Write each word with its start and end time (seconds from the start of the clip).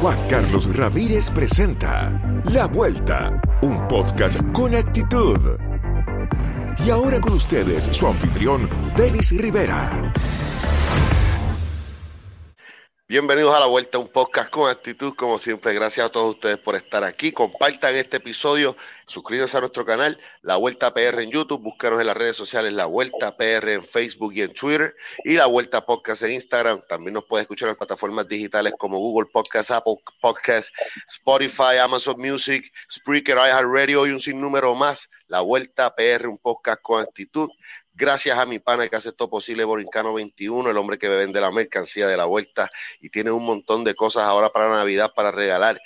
Juan 0.00 0.18
Carlos 0.28 0.76
Ramírez 0.76 1.30
presenta 1.30 2.42
La 2.44 2.66
Vuelta, 2.66 3.40
un 3.62 3.88
podcast 3.88 4.38
con 4.52 4.74
actitud. 4.74 5.38
Y 6.84 6.90
ahora 6.90 7.18
con 7.18 7.32
ustedes 7.32 7.84
su 7.92 8.06
anfitrión, 8.06 8.68
Denis 8.94 9.30
Rivera. 9.30 10.12
Bienvenidos 13.08 13.54
a 13.54 13.60
la 13.60 13.66
vuelta, 13.66 13.98
un 13.98 14.08
podcast 14.08 14.50
con 14.50 14.68
actitud, 14.68 15.14
como 15.14 15.38
siempre. 15.38 15.72
Gracias 15.72 16.04
a 16.04 16.08
todos 16.08 16.34
ustedes 16.34 16.58
por 16.58 16.74
estar 16.74 17.04
aquí. 17.04 17.30
Compartan 17.30 17.94
este 17.94 18.16
episodio, 18.16 18.76
suscríbanse 19.06 19.56
a 19.56 19.60
nuestro 19.60 19.84
canal, 19.84 20.18
La 20.42 20.56
Vuelta 20.56 20.92
PR 20.92 21.22
en 21.22 21.30
YouTube, 21.30 21.62
búscanos 21.62 22.00
en 22.00 22.08
las 22.08 22.16
redes 22.16 22.34
sociales, 22.34 22.72
La 22.72 22.86
Vuelta 22.86 23.36
PR 23.36 23.74
en 23.74 23.84
Facebook 23.84 24.32
y 24.34 24.42
en 24.42 24.52
Twitter, 24.52 24.96
y 25.22 25.34
La 25.34 25.46
Vuelta 25.46 25.86
Podcast 25.86 26.22
en 26.22 26.32
Instagram. 26.32 26.80
También 26.88 27.14
nos 27.14 27.24
puede 27.26 27.42
escuchar 27.42 27.68
en 27.68 27.76
plataformas 27.76 28.26
digitales 28.26 28.74
como 28.76 28.98
Google 28.98 29.30
Podcast, 29.32 29.70
Apple 29.70 29.98
Podcast, 30.20 30.74
Spotify, 31.06 31.76
Amazon 31.80 32.16
Music, 32.18 32.68
Spreaker, 32.90 33.36
iHeartRadio 33.36 34.08
y 34.08 34.10
un 34.10 34.20
sinnúmero 34.20 34.74
más. 34.74 35.08
La 35.28 35.42
Vuelta 35.42 35.94
PR, 35.94 36.26
un 36.26 36.38
podcast 36.38 36.82
con 36.82 37.00
actitud. 37.04 37.50
Gracias 37.98 38.36
a 38.36 38.44
mi 38.44 38.58
pana 38.58 38.88
que 38.88 38.96
hace 38.96 39.12
todo 39.12 39.30
posible, 39.30 39.64
Borincano 39.64 40.12
21, 40.12 40.68
el 40.68 40.76
hombre 40.76 40.98
que 40.98 41.08
vende 41.08 41.40
la 41.40 41.50
mercancía 41.50 42.06
de 42.06 42.18
la 42.18 42.26
vuelta 42.26 42.70
y 43.00 43.08
tiene 43.08 43.30
un 43.30 43.42
montón 43.42 43.84
de 43.84 43.94
cosas 43.94 44.24
ahora 44.24 44.50
para 44.50 44.68
Navidad 44.68 45.12
para 45.16 45.30
regalar 45.30 45.80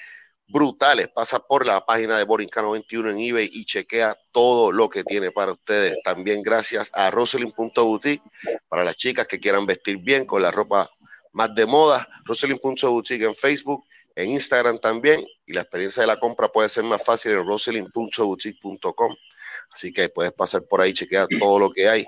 brutales. 0.48 1.08
Pasa 1.08 1.38
por 1.38 1.64
la 1.64 1.86
página 1.86 2.18
de 2.18 2.24
Borincano 2.24 2.72
21 2.72 3.10
en 3.10 3.18
eBay 3.20 3.48
y 3.52 3.64
chequea 3.64 4.16
todo 4.32 4.72
lo 4.72 4.90
que 4.90 5.04
tiene 5.04 5.30
para 5.30 5.52
ustedes. 5.52 6.02
También 6.02 6.42
gracias 6.42 6.90
a 6.94 7.12
Roselyn.boutique 7.12 8.24
para 8.68 8.82
las 8.82 8.96
chicas 8.96 9.28
que 9.28 9.38
quieran 9.38 9.64
vestir 9.64 9.98
bien 9.98 10.26
con 10.26 10.42
la 10.42 10.50
ropa 10.50 10.90
más 11.32 11.54
de 11.54 11.64
moda. 11.64 12.08
Roselyn.boutique 12.24 13.24
en 13.24 13.36
Facebook, 13.36 13.84
en 14.16 14.30
Instagram 14.30 14.80
también. 14.80 15.24
Y 15.46 15.52
la 15.52 15.60
experiencia 15.60 16.00
de 16.00 16.08
la 16.08 16.18
compra 16.18 16.48
puede 16.48 16.68
ser 16.68 16.82
más 16.82 17.04
fácil 17.04 17.32
en 17.32 17.46
roselyn.boutique.com. 17.46 19.14
Así 19.72 19.92
que 19.92 20.08
puedes 20.08 20.32
pasar 20.32 20.62
por 20.68 20.80
ahí, 20.80 20.92
chequear 20.92 21.28
todo 21.38 21.58
lo 21.58 21.70
que 21.70 21.88
hay. 21.88 22.04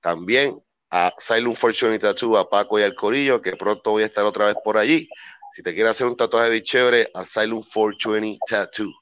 También 0.00 0.62
a 0.90 1.12
Silent 1.18 1.56
Fortune 1.56 1.98
Tattoo, 1.98 2.36
a 2.36 2.48
Paco 2.48 2.78
y 2.78 2.82
al 2.82 2.94
Corillo, 2.94 3.40
que 3.40 3.56
pronto 3.56 3.92
voy 3.92 4.02
a 4.02 4.06
estar 4.06 4.24
otra 4.24 4.46
vez 4.46 4.56
por 4.64 4.76
allí. 4.76 5.08
Si 5.52 5.62
te 5.62 5.74
quieres 5.74 5.92
hacer 5.92 6.06
un 6.06 6.16
tatuaje 6.16 6.50
de 6.50 6.62
chévere, 6.62 7.08
Asylum 7.14 7.62
420 7.62 8.38
Tattoo. 8.48 8.92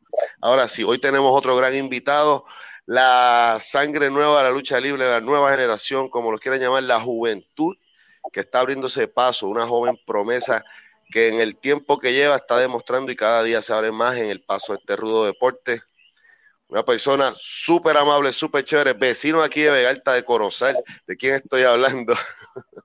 Ahora 0.41 0.69
sí, 0.69 0.85
hoy 0.85 0.99
tenemos 0.99 1.33
otro 1.37 1.57
gran 1.57 1.75
invitado, 1.75 2.45
la 2.87 3.59
sangre 3.61 4.11
nueva 4.11 4.43
la 4.43 4.51
lucha 4.51 4.81
libre, 4.81 5.09
la 5.09 5.21
nueva 5.21 5.51
generación, 5.51 6.09
como 6.09 6.33
lo 6.33 6.39
quieran 6.39 6.61
llamar, 6.61 6.83
la 6.85 7.01
juventud, 7.01 7.77
que 8.33 8.41
está 8.41 8.61
abriéndose 8.61 9.09
paso, 9.09 9.49
una 9.49 9.67
joven 9.67 9.99
promesa 10.07 10.65
que 11.11 11.29
en 11.29 11.41
el 11.41 11.57
tiempo 11.57 11.99
que 11.99 12.13
lleva 12.13 12.37
está 12.37 12.59
demostrando 12.59 13.11
y 13.11 13.17
cada 13.17 13.43
día 13.43 13.63
se 13.63 13.73
abre 13.73 13.93
más 13.93 14.17
en 14.17 14.27
el 14.27 14.43
paso 14.43 14.73
de 14.73 14.79
este 14.79 14.97
rudo 14.97 15.27
deporte. 15.27 15.83
Una 16.69 16.85
persona 16.85 17.33
súper 17.35 17.97
amable, 17.97 18.31
súper 18.31 18.63
chévere, 18.63 18.93
vecino 18.93 19.43
aquí 19.43 19.63
de 19.63 19.71
Vegalta 19.71 20.13
de 20.13 20.23
Corozal. 20.23 20.77
¿De 21.07 21.17
quién 21.17 21.37
estoy 21.37 21.63
hablando? 21.63 22.15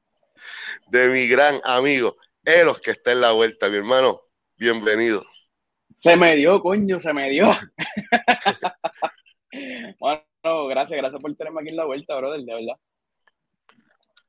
de 0.87 1.09
mi 1.09 1.27
gran 1.27 1.59
amigo, 1.65 2.15
Eros, 2.45 2.79
que 2.79 2.91
está 2.91 3.11
en 3.11 3.19
la 3.19 3.33
vuelta, 3.33 3.67
mi 3.67 3.75
hermano. 3.75 4.21
Bienvenido. 4.55 5.25
Se 5.97 6.15
me 6.15 6.33
dio, 6.37 6.61
coño, 6.61 6.97
se 7.01 7.11
me 7.11 7.29
dio. 7.29 7.53
bueno, 9.99 10.67
gracias, 10.69 10.97
gracias 10.97 11.21
por 11.21 11.35
tenerme 11.35 11.59
aquí 11.59 11.69
en 11.71 11.75
la 11.75 11.85
vuelta, 11.85 12.15
brother, 12.15 12.39
de 12.39 12.53
verdad. 12.53 12.79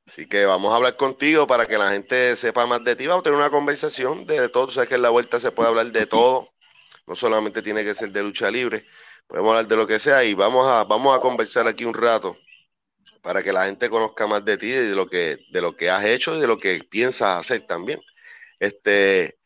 Así 0.05 0.27
que 0.27 0.45
vamos 0.45 0.73
a 0.73 0.75
hablar 0.75 0.97
contigo 0.97 1.47
para 1.47 1.65
que 1.65 1.77
la 1.77 1.91
gente 1.91 2.35
sepa 2.35 2.67
más 2.67 2.83
de 2.83 2.97
ti. 2.97 3.07
Vamos 3.07 3.21
a 3.21 3.23
tener 3.23 3.39
una 3.39 3.49
conversación 3.49 4.25
de 4.25 4.49
todo. 4.49 4.65
Tú 4.65 4.73
sabes 4.73 4.89
que 4.89 4.95
en 4.95 5.01
la 5.01 5.11
vuelta 5.11 5.39
se 5.39 5.51
puede 5.51 5.69
hablar 5.69 5.87
de 5.87 6.05
todo. 6.05 6.49
No 7.07 7.15
solamente 7.15 7.61
tiene 7.61 7.85
que 7.85 7.95
ser 7.95 8.09
de 8.11 8.21
lucha 8.21 8.51
libre 8.51 8.85
podemos 9.27 9.49
hablar 9.49 9.67
de 9.67 9.75
lo 9.75 9.87
que 9.87 9.99
sea 9.99 10.23
y 10.23 10.33
vamos 10.33 10.65
a, 10.67 10.83
vamos 10.83 11.15
a 11.17 11.21
conversar 11.21 11.67
aquí 11.67 11.85
un 11.85 11.93
rato 11.93 12.37
para 13.21 13.41
que 13.41 13.51
la 13.51 13.65
gente 13.65 13.89
conozca 13.89 14.27
más 14.27 14.45
de 14.45 14.57
ti 14.57 14.69
de 14.69 14.95
lo 14.95 15.07
que, 15.07 15.37
de 15.51 15.61
lo 15.61 15.75
que 15.75 15.89
has 15.89 16.05
hecho 16.05 16.35
y 16.35 16.39
de 16.39 16.47
lo 16.47 16.59
que 16.59 16.83
piensas 16.83 17.39
hacer 17.39 17.65
también. 17.65 17.99
Este, 18.59 19.37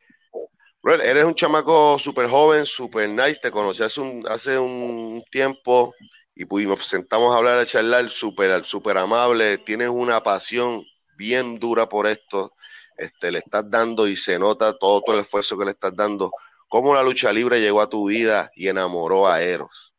eres 0.84 1.24
un 1.24 1.36
chamaco 1.36 1.98
súper 1.98 2.30
joven, 2.30 2.66
súper 2.66 3.10
nice, 3.10 3.40
te 3.42 3.52
conocí 3.52 3.84
hace 3.84 4.02
un, 4.02 4.26
hace 4.28 4.58
un 4.60 5.24
tiempo 5.32 5.94
y 6.36 6.46
pues, 6.46 6.66
nos 6.66 6.86
sentamos 6.86 7.34
a 7.34 7.38
hablar, 7.38 7.60
a 7.60 7.66
charlar, 7.66 8.10
súper 8.10 8.64
super 8.64 8.98
amable, 8.98 9.58
tienes 9.60 9.90
una 9.90 10.22
pasión 10.22 10.84
bien 11.18 11.60
dura 11.60 11.88
por 11.88 12.08
esto, 12.08 12.52
este, 12.98 13.32
le 13.32 13.40
estás 13.40 13.70
dando 13.70 14.08
y 14.08 14.16
se 14.16 14.40
nota 14.40 14.78
todo, 14.78 15.02
todo 15.02 15.16
el 15.16 15.22
esfuerzo 15.24 15.58
que 15.58 15.66
le 15.66 15.72
estás 15.72 15.96
dando 15.96 16.32
¿Cómo 16.70 16.94
la 16.94 17.02
lucha 17.02 17.34
libre 17.34 17.60
llegó 17.60 17.82
a 17.82 17.90
tu 17.90 18.08
vida 18.08 18.52
y 18.56 18.68
enamoró 18.68 19.28
a 19.28 19.42
Eros? 19.42 19.92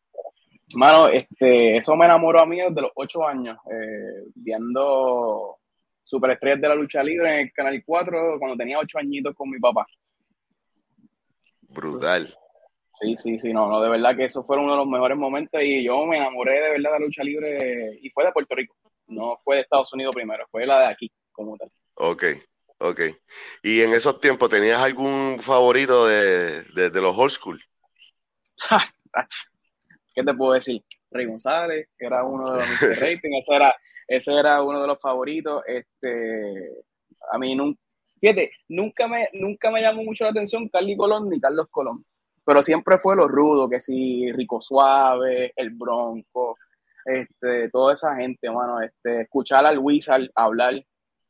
Mano, 0.75 1.09
este, 1.09 1.77
eso 1.77 1.97
me 1.97 2.05
enamoró 2.05 2.41
a 2.41 2.47
mí 2.47 2.59
desde 2.61 2.81
los 2.81 2.93
ocho 2.95 3.27
años, 3.27 3.59
eh, 3.67 4.25
viendo 4.37 5.59
Superestrellas 6.05 6.61
de 6.61 6.69
la 6.69 6.77
Lucha 6.77 7.03
Libre 7.03 7.29
en 7.29 7.41
el 7.41 7.53
Canal 7.53 7.83
4 7.85 8.39
cuando 8.39 8.57
tenía 8.57 8.79
ocho 8.79 8.99
añitos 8.99 9.35
con 9.35 9.51
mi 9.51 9.59
papá. 9.59 9.85
Brutal. 11.63 12.33
Sí, 13.01 13.17
sí, 13.17 13.39
sí, 13.39 13.53
no, 13.53 13.69
no, 13.69 13.81
de 13.81 13.89
verdad 13.89 14.17
que 14.17 14.27
eso 14.27 14.43
fue 14.43 14.57
uno 14.57 14.73
de 14.73 14.79
los 14.79 14.87
mejores 14.87 15.19
momentos 15.19 15.61
y 15.63 15.83
yo 15.83 16.07
me 16.07 16.19
enamoré 16.19 16.55
de 16.55 16.71
verdad 16.71 16.93
de 16.93 16.99
la 17.01 17.07
lucha 17.07 17.25
libre 17.25 17.99
y 18.01 18.11
fue 18.11 18.25
de 18.25 18.33
Puerto 18.33 18.55
Rico, 18.55 18.77
no 19.09 19.39
fue 19.43 19.57
de 19.57 19.63
Estados 19.63 19.93
Unidos 19.93 20.15
primero, 20.15 20.45
fue 20.51 20.67
la 20.67 20.81
de 20.81 20.87
aquí 20.87 21.11
como 21.33 21.57
tal. 21.57 21.69
Ok, 21.95 22.25
Ok. 22.83 23.01
¿Y 23.63 23.83
en 23.83 23.93
esos 23.93 24.21
tiempos 24.21 24.49
tenías 24.49 24.81
algún 24.81 25.39
favorito 25.41 26.07
de, 26.07 26.65
los 26.95 27.17
old 27.17 27.31
school? 27.31 27.63
¿Qué 30.15 30.25
te 30.25 30.35
puedo 30.35 30.55
decir? 30.55 30.83
Rey 31.11 31.27
González, 31.27 31.89
que 31.99 32.07
era 32.07 32.25
uno 32.25 32.53
de 32.53 32.59
los 32.59 32.67
rating, 33.01 33.37
ese 33.39 33.55
era, 33.55 33.75
ese 34.09 34.33
era 34.35 34.63
uno 34.63 34.81
de 34.81 34.87
los 34.87 34.99
favoritos. 34.99 35.63
Este, 35.67 36.85
a 37.31 37.39
mí 37.39 37.55
nunca, 37.55 37.79
fíjate, 38.19 38.51
nunca 38.69 39.07
me, 39.07 39.29
nunca 39.35 39.71
me 39.71 39.83
llamó 39.83 40.03
mucho 40.03 40.25
la 40.25 40.31
atención 40.31 40.69
Carly 40.71 40.97
Colón 40.97 41.29
ni 41.29 41.39
Carlos 41.39 41.67
Colón, 41.71 42.07
pero 42.47 42.63
siempre 42.63 42.97
fue 42.97 43.15
lo 43.15 43.29
rudo, 43.29 43.69
que 43.69 43.81
si 43.81 44.33
Rico 44.33 44.63
Suave, 44.63 45.53
El 45.55 45.71
Bronco, 45.71 46.57
este, 47.05 47.69
toda 47.69 47.93
esa 47.93 48.17
gente, 48.17 48.51
mano, 48.51 48.81
este, 48.81 49.23
escuchar 49.23 49.67
al 49.67 49.79
Wizard 49.79 50.31
hablar, 50.35 50.83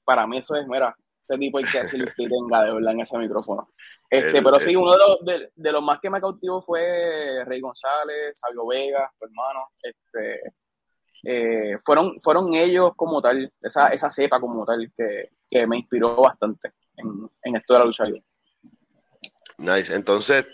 para 0.04 0.26
mí 0.28 0.38
eso 0.38 0.54
es, 0.54 0.66
mira, 0.68 0.94
ese 1.22 1.38
tipo 1.38 1.58
hay 1.58 1.64
que 1.64 1.78
hacer 1.78 2.14
que 2.14 2.28
tenga 2.28 2.64
de 2.64 2.74
verdad 2.74 2.92
en 2.92 3.00
ese 3.00 3.18
micrófono. 3.18 3.68
Este, 4.12 4.42
pero 4.42 4.58
sí, 4.58 4.74
uno 4.74 4.90
de 4.90 4.98
los, 4.98 5.52
de, 5.54 5.70
los 5.70 5.82
más 5.84 6.00
que 6.00 6.10
me 6.10 6.20
cautivó 6.20 6.60
fue 6.60 7.44
Rey 7.44 7.60
González, 7.60 8.36
Sabio 8.36 8.66
Vega, 8.66 9.08
su 9.16 9.24
hermano. 9.24 9.68
Este, 9.80 10.40
eh, 11.22 11.78
fueron, 11.84 12.18
fueron 12.18 12.52
ellos 12.54 12.90
como 12.96 13.22
tal, 13.22 13.52
esa, 13.62 13.86
esa 13.90 14.10
cepa 14.10 14.40
como 14.40 14.66
tal, 14.66 14.90
que, 14.96 15.30
que 15.48 15.64
me 15.64 15.76
inspiró 15.76 16.16
bastante 16.16 16.72
en, 16.96 17.30
en 17.44 17.54
esto 17.54 17.74
de 17.74 17.78
la 17.78 17.84
lucha 17.84 18.04
libre. 18.04 18.24
Nice. 19.58 19.94
Entonces, 19.94 20.44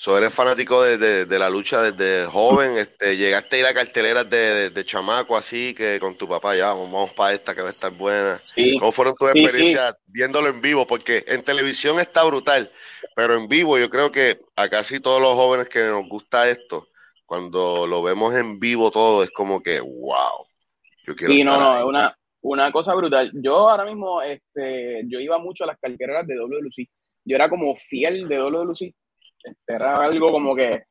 So, 0.00 0.16
eres 0.16 0.32
fanático 0.32 0.84
de, 0.84 1.38
la 1.40 1.50
lucha 1.50 1.82
desde 1.82 2.24
joven, 2.26 2.76
este, 2.76 3.16
llegaste 3.16 3.56
a 3.56 3.58
ir 3.58 3.66
a 3.66 3.74
carteleras 3.74 4.30
de, 4.30 4.84
chamaco 4.84 5.36
así, 5.36 5.74
que 5.74 5.98
con 5.98 6.16
tu 6.16 6.28
papá 6.28 6.54
ya, 6.54 6.68
vamos 6.68 7.12
para 7.14 7.34
esta 7.34 7.52
que 7.52 7.62
va 7.62 7.68
a 7.68 7.72
estar 7.72 7.90
buena. 7.90 8.40
¿Cómo 8.78 8.92
fueron 8.92 9.16
tus 9.16 9.30
experiencias 9.30 9.96
viéndolo 10.06 10.50
en 10.50 10.60
vivo? 10.60 10.86
Porque 10.86 11.24
en 11.26 11.42
televisión 11.42 11.98
está 11.98 12.22
brutal, 12.22 12.70
pero 13.16 13.34
en 13.34 13.48
vivo 13.48 13.76
yo 13.76 13.90
creo 13.90 14.12
que 14.12 14.38
a 14.54 14.68
casi 14.68 15.00
todos 15.00 15.20
los 15.20 15.34
jóvenes 15.34 15.68
que 15.68 15.82
nos 15.82 16.08
gusta 16.08 16.48
esto, 16.48 16.86
cuando 17.26 17.84
lo 17.84 18.00
vemos 18.00 18.36
en 18.36 18.60
vivo 18.60 18.92
todo, 18.92 19.24
es 19.24 19.32
como 19.32 19.60
que, 19.60 19.80
wow. 19.80 20.46
Yo 21.08 21.16
quiero 21.16 21.34
sí, 21.34 21.42
no, 21.42 21.58
no, 21.58 21.76
es 21.76 21.84
una, 21.84 22.16
una 22.42 22.70
cosa 22.70 22.94
brutal. 22.94 23.32
Yo 23.34 23.68
ahora 23.68 23.84
mismo, 23.84 24.22
este, 24.22 25.02
yo 25.08 25.18
iba 25.18 25.40
mucho 25.40 25.64
a 25.64 25.66
las 25.66 25.78
carreras 25.80 26.24
de 26.24 26.36
WLC. 26.36 26.88
Yo 27.24 27.34
era 27.34 27.48
como 27.48 27.74
fiel 27.74 28.28
de 28.28 28.38
WLC. 28.38 28.94
Era 29.66 29.94
algo 29.96 30.30
como 30.30 30.54
que 30.54 30.82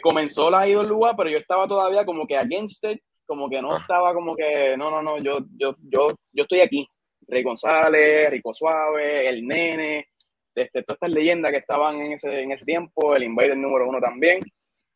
comenzó 0.00 0.50
la 0.50 0.66
IWA, 0.68 1.16
pero 1.16 1.30
yo 1.30 1.38
estaba 1.38 1.66
todavía 1.66 2.04
como 2.04 2.26
que 2.26 2.36
against 2.36 2.84
it, 2.84 3.00
como 3.26 3.48
que 3.48 3.62
no 3.62 3.72
ah. 3.72 3.78
estaba 3.80 4.12
como 4.12 4.34
que, 4.34 4.76
no, 4.76 4.90
no, 4.90 5.02
no, 5.02 5.18
yo, 5.18 5.38
yo, 5.56 5.74
yo, 5.82 6.08
yo 6.32 6.42
estoy 6.42 6.60
aquí. 6.60 6.86
Rey 7.28 7.42
González, 7.42 8.30
Rico 8.30 8.52
Suave, 8.52 9.28
El 9.28 9.46
Nene, 9.46 10.08
este, 10.54 10.82
todas 10.82 10.96
estas 10.96 11.10
leyendas 11.10 11.50
que 11.50 11.58
estaban 11.58 12.00
en 12.00 12.12
ese, 12.12 12.42
en 12.42 12.52
ese 12.52 12.64
tiempo, 12.64 13.14
el 13.14 13.22
Invader 13.22 13.56
número 13.56 13.88
uno 13.88 14.00
también. 14.00 14.40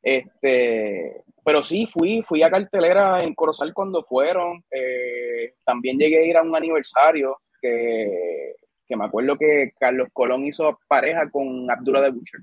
Este, 0.03 1.23
pero 1.45 1.63
sí, 1.63 1.87
fui, 1.87 2.23
fui 2.23 2.43
a 2.43 2.51
cartelera 2.51 3.19
en 3.21 3.35
Corozal 3.35 3.73
cuando 3.73 4.03
fueron. 4.03 4.63
Eh, 4.71 5.55
también 5.65 5.99
llegué 5.99 6.19
a 6.19 6.27
ir 6.27 6.37
a 6.37 6.43
un 6.43 6.55
aniversario 6.55 7.39
que, 7.61 8.55
que, 8.87 8.97
me 8.97 9.05
acuerdo 9.05 9.37
que 9.37 9.73
Carlos 9.79 10.09
Colón 10.13 10.47
hizo 10.47 10.79
pareja 10.89 11.31
con 11.31 11.71
Abdullah 11.71 12.03
de 12.03 12.11
Butcher. 12.11 12.41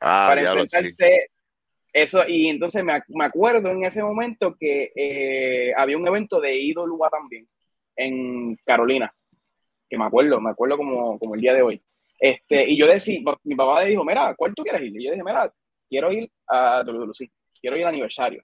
Ah, 0.00 0.26
para 0.28 0.42
enfrentarse. 0.42 1.30
Eso, 1.92 2.22
y 2.28 2.48
entonces 2.48 2.84
me, 2.84 3.00
me, 3.08 3.24
acuerdo 3.24 3.70
en 3.70 3.82
ese 3.84 4.02
momento 4.02 4.54
que 4.58 4.92
eh, 4.94 5.72
había 5.76 5.96
un 5.96 6.06
evento 6.06 6.38
de 6.40 6.54
Idolua 6.54 7.08
también 7.08 7.48
en 7.96 8.56
Carolina, 8.64 9.12
que 9.88 9.98
me 9.98 10.04
acuerdo, 10.04 10.40
me 10.40 10.50
acuerdo 10.50 10.76
como, 10.76 11.18
como 11.18 11.34
el 11.34 11.40
día 11.40 11.54
de 11.54 11.62
hoy. 11.62 11.82
Este, 12.18 12.68
y 12.68 12.76
yo 12.76 12.86
decía, 12.86 13.20
mi 13.44 13.54
papá 13.54 13.82
le 13.82 13.90
dijo, 13.90 14.04
mira, 14.04 14.34
¿cuál 14.36 14.54
tú 14.54 14.62
quieres 14.62 14.82
ir? 14.82 15.00
Y 15.00 15.04
yo 15.04 15.10
dije, 15.12 15.24
mira, 15.24 15.52
quiero 15.88 16.12
ir 16.12 16.30
a 16.46 16.82
WWC, 16.84 17.30
quiero 17.60 17.76
ir 17.76 17.84
al 17.84 17.90
aniversario. 17.90 18.42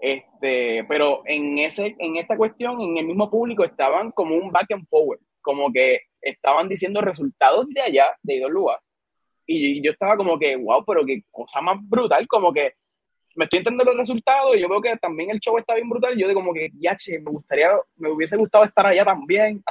Este, 0.00 0.84
pero 0.88 1.22
en, 1.24 1.58
ese, 1.58 1.96
en 1.98 2.16
esta 2.16 2.36
cuestión, 2.36 2.80
en 2.80 2.96
el 2.96 3.06
mismo 3.06 3.30
público, 3.30 3.64
estaban 3.64 4.12
como 4.12 4.34
un 4.34 4.50
back 4.50 4.72
and 4.72 4.86
forward, 4.88 5.20
como 5.40 5.72
que 5.72 6.00
estaban 6.28 6.68
diciendo 6.68 7.00
resultados 7.00 7.66
de 7.68 7.80
allá, 7.80 8.16
de 8.22 8.36
Idolúa, 8.36 8.80
y 9.46 9.82
yo 9.82 9.92
estaba 9.92 10.16
como 10.16 10.38
que, 10.38 10.56
wow, 10.56 10.84
pero 10.84 11.04
qué 11.06 11.22
cosa 11.30 11.60
más 11.60 11.76
brutal, 11.80 12.26
como 12.26 12.52
que 12.52 12.74
me 13.36 13.44
estoy 13.44 13.58
entendiendo 13.58 13.92
los 13.92 13.96
resultados 13.96 14.56
y 14.56 14.60
yo 14.60 14.68
veo 14.68 14.80
que 14.80 14.96
también 14.96 15.30
el 15.30 15.38
show 15.38 15.58
está 15.58 15.74
bien 15.74 15.88
brutal. 15.88 16.16
Y 16.16 16.22
yo 16.22 16.28
de 16.28 16.34
como 16.34 16.54
que, 16.54 16.70
ya, 16.80 16.96
che, 16.96 17.20
me 17.20 17.30
gustaría, 17.30 17.70
me 17.96 18.10
hubiese 18.10 18.36
gustado 18.36 18.64
estar 18.64 18.86
allá 18.86 19.04
también. 19.04 19.62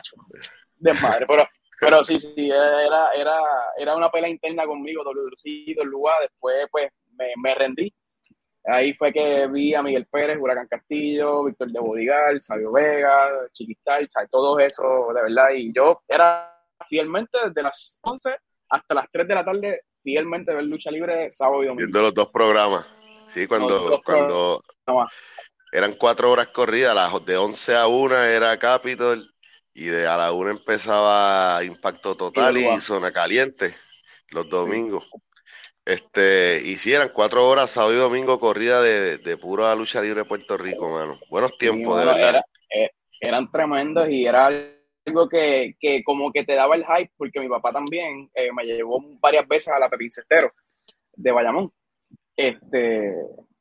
De 0.77 0.93
madre, 0.93 1.25
pero 1.27 1.47
pero 1.79 2.03
sí, 2.03 2.19
sí, 2.19 2.49
era, 2.49 3.11
era, 3.11 3.39
era 3.77 3.95
una 3.95 4.09
pelea 4.09 4.29
interna 4.29 4.65
conmigo, 4.65 5.03
WC, 5.03 5.75
el 5.77 5.87
lugar. 5.87 6.15
Después, 6.21 6.67
pues, 6.71 6.91
me, 7.17 7.33
me, 7.41 7.55
rendí. 7.55 7.93
Ahí 8.67 8.93
fue 8.93 9.13
que 9.13 9.47
vi 9.47 9.75
a 9.75 9.83
Miguel 9.83 10.07
Pérez, 10.07 10.37
Huracán 10.39 10.67
Castillo, 10.67 11.43
Víctor 11.43 11.71
de 11.71 11.79
Bodigal, 11.79 12.41
Sabio 12.41 12.71
Vega, 12.71 13.29
Chiquistal, 13.53 14.09
todo 14.31 14.59
eso, 14.59 14.83
de 15.13 15.21
verdad. 15.21 15.49
Y 15.55 15.71
yo 15.71 16.01
era 16.07 16.51
fielmente 16.89 17.37
desde 17.45 17.61
las 17.61 17.99
11 18.01 18.35
hasta 18.69 18.93
las 18.95 19.05
3 19.11 19.27
de 19.27 19.35
la 19.35 19.45
tarde, 19.45 19.81
fielmente 20.01 20.53
ver 20.53 20.63
lucha 20.63 20.89
libre 20.89 21.29
sábado 21.29 21.63
y 21.63 21.67
domingo. 21.67 21.85
Viendo 21.85 22.01
los 22.01 22.13
dos 22.13 22.29
programas. 22.29 22.87
Sí, 23.27 23.47
cuando, 23.47 24.01
cuando 24.03 24.61
eran 25.71 25.93
cuatro 25.93 26.31
horas 26.31 26.47
corridas, 26.47 26.95
las 26.95 27.25
de 27.25 27.37
11 27.37 27.75
a 27.75 27.87
1 27.87 28.15
era 28.15 28.57
Capitol 28.57 29.31
y 29.73 29.85
de 29.85 30.07
a 30.07 30.17
la 30.17 30.31
una 30.31 30.51
empezaba 30.51 31.63
Impacto 31.63 32.15
Total 32.15 32.57
y, 32.57 32.81
Zona 32.81 33.11
Caliente 33.11 33.75
los 34.31 34.49
domingos. 34.49 35.05
Este, 35.85 36.61
hicieran 36.65 37.09
cuatro 37.13 37.47
horas 37.47 37.69
sábado 37.69 37.93
y 37.93 37.97
domingo 37.97 38.39
corrida 38.39 38.81
de, 38.81 39.19
de 39.19 39.37
pura 39.37 39.75
lucha 39.75 40.01
libre 40.01 40.21
de 40.21 40.25
Puerto 40.25 40.57
Rico, 40.57 40.89
mano. 40.89 41.19
Buenos 41.29 41.55
tiempos, 41.59 41.99
de 41.99 42.05
verdad. 42.05 42.41
Eh, 42.73 42.89
eran 43.21 43.51
tremendos 43.51 44.09
y 44.09 44.25
era 44.25 44.47
algo 44.47 45.29
que, 45.29 45.75
que, 45.79 46.03
como 46.03 46.31
que 46.31 46.43
te 46.43 46.55
daba 46.55 46.75
el 46.75 46.85
hype, 46.85 47.11
porque 47.15 47.39
mi 47.39 47.47
papá 47.47 47.71
también 47.71 48.29
eh, 48.33 48.51
me 48.51 48.63
llevó 48.63 48.99
varias 49.19 49.47
veces 49.47 49.67
a 49.67 49.79
la 49.79 49.87
Pepín 49.87 50.09
Cestero 50.09 50.51
de 51.13 51.31
Bayamón. 51.31 51.71
Este, 52.35 53.13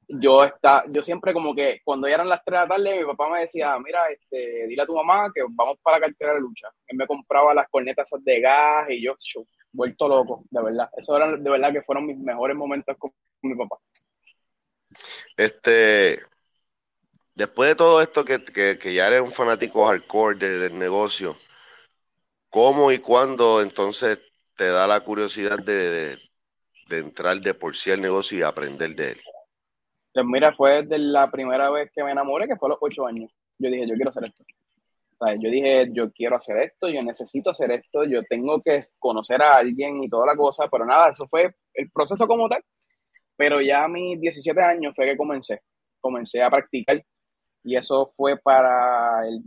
yo 0.09 0.44
está, 0.44 0.85
yo 0.88 1.03
siempre 1.03 1.32
como 1.32 1.55
que 1.55 1.81
cuando 1.85 2.09
ya 2.09 2.15
eran 2.15 2.29
las 2.29 2.43
3 2.43 2.53
de 2.53 2.62
la 2.62 2.69
tarde, 2.69 2.99
mi 3.00 3.05
papá 3.05 3.31
me 3.31 3.41
decía, 3.41 3.79
mira, 3.79 4.06
este, 4.11 4.67
dile 4.67 4.82
a 4.82 4.87
tu 4.87 4.94
mamá 4.94 5.31
que 5.35 5.43
vamos 5.43 5.79
para 5.82 5.99
la 5.99 6.06
cartera 6.06 6.35
de 6.35 6.41
lucha. 6.41 6.69
Él 6.87 6.97
me 6.97 7.06
compraba 7.06 7.53
las 7.53 7.69
cornetas 7.69 8.11
de 8.21 8.41
gas 8.41 8.88
y 8.88 9.05
yo, 9.05 9.15
vuelto 9.75 10.09
loco, 10.09 10.44
de 10.50 10.62
verdad. 10.62 10.88
Eso 10.97 11.17
eran 11.17 11.43
de 11.43 11.50
verdad 11.50 11.73
que 11.73 11.82
fueron 11.82 12.06
mis 12.06 12.19
mejores 12.19 12.56
momentos 12.56 12.97
con 12.99 13.12
mi 13.43 13.55
papá. 13.55 13.76
Este, 15.37 16.21
después 17.35 17.69
de 17.69 17.75
todo 17.75 18.00
esto 18.00 18.25
que, 18.25 18.43
que, 18.44 18.94
ya 18.94 19.09
eres 19.09 19.21
un 19.21 19.32
fanático 19.32 19.85
hardcore 19.87 20.38
del 20.38 20.79
negocio, 20.79 21.37
¿cómo 22.49 22.93
y 22.93 22.99
cuándo 22.99 23.61
entonces 23.61 24.21
te 24.56 24.69
da 24.69 24.87
la 24.87 25.00
curiosidad 25.00 25.59
de, 25.59 25.91
de, 25.91 26.19
de 26.88 26.99
entrar 26.99 27.41
de 27.41 27.55
por 27.55 27.76
sí 27.76 27.91
al 27.91 28.00
negocio 28.00 28.38
y 28.38 28.43
aprender 28.43 28.94
de 28.94 29.12
él? 29.12 29.21
Pues 30.12 30.25
mira, 30.26 30.55
fue 30.55 30.82
desde 30.82 30.99
la 30.99 31.29
primera 31.29 31.71
vez 31.71 31.91
que 31.93 32.05
me 32.05 32.12
enamoré, 32.12 32.47
que 32.47 32.56
fue 32.56 32.69
a 32.69 32.71
los 32.71 32.79
ocho 32.81 33.05
años. 33.05 33.32
Yo 33.59 33.69
dije, 33.69 33.88
yo 33.88 33.94
quiero 33.97 34.11
hacer 34.11 34.25
esto. 34.25 34.44
Yo 35.40 35.50
dije, 35.50 35.88
yo 35.93 36.12
quiero 36.12 36.37
hacer 36.37 36.58
esto, 36.58 36.88
yo 36.88 37.02
necesito 37.02 37.50
hacer 37.50 37.70
esto, 37.70 38.05
yo 38.05 38.22
tengo 38.25 38.61
que 38.62 38.81
conocer 38.99 39.43
a 39.43 39.56
alguien 39.56 40.02
y 40.02 40.08
toda 40.08 40.26
la 40.26 40.37
cosa, 40.37 40.69
pero 40.70 40.84
nada, 40.84 41.11
eso 41.11 41.26
fue 41.28 41.55
el 41.72 41.90
proceso 41.90 42.26
como 42.26 42.49
tal. 42.49 42.62
Pero 43.37 43.61
ya 43.61 43.84
a 43.84 43.88
mis 43.88 44.20
17 44.20 44.61
años 44.61 44.94
fue 44.94 45.06
que 45.06 45.16
comencé, 45.16 45.62
comencé 46.00 46.43
a 46.43 46.50
practicar 46.50 47.05
y 47.64 47.76
eso 47.76 48.12
fue 48.16 48.37
para 48.37 49.26
el 49.26 49.43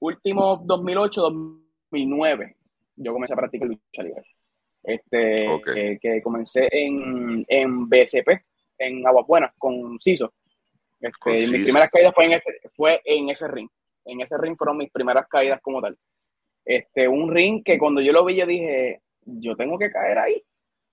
último 0.00 0.64
2008-2009. 0.66 2.56
Yo 2.96 3.12
comencé 3.12 3.34
a 3.34 3.36
practicar 3.36 3.68
lucha 3.68 4.02
libre. 4.02 4.22
Este, 4.82 5.98
que, 6.00 6.22
comencé 6.22 6.68
en, 6.70 7.44
en 7.48 7.88
BCP, 7.88 8.28
en 8.78 9.06
Aguas 9.06 9.26
Buenas 9.26 9.52
con 9.58 9.98
Ciso. 10.00 10.32
Este, 11.00 11.50
mis 11.52 11.64
primeras 11.64 11.90
caídas 11.90 12.12
fue 12.14 12.24
en, 12.26 12.32
ese, 12.32 12.52
fue 12.74 13.00
en 13.04 13.30
ese 13.30 13.48
ring. 13.48 13.68
En 14.06 14.20
ese 14.20 14.38
ring 14.38 14.56
fueron 14.56 14.78
mis 14.78 14.90
primeras 14.90 15.26
caídas 15.28 15.60
como 15.60 15.82
tal. 15.82 15.96
Este, 16.64 17.06
un 17.06 17.32
ring 17.32 17.62
que 17.64 17.78
cuando 17.78 18.00
yo 18.00 18.12
lo 18.12 18.24
vi, 18.24 18.36
yo 18.36 18.46
dije, 18.46 19.00
yo 19.22 19.54
tengo 19.56 19.78
que 19.78 19.90
caer 19.90 20.18
ahí, 20.18 20.42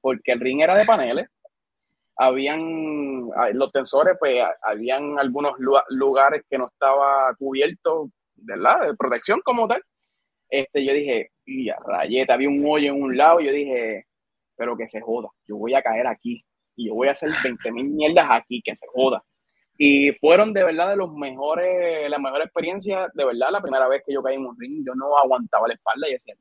porque 0.01 0.33
el 0.33 0.39
ring 0.39 0.61
era 0.61 0.77
de 0.77 0.85
paneles. 0.85 1.27
Habían 2.15 3.29
ah, 3.35 3.49
los 3.53 3.71
tensores, 3.71 4.15
pues 4.19 4.43
habían 4.61 5.17
algunos 5.17 5.53
lugares 5.89 6.43
que 6.49 6.57
no 6.57 6.67
estaba 6.67 7.33
cubierto, 7.37 8.09
¿verdad? 8.35 8.87
De 8.87 8.95
protección 8.95 9.41
como 9.43 9.67
tal. 9.67 9.81
Este, 10.49 10.85
yo 10.85 10.93
dije, 10.93 11.31
y 11.45 11.69
a 11.69 11.77
rayeta, 11.77 12.35
había 12.35 12.49
un 12.49 12.63
hoyo 12.65 12.93
en 12.93 13.01
un 13.01 13.17
lado, 13.17 13.39
yo 13.39 13.51
dije, 13.51 14.05
pero 14.55 14.77
que 14.77 14.87
se 14.87 15.01
joda, 15.01 15.29
yo 15.47 15.57
voy 15.57 15.73
a 15.73 15.81
caer 15.81 16.05
aquí 16.05 16.45
y 16.75 16.87
yo 16.87 16.93
voy 16.93 17.07
a 17.07 17.11
hacer 17.11 17.29
20 17.43 17.71
mil 17.71 17.85
mierdas 17.85 18.25
aquí, 18.29 18.61
que 18.63 18.75
se 18.75 18.85
joda. 18.87 19.23
Y 19.85 20.13
fueron 20.13 20.53
de 20.53 20.63
verdad 20.63 20.91
de 20.91 20.95
los 20.95 21.11
mejores, 21.13 22.09
la 22.09 22.17
mejor 22.17 22.41
experiencia, 22.41 23.11
de 23.13 23.25
verdad, 23.25 23.49
la 23.51 23.61
primera 23.61 23.89
vez 23.89 24.01
que 24.07 24.13
yo 24.13 24.23
caí 24.23 24.35
en 24.35 24.45
un 24.45 24.57
ring, 24.57 24.81
yo 24.87 24.95
no 24.95 25.17
aguantaba 25.17 25.67
la 25.67 25.73
espalda 25.73 26.07
y 26.07 26.13
decía, 26.13 26.35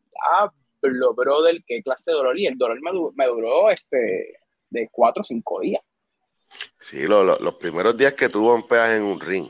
diablo, 0.80 1.12
brother, 1.12 1.60
qué 1.66 1.82
clase 1.82 2.12
de 2.12 2.18
dolor. 2.18 2.38
Y 2.38 2.46
el 2.46 2.56
dolor 2.56 2.78
me, 2.80 3.26
duró 3.26 3.68
este, 3.68 4.34
de 4.70 4.88
cuatro 4.92 5.22
o 5.22 5.24
cinco 5.24 5.58
días. 5.58 5.82
Sí, 6.78 7.04
los 7.08 7.54
primeros 7.56 7.96
días 7.96 8.12
que 8.12 8.28
tuvo 8.28 8.54
un 8.54 8.64
peaje 8.64 8.94
en 8.94 9.02
un 9.02 9.18
ring, 9.18 9.48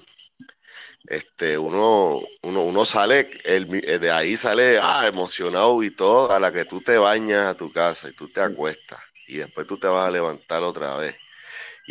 este, 1.06 1.58
uno, 1.58 2.22
uno, 2.44 2.62
uno 2.62 2.84
sale, 2.86 3.28
el, 3.44 3.68
de 3.68 4.10
ahí 4.10 4.38
sale 4.38 4.78
ah, 4.80 5.06
emocionado 5.06 5.82
y 5.82 5.94
todo, 5.94 6.32
a 6.32 6.40
la 6.40 6.50
que 6.50 6.64
tú 6.64 6.80
te 6.80 6.96
bañas 6.96 7.44
a 7.44 7.56
tu 7.58 7.70
casa 7.70 8.08
y 8.08 8.14
tú 8.14 8.26
te 8.26 8.40
acuestas 8.40 9.00
y 9.28 9.36
después 9.36 9.66
tú 9.66 9.76
te 9.76 9.86
vas 9.86 10.08
a 10.08 10.10
levantar 10.10 10.62
otra 10.62 10.96
vez. 10.96 11.14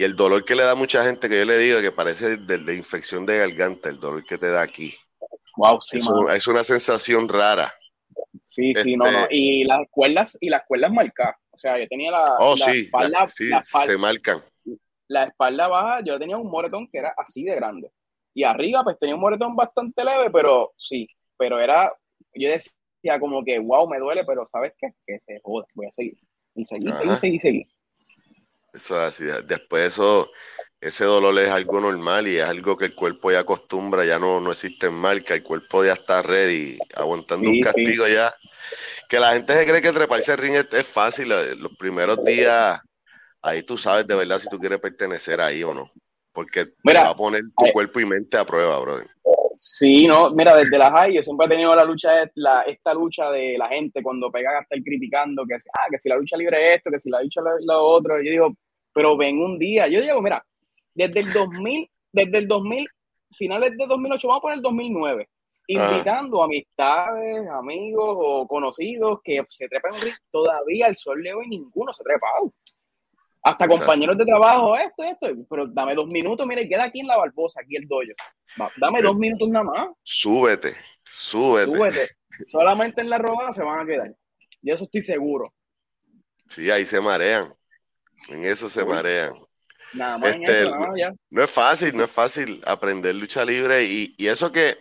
Y 0.01 0.03
el 0.03 0.15
dolor 0.15 0.43
que 0.43 0.55
le 0.55 0.63
da 0.63 0.71
a 0.71 0.75
mucha 0.75 1.03
gente, 1.03 1.29
que 1.29 1.37
yo 1.37 1.45
le 1.45 1.59
digo 1.59 1.79
que 1.79 1.91
parece 1.91 2.37
de, 2.37 2.75
infección 2.75 3.23
de 3.23 3.37
garganta, 3.37 3.87
el 3.87 3.99
dolor 3.99 4.25
que 4.25 4.39
te 4.39 4.49
da 4.49 4.63
aquí. 4.63 4.95
Wow, 5.57 5.79
sí, 5.79 5.99
es, 6.33 6.47
una 6.47 6.63
sensación 6.63 7.29
rara. 7.29 7.71
Sí, 8.43 8.73
sí, 8.73 8.97
no, 8.97 9.03
no. 9.03 9.19
Este 9.19 9.35
y 9.35 9.63
las 9.63 9.81
cuerdas, 9.91 10.39
y 10.41 10.49
las 10.49 10.65
cuerdas 10.65 10.91
marcadas. 10.91 11.35
O 11.51 11.57
sea, 11.59 11.77
yo 11.77 11.87
tenía 11.87 12.09
la, 12.09 12.35
oh, 12.39 12.55
espalda, 12.55 13.27
sí, 13.27 13.47
se 13.61 13.95
marcan. 13.95 14.41
La 15.07 15.25
espalda 15.25 15.67
baja, 15.67 15.99
yo 16.03 16.17
tenía 16.17 16.35
un 16.35 16.49
moretón 16.49 16.89
que 16.91 16.97
era 16.97 17.13
así 17.15 17.43
de 17.43 17.53
grande. 17.53 17.91
Y 18.33 18.43
arriba, 18.43 18.83
pues 18.83 18.97
tenía 18.97 19.13
un 19.13 19.21
moretón 19.21 19.55
bastante 19.55 20.03
leve, 20.03 20.31
pero 20.31 20.73
sí, 20.77 21.07
pero 21.37 21.59
era, 21.59 21.93
yo 22.33 22.49
decía 22.49 23.19
como 23.19 23.45
que, 23.45 23.59
wow, 23.59 23.87
me 23.87 23.99
duele, 23.99 24.25
pero 24.25 24.47
¿sabes 24.47 24.73
qué? 24.79 24.95
Que 25.05 25.19
se 25.19 25.39
joda, 25.43 25.67
voy 25.75 25.85
a 25.85 25.91
seguir. 25.91 26.17
Y 26.55 26.65
seguí, 26.65 26.91
seguí, 26.91 27.15
seguí, 27.17 27.39
seguí. 27.39 27.67
Eso 28.73 28.95
es 28.95 29.13
así. 29.13 29.25
Después 29.45 29.87
eso, 29.87 30.31
ese 30.79 31.05
dolor 31.05 31.37
es 31.39 31.49
algo 31.49 31.79
normal 31.79 32.27
y 32.27 32.37
es 32.37 32.43
algo 32.43 32.77
que 32.77 32.85
el 32.85 32.95
cuerpo 32.95 33.31
ya 33.31 33.39
acostumbra, 33.39 34.05
ya 34.05 34.17
no, 34.17 34.39
no 34.39 34.51
existe 34.51 34.87
en 34.87 34.93
marca, 34.93 35.33
el 35.33 35.43
cuerpo 35.43 35.83
ya 35.83 35.93
está 35.93 36.21
ready, 36.21 36.77
aguantando 36.95 37.49
un 37.49 37.61
castigo 37.61 38.07
ya 38.07 38.33
que 39.11 39.19
la 39.19 39.33
gente 39.33 39.53
se 39.53 39.65
cree 39.65 39.81
que 39.81 39.91
treparse 39.91 40.31
al 40.31 40.37
ring 40.37 40.55
es, 40.55 40.87
fácil. 40.87 41.27
Los 41.59 41.75
primeros 41.77 42.23
días, 42.23 42.79
ahí 43.41 43.61
tú 43.61 43.77
sabes 43.77 44.07
de 44.07 44.15
verdad 44.15 44.39
si 44.39 44.47
tú 44.47 44.57
quieres 44.57 44.79
pertenecer 44.79 45.41
ahí 45.41 45.61
o 45.63 45.73
no. 45.73 45.83
Porque 46.31 46.67
te 46.67 46.93
va 46.93 47.09
a 47.09 47.15
poner 47.15 47.41
tu 47.57 47.65
eh, 47.65 47.73
cuerpo 47.73 47.99
y 47.99 48.05
mente 48.05 48.37
a 48.37 48.45
prueba, 48.45 48.79
bro. 48.79 49.01
Sí, 49.53 50.07
no, 50.07 50.31
mira, 50.31 50.55
desde 50.55 50.77
la 50.77 50.91
high 50.91 51.13
yo 51.13 51.23
siempre 51.23 51.45
he 51.45 51.49
tenido 51.49 51.75
la 51.75 51.83
lucha, 51.83 52.09
la, 52.35 52.61
esta 52.61 52.93
lucha 52.93 53.29
de 53.31 53.57
la 53.57 53.67
gente 53.67 54.01
cuando 54.01 54.31
pega 54.31 54.57
a 54.57 54.61
estar 54.61 54.79
criticando 54.83 55.45
que, 55.45 55.55
ah, 55.55 55.87
que 55.89 55.97
si 55.97 56.09
la 56.09 56.15
lucha 56.15 56.37
libre 56.37 56.69
es 56.69 56.77
esto, 56.77 56.91
que 56.91 56.99
si 56.99 57.09
la 57.09 57.21
lucha 57.21 57.41
es 57.41 57.65
lo 57.65 57.83
otro. 57.83 58.17
Yo 58.21 58.31
digo, 58.31 58.53
pero 58.93 59.17
ven 59.17 59.39
un 59.39 59.59
día. 59.59 59.87
Yo 59.87 60.01
digo, 60.01 60.21
mira, 60.21 60.43
desde 60.93 61.21
el 61.21 61.31
2000, 61.31 61.89
desde 62.13 62.37
el 62.37 62.47
2000, 62.47 62.87
finales 63.31 63.77
de 63.77 63.85
2008, 63.87 64.27
vamos 64.27 64.39
a 64.39 64.41
poner 64.41 64.57
el 64.57 64.63
2009 64.63 65.29
invitando 65.67 66.43
amistades, 66.43 67.47
amigos 67.47 68.15
o 68.17 68.47
conocidos 68.47 69.19
que 69.23 69.41
se 69.49 69.67
trepan 69.67 69.93
un 69.93 70.01
ring. 70.01 70.13
Todavía 70.29 70.87
el 70.87 70.95
sol 70.95 71.21
de 71.23 71.33
hoy 71.33 71.47
ninguno 71.47 71.93
se 71.93 72.03
trepa. 72.03 72.27
Hasta 73.43 73.67
compañeros 73.67 74.17
de 74.17 74.25
trabajo, 74.25 74.77
esto, 74.77 75.03
esto. 75.03 75.27
Pero 75.49 75.67
dame 75.67 75.95
dos 75.95 76.07
minutos, 76.07 76.45
mire, 76.45 76.67
queda 76.69 76.85
aquí 76.85 76.99
en 76.99 77.07
la 77.07 77.17
Barbosa, 77.17 77.61
aquí 77.61 77.75
el 77.75 77.87
doyo. 77.87 78.13
Dame 78.77 79.01
dos 79.01 79.15
minutos 79.15 79.49
nada 79.49 79.65
más. 79.65 79.89
Súbete, 80.03 80.75
súbete. 81.03 81.65
Súbete. 81.65 82.07
Solamente 82.51 83.01
en 83.01 83.09
la 83.09 83.17
robada 83.17 83.51
se 83.53 83.63
van 83.63 83.79
a 83.79 83.85
quedar. 83.85 84.13
Y 84.61 84.71
eso 84.71 84.83
estoy 84.83 85.01
seguro. 85.01 85.53
Sí, 86.47 86.69
ahí 86.69 86.85
se 86.85 87.01
marean. 87.01 87.53
En 88.29 88.45
eso 88.45 88.69
se 88.69 88.85
marean. 88.85 89.33
Nada 89.93 90.17
más 90.17 90.35
en 90.35 90.43
este, 90.43 90.61
eso, 90.61 90.71
nada 90.71 90.87
más 90.87 90.97
ya. 90.97 91.13
No 91.29 91.43
es 91.43 91.51
fácil, 91.51 91.97
no 91.97 92.03
es 92.03 92.11
fácil 92.11 92.61
aprender 92.65 93.15
lucha 93.15 93.43
libre 93.43 93.83
y, 93.83 94.13
y 94.17 94.27
eso 94.27 94.51
que 94.51 94.77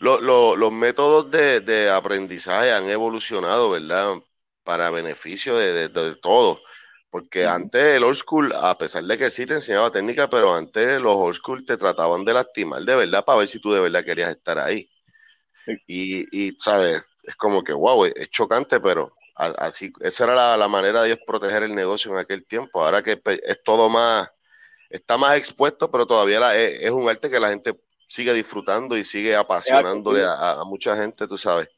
los 0.00 0.72
métodos 0.72 1.30
de, 1.30 1.90
aprendizaje 1.90 2.72
han 2.72 2.88
evolucionado, 2.88 3.70
¿verdad? 3.70 4.14
Para 4.62 4.90
beneficio 4.90 5.56
de, 5.56 5.88
de, 5.88 6.16
todos. 6.16 6.62
Porque 7.10 7.46
antes 7.46 7.96
el 7.96 8.04
old 8.04 8.16
school, 8.16 8.52
a 8.54 8.76
pesar 8.76 9.02
de 9.04 9.16
que 9.16 9.30
sí 9.30 9.46
te 9.46 9.54
enseñaba 9.54 9.90
técnica, 9.90 10.28
pero 10.28 10.54
antes 10.54 11.00
los 11.00 11.16
old 11.16 11.34
school 11.34 11.64
te 11.64 11.76
trataban 11.76 12.24
de 12.24 12.34
lastimar 12.34 12.82
de 12.82 12.96
verdad 12.96 13.24
para 13.24 13.38
ver 13.38 13.48
si 13.48 13.60
tú 13.60 13.72
de 13.72 13.80
verdad 13.80 14.04
querías 14.04 14.30
estar 14.30 14.58
ahí. 14.58 14.90
Y, 15.86 16.26
y, 16.32 16.56
¿sabes? 16.60 17.02
Es 17.22 17.36
como 17.36 17.62
que, 17.62 17.72
wow, 17.72 18.04
es 18.04 18.30
chocante, 18.30 18.80
pero 18.80 19.12
así, 19.34 19.92
esa 20.00 20.24
era 20.24 20.56
la, 20.56 20.68
manera 20.68 21.02
de 21.02 21.12
ellos 21.12 21.24
proteger 21.26 21.62
el 21.62 21.74
negocio 21.74 22.10
en 22.12 22.18
aquel 22.18 22.46
tiempo. 22.46 22.84
Ahora 22.84 23.02
que 23.02 23.20
es 23.42 23.62
todo 23.62 23.88
más, 23.88 24.30
está 24.90 25.16
más 25.16 25.36
expuesto, 25.36 25.90
pero 25.90 26.06
todavía 26.06 26.56
es, 26.56 26.82
es, 26.82 26.90
un 26.90 27.08
arte 27.08 27.30
que 27.30 27.40
la 27.40 27.50
gente 27.50 27.78
sigue 28.08 28.32
disfrutando 28.32 28.96
y 28.96 29.04
sigue 29.04 29.36
apasionándole 29.36 30.24
a, 30.24 30.62
mucha 30.64 30.96
gente, 30.96 31.26
tú 31.26 31.38
sabes. 31.38 31.68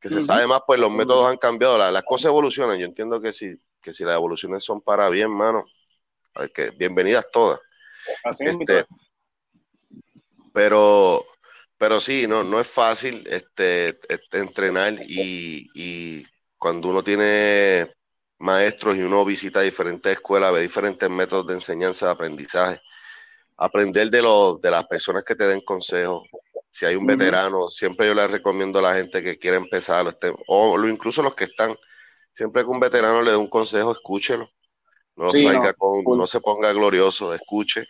Que 0.00 0.08
se 0.08 0.22
sabe 0.22 0.46
más, 0.46 0.62
pues 0.66 0.80
los 0.80 0.90
métodos 0.90 1.26
han 1.26 1.36
cambiado, 1.36 1.76
las 1.76 2.02
cosas 2.04 2.26
evolucionan. 2.26 2.78
Yo 2.78 2.86
entiendo 2.86 3.20
que 3.20 3.34
si, 3.34 3.60
que 3.80 3.92
si 3.92 4.04
las 4.04 4.14
evoluciones 4.14 4.64
son 4.64 4.80
para 4.80 5.08
bien, 5.08 5.30
mano, 5.30 5.64
que 6.54 6.70
bienvenidas 6.70 7.26
todas. 7.32 7.60
Este, 8.38 8.84
pero, 10.52 11.24
pero 11.78 12.00
sí, 12.00 12.26
no, 12.28 12.42
no 12.42 12.60
es 12.60 12.66
fácil 12.66 13.26
este, 13.28 13.98
este 14.08 14.38
entrenar 14.38 14.94
y, 15.06 15.70
y 15.74 16.26
cuando 16.58 16.88
uno 16.88 17.02
tiene 17.02 17.92
maestros 18.38 18.96
y 18.96 19.02
uno 19.02 19.24
visita 19.24 19.60
diferentes 19.60 20.12
escuelas, 20.12 20.52
ve 20.52 20.62
diferentes 20.62 21.08
métodos 21.08 21.46
de 21.46 21.54
enseñanza, 21.54 22.06
de 22.06 22.12
aprendizaje, 22.12 22.80
aprender 23.56 24.10
de, 24.10 24.22
los, 24.22 24.60
de 24.60 24.70
las 24.70 24.86
personas 24.86 25.24
que 25.24 25.34
te 25.34 25.46
den 25.46 25.60
consejos. 25.60 26.26
Si 26.70 26.86
hay 26.86 26.94
un 26.94 27.04
veterano, 27.04 27.68
siempre 27.68 28.06
yo 28.06 28.14
le 28.14 28.26
recomiendo 28.28 28.78
a 28.78 28.82
la 28.82 28.94
gente 28.94 29.22
que 29.22 29.38
quiere 29.38 29.56
empezar, 29.56 30.06
o, 30.46 30.72
o 30.72 30.88
incluso 30.88 31.22
los 31.22 31.34
que 31.34 31.44
están, 31.44 31.76
siempre 32.32 32.62
que 32.62 32.68
un 32.68 32.80
veterano 32.80 33.22
le 33.22 33.32
dé 33.32 33.36
un 33.36 33.48
consejo, 33.48 33.92
escúchelo. 33.92 34.48
No, 35.16 35.32
con, 35.76 36.18
no 36.18 36.26
se 36.26 36.40
ponga 36.40 36.72
glorioso, 36.72 37.34
escuche. 37.34 37.86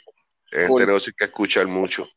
Cool. 0.66 0.84
negocio 0.84 1.12
que 1.16 1.26
escuchar 1.26 1.68
mucho. 1.68 2.08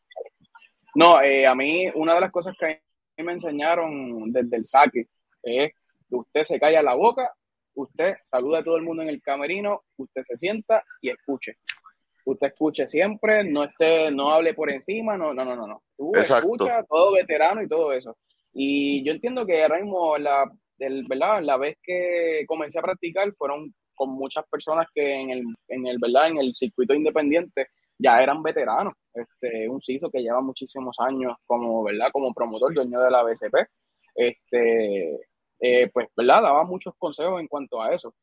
No, 0.96 1.22
eh, 1.22 1.46
a 1.46 1.54
mí 1.54 1.88
una 1.94 2.16
de 2.16 2.22
las 2.22 2.32
cosas 2.32 2.56
que 2.60 2.82
me 3.22 3.34
enseñaron 3.34 4.32
desde 4.32 4.58
el 4.58 4.66
saque 4.66 5.08
es 5.44 5.72
que 6.10 6.16
usted 6.16 6.44
se 6.44 6.60
calla 6.60 6.82
la 6.82 6.96
boca, 6.96 7.32
usted 7.76 8.16
saluda 8.24 8.60
a 8.60 8.64
todo 8.64 8.78
el 8.78 8.82
mundo 8.82 9.04
en 9.04 9.10
el 9.10 9.22
camerino, 9.22 9.84
usted 9.98 10.24
se 10.28 10.38
sienta 10.38 10.84
y 11.00 11.10
escuche 11.12 11.58
usted 12.26 12.48
escuche 12.48 12.88
siempre, 12.88 13.44
no 13.44 13.64
esté, 13.64 14.12
no 14.12 14.32
hable 14.32 14.54
por 14.54 14.70
encima, 14.70 15.18
no, 15.18 15.34
no, 15.34 15.44
no, 15.44 15.56
no, 15.56 15.68
no. 15.68 15.84
Tú 15.98 16.12
escucha 16.16 16.84
todo 16.84 17.14
veterano 17.14 17.62
y 17.62 17.68
todo 17.68 17.92
eso. 17.92 18.18
Y 18.54 19.04
yo 19.04 19.12
entiendo 19.12 19.46
que 19.46 19.64
ahora 19.64 19.80
mismo 19.80 20.18
la, 20.18 20.52
el, 20.80 21.06
¿verdad? 21.08 21.42
la 21.44 21.58
vez 21.58 21.78
que 21.82 22.44
comencé 22.48 22.80
a 22.80 22.84
practicar 22.84 23.32
fueron 23.34 23.74
con 23.96 24.10
muchas 24.10 24.46
personas 24.50 24.88
que 24.94 25.14
en 25.14 25.30
el, 25.30 25.44
en 25.68 25.88
el, 25.88 25.98
¿verdad? 26.00 26.30
En 26.30 26.38
el 26.38 26.54
circuito 26.56 26.94
independiente 26.94 27.68
ya 27.98 28.22
eran 28.22 28.42
veteranos. 28.42 28.94
Este, 29.14 29.70
un 29.70 29.82
CISO 29.82 30.10
que 30.10 30.22
lleva 30.22 30.42
muchísimos 30.42 30.98
años 31.00 31.36
como, 31.46 31.84
¿verdad? 31.84 32.08
Como 32.12 32.34
promotor, 32.34 32.74
dueño 32.74 33.00
de 33.00 33.12
la 33.12 33.24
BCP. 33.24 33.68
Este, 34.16 35.20
eh, 35.60 35.90
pues, 35.94 36.08
¿verdad? 36.16 36.42
Daba 36.42 36.64
muchos 36.64 36.94
consejos 36.98 37.40
en 37.40 37.48
cuanto 37.48 37.82
a 37.82 37.94
eso. 37.94 38.14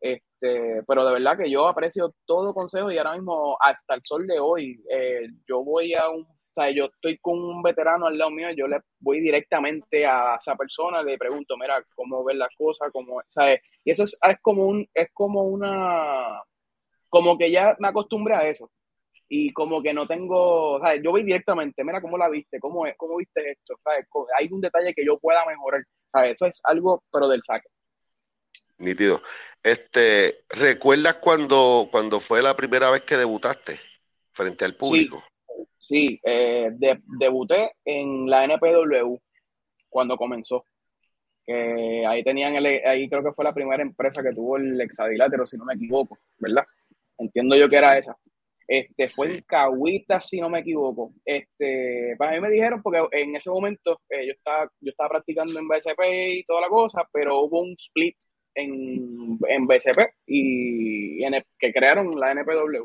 Este, 0.00 0.82
pero 0.86 1.04
de 1.04 1.12
verdad 1.14 1.36
que 1.36 1.50
yo 1.50 1.66
aprecio 1.66 2.14
todo 2.24 2.54
consejo 2.54 2.90
y 2.90 2.98
ahora 2.98 3.14
mismo, 3.14 3.56
hasta 3.60 3.94
el 3.94 4.02
sol 4.02 4.26
de 4.26 4.38
hoy, 4.38 4.80
eh, 4.90 5.28
yo 5.48 5.64
voy 5.64 5.94
a 5.94 6.08
un, 6.08 6.26
sea, 6.62 6.70
yo 6.70 6.86
estoy 6.86 7.18
con 7.18 7.38
un 7.38 7.62
veterano 7.62 8.06
al 8.06 8.18
lado 8.18 8.30
mío, 8.30 8.50
yo 8.50 8.66
le 8.66 8.78
voy 9.00 9.20
directamente 9.20 10.06
a 10.06 10.36
esa 10.36 10.54
persona, 10.56 11.02
le 11.02 11.18
pregunto, 11.18 11.56
mira, 11.56 11.84
cómo 11.94 12.24
ven 12.24 12.38
las 12.38 12.50
cosas, 12.56 12.90
cómo, 12.92 13.20
¿sabes? 13.28 13.60
Y 13.84 13.90
eso 13.90 14.04
es, 14.04 14.18
es 14.22 14.38
como 14.40 14.66
un, 14.66 14.88
es 14.94 15.08
como 15.12 15.42
una, 15.42 16.42
como 17.08 17.38
que 17.38 17.50
ya 17.50 17.76
me 17.78 17.88
acostumbré 17.88 18.34
a 18.34 18.48
eso. 18.48 18.70
Y 19.30 19.52
como 19.52 19.82
que 19.82 19.92
no 19.92 20.06
tengo, 20.06 20.80
¿sabes? 20.80 21.02
Yo 21.02 21.10
voy 21.10 21.22
directamente, 21.22 21.84
mira 21.84 22.00
cómo 22.00 22.16
la 22.16 22.30
viste, 22.30 22.58
cómo, 22.58 22.86
es, 22.86 22.96
cómo 22.96 23.16
viste 23.16 23.50
esto, 23.50 23.74
¿sabes? 23.84 24.06
Hay 24.38 24.48
un 24.50 24.60
detalle 24.60 24.94
que 24.94 25.04
yo 25.04 25.18
pueda 25.18 25.44
mejorar, 25.44 25.82
¿sabes? 26.10 26.32
Eso 26.32 26.46
es 26.46 26.60
algo, 26.64 27.02
pero 27.12 27.28
del 27.28 27.42
saque. 27.42 27.68
Nítido. 28.78 29.22
Este, 29.62 30.44
¿recuerdas 30.48 31.16
cuando, 31.16 31.88
cuando 31.90 32.20
fue 32.20 32.42
la 32.42 32.56
primera 32.56 32.90
vez 32.90 33.02
que 33.02 33.16
debutaste 33.16 33.78
frente 34.32 34.64
al 34.64 34.76
público? 34.76 35.18
Sí, 35.18 35.37
eh, 35.90 36.70
debuté 37.18 37.72
en 37.84 38.28
la 38.28 38.44
NPW 38.44 39.16
cuando 39.88 40.16
comenzó. 40.16 40.64
ahí 41.46 42.22
tenían 42.22 42.56
el, 42.56 42.66
ahí 42.66 43.08
creo 43.08 43.24
que 43.24 43.32
fue 43.32 43.44
la 43.44 43.54
primera 43.54 43.82
empresa 43.82 44.22
que 44.22 44.34
tuvo 44.34 44.56
el 44.56 44.80
hexadilátero, 44.80 45.46
si 45.46 45.56
no 45.56 45.64
me 45.64 45.74
equivoco, 45.74 46.18
¿verdad? 46.38 46.64
Entiendo 47.18 47.56
yo 47.56 47.68
que 47.68 47.76
era 47.76 47.98
esa. 47.98 48.16
Este, 48.68 49.08
fue 49.08 49.34
en 49.34 49.40
Cahuita, 49.40 50.20
si 50.20 50.38
no 50.42 50.50
me 50.50 50.60
equivoco. 50.60 51.14
Este, 51.24 52.14
para 52.18 52.32
mí 52.32 52.40
me 52.40 52.50
dijeron, 52.50 52.82
porque 52.82 53.02
en 53.12 53.34
ese 53.34 53.48
momento 53.48 54.02
eh, 54.10 54.26
yo, 54.26 54.32
estaba, 54.32 54.70
yo 54.80 54.90
estaba 54.90 55.08
practicando 55.08 55.58
en 55.58 55.66
BSP 55.66 56.00
y 56.34 56.44
toda 56.44 56.60
la 56.60 56.68
cosa, 56.68 57.08
pero 57.10 57.40
hubo 57.40 57.62
un 57.62 57.72
split 57.72 58.14
en, 58.54 59.38
en 59.48 59.66
BCP 59.66 59.98
y 60.26 61.24
en 61.24 61.42
que 61.58 61.72
crearon 61.72 62.20
la 62.20 62.32
NPW, 62.32 62.84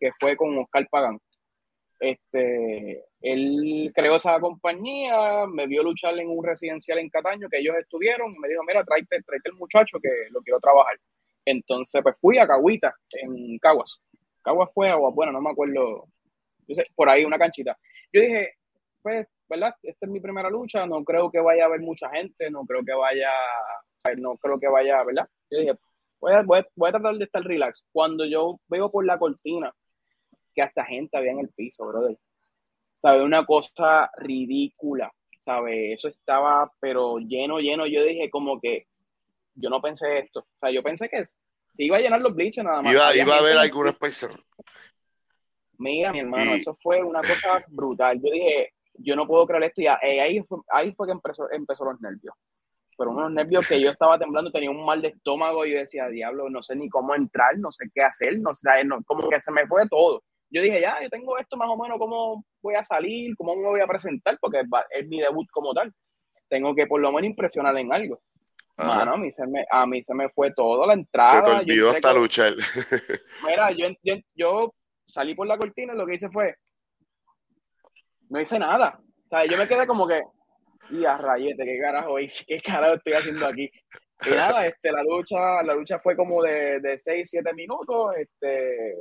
que 0.00 0.10
fue 0.18 0.36
con 0.36 0.58
Oscar 0.58 0.88
Pagán. 0.90 1.20
Este, 2.00 3.04
él 3.20 3.92
creó 3.94 4.14
esa 4.14 4.40
compañía, 4.40 5.46
me 5.46 5.66
vio 5.66 5.82
luchar 5.82 6.18
en 6.18 6.30
un 6.30 6.42
residencial 6.42 6.98
en 6.98 7.10
Cataño 7.10 7.48
que 7.48 7.58
ellos 7.58 7.76
estuvieron 7.78 8.34
y 8.34 8.38
me 8.38 8.48
dijo, 8.48 8.62
mira, 8.66 8.82
tráete, 8.84 9.22
tráete 9.22 9.50
el 9.50 9.56
muchacho 9.56 9.98
que 10.02 10.08
lo 10.30 10.40
quiero 10.40 10.58
trabajar. 10.58 10.98
Entonces, 11.44 12.02
pues 12.02 12.16
fui 12.18 12.38
a 12.38 12.46
Caguita, 12.46 12.94
en 13.12 13.58
Caguas. 13.58 14.00
Caguas 14.42 14.70
fue 14.74 14.88
agua, 14.88 15.10
bueno, 15.10 15.32
no 15.32 15.42
me 15.42 15.50
acuerdo, 15.50 16.06
por 16.94 17.08
ahí 17.08 17.24
una 17.24 17.38
canchita. 17.38 17.76
Yo 18.12 18.22
dije, 18.22 18.54
pues, 19.02 19.26
¿verdad? 19.48 19.74
Esta 19.82 20.06
es 20.06 20.12
mi 20.12 20.20
primera 20.20 20.48
lucha, 20.48 20.86
no 20.86 21.04
creo 21.04 21.30
que 21.30 21.40
vaya 21.40 21.64
a 21.64 21.66
haber 21.66 21.80
mucha 21.80 22.08
gente, 22.10 22.50
no 22.50 22.64
creo 22.64 22.82
que 22.84 22.94
vaya 22.94 23.30
no 24.16 24.36
creo 24.36 24.58
que 24.58 24.68
vaya, 24.68 25.02
¿verdad? 25.04 25.28
Yo 25.50 25.58
dije, 25.58 25.74
voy 26.20 26.32
a, 26.32 26.42
voy, 26.42 26.58
a, 26.58 26.92
tratar 26.92 27.16
de 27.16 27.24
estar 27.24 27.42
relax. 27.42 27.84
Cuando 27.92 28.24
yo 28.24 28.58
veo 28.68 28.90
por 28.90 29.04
la 29.04 29.18
cortina 29.18 29.72
que 30.60 30.66
hasta 30.66 30.84
gente 30.84 31.16
había 31.16 31.32
en 31.32 31.40
el 31.40 31.48
piso, 31.48 31.86
brother. 31.86 32.18
¿Sabes? 33.00 33.22
Una 33.22 33.46
cosa 33.46 34.10
ridícula, 34.18 35.10
¿sabes? 35.40 35.94
Eso 35.94 36.08
estaba, 36.08 36.70
pero 36.80 37.18
lleno, 37.18 37.58
lleno. 37.58 37.86
Yo 37.86 38.04
dije 38.04 38.28
como 38.28 38.60
que 38.60 38.86
yo 39.54 39.70
no 39.70 39.80
pensé 39.80 40.18
esto. 40.18 40.40
O 40.40 40.58
sea, 40.60 40.70
yo 40.70 40.82
pensé 40.82 41.08
que 41.08 41.24
se 41.24 41.34
iba 41.84 41.96
a 41.96 42.00
llenar 42.00 42.20
los 42.20 42.34
bleachers 42.34 42.66
nada 42.66 42.82
más. 42.82 42.92
Iba, 42.92 43.16
iba 43.16 43.34
a 43.34 43.38
haber 43.38 43.56
alguna 43.56 43.90
especie. 43.90 44.28
Mira, 45.78 46.12
mi 46.12 46.20
hermano, 46.20 46.52
eso 46.52 46.76
fue 46.82 47.02
una 47.02 47.20
cosa 47.20 47.64
brutal. 47.68 48.20
Yo 48.22 48.30
dije, 48.30 48.74
yo 48.94 49.16
no 49.16 49.26
puedo 49.26 49.46
creer 49.46 49.62
esto. 49.64 49.80
Y 49.80 49.86
ahí, 49.86 50.42
fue, 50.42 50.58
ahí 50.70 50.92
fue 50.92 51.06
que 51.06 51.12
empezó, 51.12 51.50
empezó 51.50 51.86
los 51.86 51.98
nervios 52.02 52.34
pero 53.00 53.12
unos 53.12 53.32
nervios 53.32 53.66
que 53.66 53.80
yo 53.80 53.88
estaba 53.88 54.18
temblando, 54.18 54.52
tenía 54.52 54.70
un 54.70 54.84
mal 54.84 55.00
de 55.00 55.08
estómago 55.08 55.64
y 55.64 55.72
yo 55.72 55.78
decía, 55.78 56.06
diablo, 56.08 56.50
no 56.50 56.60
sé 56.60 56.76
ni 56.76 56.90
cómo 56.90 57.14
entrar, 57.14 57.56
no 57.56 57.72
sé 57.72 57.86
qué 57.94 58.02
hacer, 58.02 58.38
no 58.40 58.54
sé, 58.54 58.68
como 59.06 59.26
que 59.26 59.40
se 59.40 59.50
me 59.52 59.66
fue 59.66 59.88
todo. 59.88 60.22
Yo 60.50 60.62
dije, 60.62 60.80
ya, 60.80 61.00
yo 61.00 61.08
tengo 61.08 61.38
esto 61.38 61.56
más 61.56 61.68
o 61.70 61.76
menos, 61.76 61.98
cómo 61.98 62.44
voy 62.60 62.74
a 62.74 62.82
salir, 62.82 63.36
cómo 63.36 63.54
me 63.54 63.68
voy 63.68 63.80
a 63.80 63.86
presentar, 63.86 64.36
porque 64.40 64.62
es 64.90 65.08
mi 65.08 65.20
debut 65.20 65.48
como 65.50 65.72
tal. 65.72 65.92
Tengo 66.48 66.74
que 66.74 66.86
por 66.86 67.00
lo 67.00 67.12
menos 67.12 67.30
impresionar 67.30 67.76
en 67.78 67.92
algo. 67.92 68.20
Mano, 68.76 69.12
a 69.12 69.16
mí, 69.16 69.30
se 69.30 69.46
me, 69.46 69.64
a 69.70 69.86
mí 69.86 70.02
se 70.02 70.14
me 70.14 70.30
fue 70.30 70.52
todo 70.52 70.86
la 70.86 70.94
entrada. 70.94 71.44
Se 71.44 71.50
te 71.50 71.56
olvidó 71.58 71.94
esta 71.94 72.12
lucha. 72.14 72.46
Mira, 73.46 73.70
yo, 73.72 73.88
yo, 74.02 74.14
yo, 74.34 74.74
salí 75.04 75.34
por 75.34 75.46
la 75.46 75.58
cortina 75.58 75.92
y 75.92 75.96
lo 75.96 76.06
que 76.06 76.14
hice 76.14 76.30
fue, 76.30 76.54
no 78.30 78.40
hice 78.40 78.58
nada. 78.58 78.98
O 79.26 79.28
sea, 79.28 79.44
yo 79.44 79.56
me 79.58 79.68
quedé 79.68 79.86
como 79.86 80.08
que, 80.08 80.22
y 80.90 81.04
a 81.04 81.16
rayete, 81.16 81.64
¿qué 81.64 81.78
carajo? 81.78 82.16
¿Qué 82.46 82.60
carajo 82.60 82.94
estoy 82.94 83.12
haciendo 83.12 83.46
aquí? 83.46 83.70
Y 84.26 84.30
nada, 84.30 84.66
este, 84.66 84.90
la 84.90 85.02
lucha, 85.02 85.62
la 85.62 85.74
lucha 85.74 85.98
fue 85.98 86.16
como 86.16 86.42
de, 86.42 86.80
de 86.80 86.98
6, 86.98 87.28
7 87.30 87.54
minutos. 87.54 88.16
Este, 88.16 88.94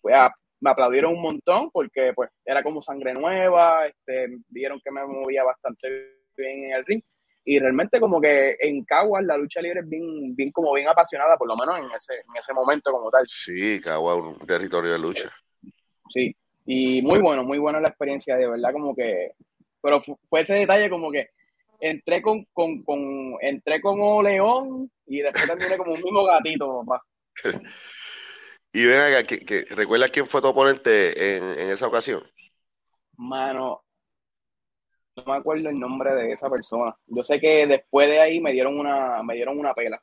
fue 0.00 0.14
a, 0.14 0.30
me 0.60 0.70
aplaudieron 0.70 1.14
un 1.14 1.22
montón 1.22 1.70
porque 1.70 2.12
pues 2.14 2.30
era 2.44 2.62
como 2.62 2.82
sangre 2.82 3.14
nueva, 3.14 3.86
este, 3.86 4.38
vieron 4.48 4.80
que 4.84 4.90
me 4.90 5.04
movía 5.06 5.44
bastante 5.44 5.88
bien 6.36 6.64
en 6.64 6.72
el 6.72 6.84
ring 6.84 7.02
y 7.44 7.58
realmente 7.58 7.98
como 7.98 8.20
que 8.20 8.56
en 8.60 8.84
Caguas 8.84 9.24
la 9.24 9.36
lucha 9.36 9.60
libre 9.62 9.80
es 9.80 9.88
bien, 9.88 10.36
bien 10.36 10.52
como 10.52 10.72
bien 10.74 10.88
apasionada, 10.88 11.36
por 11.36 11.48
lo 11.48 11.56
menos 11.56 11.78
en 11.78 11.96
ese, 11.96 12.14
en 12.14 12.36
ese 12.38 12.52
momento 12.52 12.92
como 12.92 13.10
tal. 13.10 13.24
Sí, 13.26 13.80
Caguas 13.80 14.18
un 14.18 14.46
territorio 14.46 14.92
de 14.92 14.98
lucha. 14.98 15.30
Sí, 16.12 16.34
y 16.66 17.02
muy 17.02 17.20
bueno, 17.20 17.42
muy 17.42 17.58
buena 17.58 17.80
la 17.80 17.88
experiencia, 17.88 18.36
de 18.36 18.48
verdad 18.48 18.72
como 18.72 18.94
que, 18.94 19.32
pero 19.80 20.02
fue 20.28 20.40
ese 20.40 20.54
detalle 20.54 20.90
como 20.90 21.10
que 21.10 21.30
entré 21.80 22.20
con, 22.20 22.44
con, 22.52 22.82
con 22.82 23.36
entré 23.40 23.80
como 23.80 24.22
león 24.22 24.90
y 25.06 25.20
después 25.20 25.46
terminé 25.46 25.76
como 25.78 25.94
un 25.94 26.02
mismo 26.02 26.24
gatito, 26.24 26.84
papá. 26.84 27.02
y 28.72 28.86
ven 28.86 29.00
acá, 29.00 29.26
que, 29.26 29.40
que, 29.40 29.64
¿recuerda 29.70 30.08
quién 30.08 30.26
fue 30.26 30.40
tu 30.40 30.48
oponente 30.48 31.36
en, 31.36 31.44
en 31.44 31.70
esa 31.70 31.86
ocasión? 31.86 32.22
Mano, 33.16 33.82
no 35.16 35.24
me 35.24 35.38
acuerdo 35.38 35.68
el 35.68 35.78
nombre 35.78 36.14
de 36.14 36.32
esa 36.32 36.48
persona. 36.48 36.96
Yo 37.06 37.22
sé 37.22 37.40
que 37.40 37.66
después 37.66 38.08
de 38.08 38.20
ahí 38.20 38.40
me 38.40 38.52
dieron 38.52 38.78
una, 38.78 39.22
me 39.22 39.34
dieron 39.34 39.58
una 39.58 39.74
pela. 39.74 40.00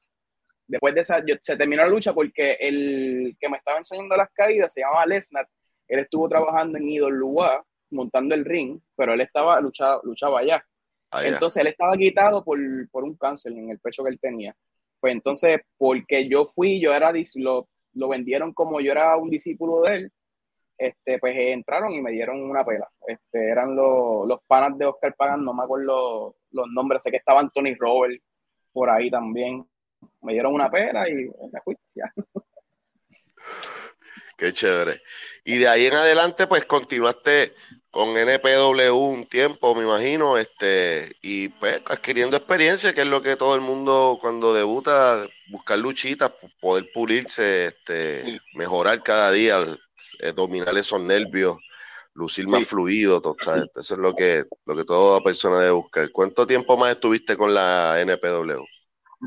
Después 0.67 0.93
de 0.93 1.01
esa, 1.01 1.23
se 1.41 1.55
terminó 1.55 1.83
la 1.83 1.89
lucha 1.89 2.13
porque 2.13 2.57
el 2.59 3.37
que 3.39 3.49
me 3.49 3.57
estaba 3.57 3.77
enseñando 3.77 4.17
las 4.17 4.29
caídas 4.33 4.73
se 4.73 4.81
llamaba 4.81 5.05
Lesnar. 5.05 5.47
Él 5.87 5.99
estuvo 5.99 6.27
trabajando 6.27 6.77
en 6.77 6.89
Idolua, 6.89 7.65
montando 7.91 8.35
el 8.35 8.43
ring, 8.43 8.79
pero 8.95 9.13
él 9.13 9.21
estaba 9.21 9.61
luchaba, 9.61 10.01
luchaba 10.03 10.39
allá. 10.39 10.65
Entonces 11.23 11.61
él 11.61 11.67
estaba 11.67 11.95
quitado 11.95 12.43
por, 12.43 12.59
por, 12.89 13.05
un 13.05 13.15
cáncer 13.15 13.53
en 13.53 13.69
el 13.69 13.79
pecho 13.79 14.03
que 14.03 14.09
él 14.09 14.19
tenía. 14.19 14.53
Pues 14.99 15.13
entonces, 15.13 15.61
porque 15.77 16.27
yo 16.27 16.47
fui, 16.47 16.81
yo 16.81 16.93
era, 16.93 17.13
lo, 17.35 17.69
lo 17.93 18.07
vendieron 18.09 18.53
como 18.53 18.79
yo 18.79 18.91
era 18.91 19.15
un 19.17 19.29
discípulo 19.29 19.81
de 19.81 19.95
él, 19.95 20.11
este, 20.77 21.17
pues 21.19 21.35
entraron 21.35 21.93
y 21.93 22.01
me 22.01 22.11
dieron 22.11 22.41
una 22.41 22.63
pela. 22.63 22.87
Este, 23.07 23.49
eran 23.49 23.75
los, 23.75 24.27
los 24.27 24.39
panas 24.45 24.77
de 24.77 24.85
Oscar 24.85 25.15
Pagan, 25.15 25.43
no 25.43 25.53
me 25.53 25.63
acuerdo 25.63 26.35
los 26.51 26.67
nombres, 26.71 27.03
sé 27.03 27.11
que 27.11 27.17
estaban 27.17 27.49
Tony 27.51 27.73
Robert 27.75 28.21
por 28.71 28.89
ahí 28.89 29.09
también. 29.09 29.65
Me 30.21 30.33
dieron 30.33 30.53
una 30.53 30.69
pela 30.69 31.09
y 31.09 31.13
me 31.15 31.61
fui. 31.63 31.75
Ya. 31.95 32.13
Qué 34.37 34.53
chévere. 34.53 35.01
Y 35.43 35.57
de 35.57 35.67
ahí 35.67 35.87
en 35.87 35.95
adelante, 35.95 36.45
pues 36.45 36.65
continuaste 36.65 37.53
con 37.89 38.15
NPW 38.15 38.93
un 38.95 39.25
tiempo, 39.25 39.73
me 39.73 39.83
imagino, 39.83 40.37
este, 40.37 41.15
y 41.23 41.49
pues 41.49 41.81
adquiriendo 41.85 42.37
experiencia, 42.37 42.93
que 42.93 43.01
es 43.01 43.07
lo 43.07 43.23
que 43.23 43.35
todo 43.35 43.55
el 43.55 43.61
mundo 43.61 44.19
cuando 44.21 44.53
debuta, 44.53 45.25
buscar 45.49 45.79
luchitas, 45.79 46.31
poder 46.61 46.87
pulirse, 46.93 47.65
este, 47.65 48.39
mejorar 48.53 49.01
cada 49.01 49.31
día, 49.31 49.65
eh, 50.19 50.31
dominar 50.33 50.77
esos 50.77 51.01
nervios, 51.01 51.57
lucir 52.13 52.47
más 52.47 52.67
fluido, 52.67 53.19
total. 53.19 53.71
Eso 53.75 53.95
es 53.95 53.99
lo 53.99 54.15
que, 54.15 54.45
lo 54.67 54.75
que 54.75 54.83
toda 54.83 55.21
persona 55.21 55.59
debe 55.59 55.71
buscar. 55.71 56.11
¿Cuánto 56.11 56.45
tiempo 56.45 56.77
más 56.77 56.91
estuviste 56.91 57.35
con 57.35 57.55
la 57.55 57.99
NPW? 58.01 58.63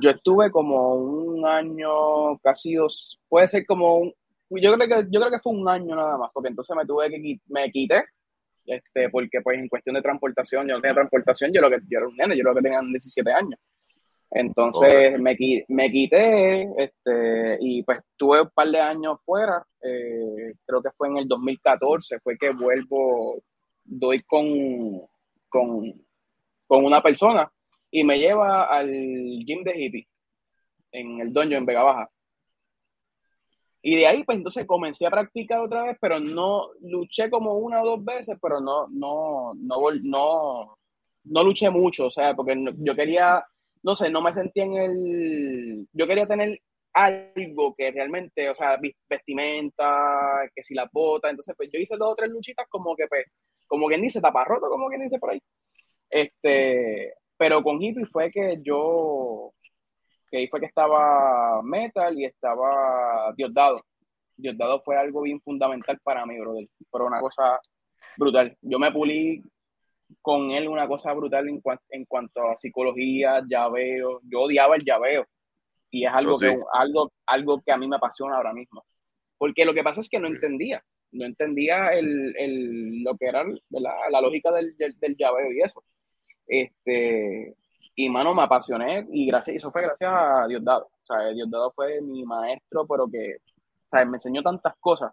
Yo 0.00 0.11
estuve 0.11 0.52
como 0.52 0.95
un 0.95 1.45
año, 1.45 2.38
casi 2.38 2.75
dos, 2.75 3.19
puede 3.29 3.49
ser 3.49 3.67
como 3.67 3.97
un, 3.97 4.14
yo 4.50 4.75
creo 4.75 4.88
que, 4.88 5.07
yo 5.11 5.20
creo 5.20 5.31
que 5.31 5.40
fue 5.40 5.53
un 5.53 5.68
año 5.68 5.94
nada 5.94 6.16
más, 6.18 6.31
porque 6.33 6.48
entonces 6.48 6.77
me 6.77 6.85
tuve 6.85 7.11
que, 7.11 7.40
me 7.48 7.70
quité, 7.70 8.05
este, 8.66 9.09
porque 9.11 9.40
pues 9.42 9.59
en 9.59 9.68
cuestión 9.68 9.94
de 9.94 10.03
transportación, 10.03 10.66
yo 10.66 10.75
no 10.75 10.81
tenía 10.81 10.94
transportación, 10.94 11.53
yo 11.53 11.61
lo 11.61 11.70
que, 11.70 11.79
yo 11.88 11.98
era 11.98 12.09
un 12.09 12.16
nene, 12.16 12.37
yo 12.37 12.44
lo 12.44 12.55
que 12.55 12.62
tenía 12.62 12.81
17 12.81 13.33
años. 13.33 13.61
Entonces 14.33 15.18
me, 15.18 15.37
me, 15.68 15.90
quité 15.90 16.68
este, 16.79 17.59
y 17.61 17.83
pues 17.83 17.98
tuve 18.16 18.42
un 18.42 18.51
par 18.51 18.68
de 18.68 18.81
años 18.81 19.18
fuera, 19.25 19.64
eh, 19.83 20.55
creo 20.64 20.81
que 20.81 20.90
fue 20.96 21.09
en 21.09 21.18
el 21.18 21.27
2014, 21.27 22.20
fue 22.20 22.38
que 22.38 22.51
vuelvo, 22.51 23.42
doy 23.83 24.22
con, 24.22 25.01
con, 25.48 25.92
con 26.66 26.85
una 26.85 27.03
persona 27.03 27.51
y 27.90 28.05
me 28.05 28.18
lleva 28.18 28.66
al 28.66 28.88
gym 28.88 29.64
de 29.64 29.77
hippie 29.77 30.09
en 30.92 31.20
el 31.20 31.33
doño 31.33 31.59
en 31.59 31.66
Vega 31.66 31.83
Baja. 31.83 32.11
Y 33.83 33.97
de 33.97 34.07
ahí, 34.07 34.25
pues 34.25 34.38
entonces 34.38 34.66
comencé 34.66 35.07
a 35.07 35.11
practicar 35.11 35.61
otra 35.61 35.85
vez, 35.85 35.97
pero 36.01 36.21
no 36.21 36.69
luché 36.81 37.31
como 37.31 37.57
una 37.57 37.83
o 37.83 37.87
dos 37.87 38.05
veces, 38.05 38.37
pero 38.40 38.61
no, 38.61 38.87
no, 38.90 39.55
no, 39.55 39.77
no, 40.03 40.79
no 41.25 41.45
luché 41.45 41.71
mucho, 41.71 42.07
o 42.07 42.11
sea, 42.11 42.35
porque 42.35 42.57
yo 42.79 42.95
quería 42.95 43.45
no 43.83 43.95
sé, 43.95 44.11
no 44.11 44.21
me 44.21 44.35
sentía 44.35 44.64
en 44.64 44.75
el... 44.75 45.88
Yo 45.93 46.07
quería 46.07 46.27
tener 46.27 46.61
algo 46.93 47.75
que 47.77 47.90
realmente, 47.93 48.49
o 48.51 48.55
sea, 48.55 48.79
vestimenta, 49.09 50.40
que 50.55 50.62
si 50.62 50.75
la 50.75 50.88
bota, 50.93 51.31
entonces 51.31 51.55
pues 51.57 51.71
yo 51.73 51.79
hice 51.79 51.97
dos 51.97 52.12
o 52.12 52.16
tres 52.16 52.31
luchitas 52.31 52.66
como 52.69 52.97
que 52.97 53.07
pues, 53.09 53.25
como 53.66 53.87
quien 53.88 54.03
dice, 54.03 54.21
taparroto, 54.21 54.69
como 54.69 54.88
quien 54.88 55.03
dice 55.03 55.19
por 55.19 55.31
ahí. 55.31 55.40
Este, 56.11 57.14
pero 57.37 57.62
con 57.62 57.81
hippie 57.83 58.07
fue 58.07 58.31
que 58.31 58.51
yo, 58.64 59.53
que 60.31 60.38
ahí 60.38 60.49
fue 60.49 60.61
que 60.61 60.66
estaba 60.66 61.62
Metal 61.62 62.19
y 62.19 62.25
estaba 62.25 63.33
Diosdado. 63.37 63.83
Diosdado 64.37 64.81
fue 64.83 64.97
algo 64.97 65.23
bien 65.23 65.40
fundamental 65.40 65.99
para 66.03 66.25
mí, 66.25 66.38
brother. 66.38 66.69
Pero 66.90 67.07
una 67.07 67.21
cosa 67.21 67.61
brutal. 68.16 68.57
Yo 68.62 68.79
me 68.79 68.93
pulí 68.93 69.43
con 70.23 70.51
él 70.51 70.69
una 70.69 70.88
cosa 70.88 71.12
brutal 71.12 71.49
en, 71.49 71.61
en 71.90 72.05
cuanto 72.05 72.49
a 72.49 72.57
psicología, 72.57 73.43
llaveo. 73.47 74.21
Yo 74.25 74.40
odiaba 74.40 74.77
el 74.77 74.85
llaveo 74.85 75.27
y 75.90 76.07
es 76.07 76.12
algo, 76.12 76.38
que, 76.38 76.57
algo, 76.73 77.12
algo 77.27 77.61
que 77.61 77.73
a 77.73 77.77
mí 77.77 77.88
me 77.88 77.97
apasiona 77.97 78.37
ahora 78.37 78.53
mismo. 78.53 78.85
Porque 79.37 79.64
lo 79.64 79.75
que 79.75 79.83
pasa 79.83 80.01
es 80.01 80.09
que 80.09 80.21
no 80.21 80.29
entendía, 80.29 80.83
no 81.12 81.25
entendía 81.25 81.88
el, 81.88 82.35
el, 82.37 83.03
lo 83.03 83.16
que 83.16 83.27
era 83.27 83.45
la, 83.71 83.95
la 84.11 84.21
lógica 84.21 84.53
del, 84.53 84.77
del, 84.77 85.16
llaveo 85.16 85.53
y 85.53 85.62
eso. 85.62 85.83
Este, 86.47 87.57
y 88.05 88.09
mano, 88.09 88.35
me 88.35 88.43
apasioné 88.43 89.07
y 89.13 89.27
gracias, 89.27 89.57
eso 89.57 89.71
fue 89.71 89.83
gracias 89.83 90.11
a 90.13 90.47
Diosdado. 90.49 90.87
O 90.87 91.07
sea, 91.07 91.29
Diosdado 91.31 91.73
fue 91.73 92.01
mi 92.01 92.25
maestro, 92.25 92.87
pero 92.87 93.09
que 93.11 93.37
o 93.93 93.97
me 94.07 94.17
enseñó 94.17 94.43
tantas 94.43 94.75
cosas 94.79 95.13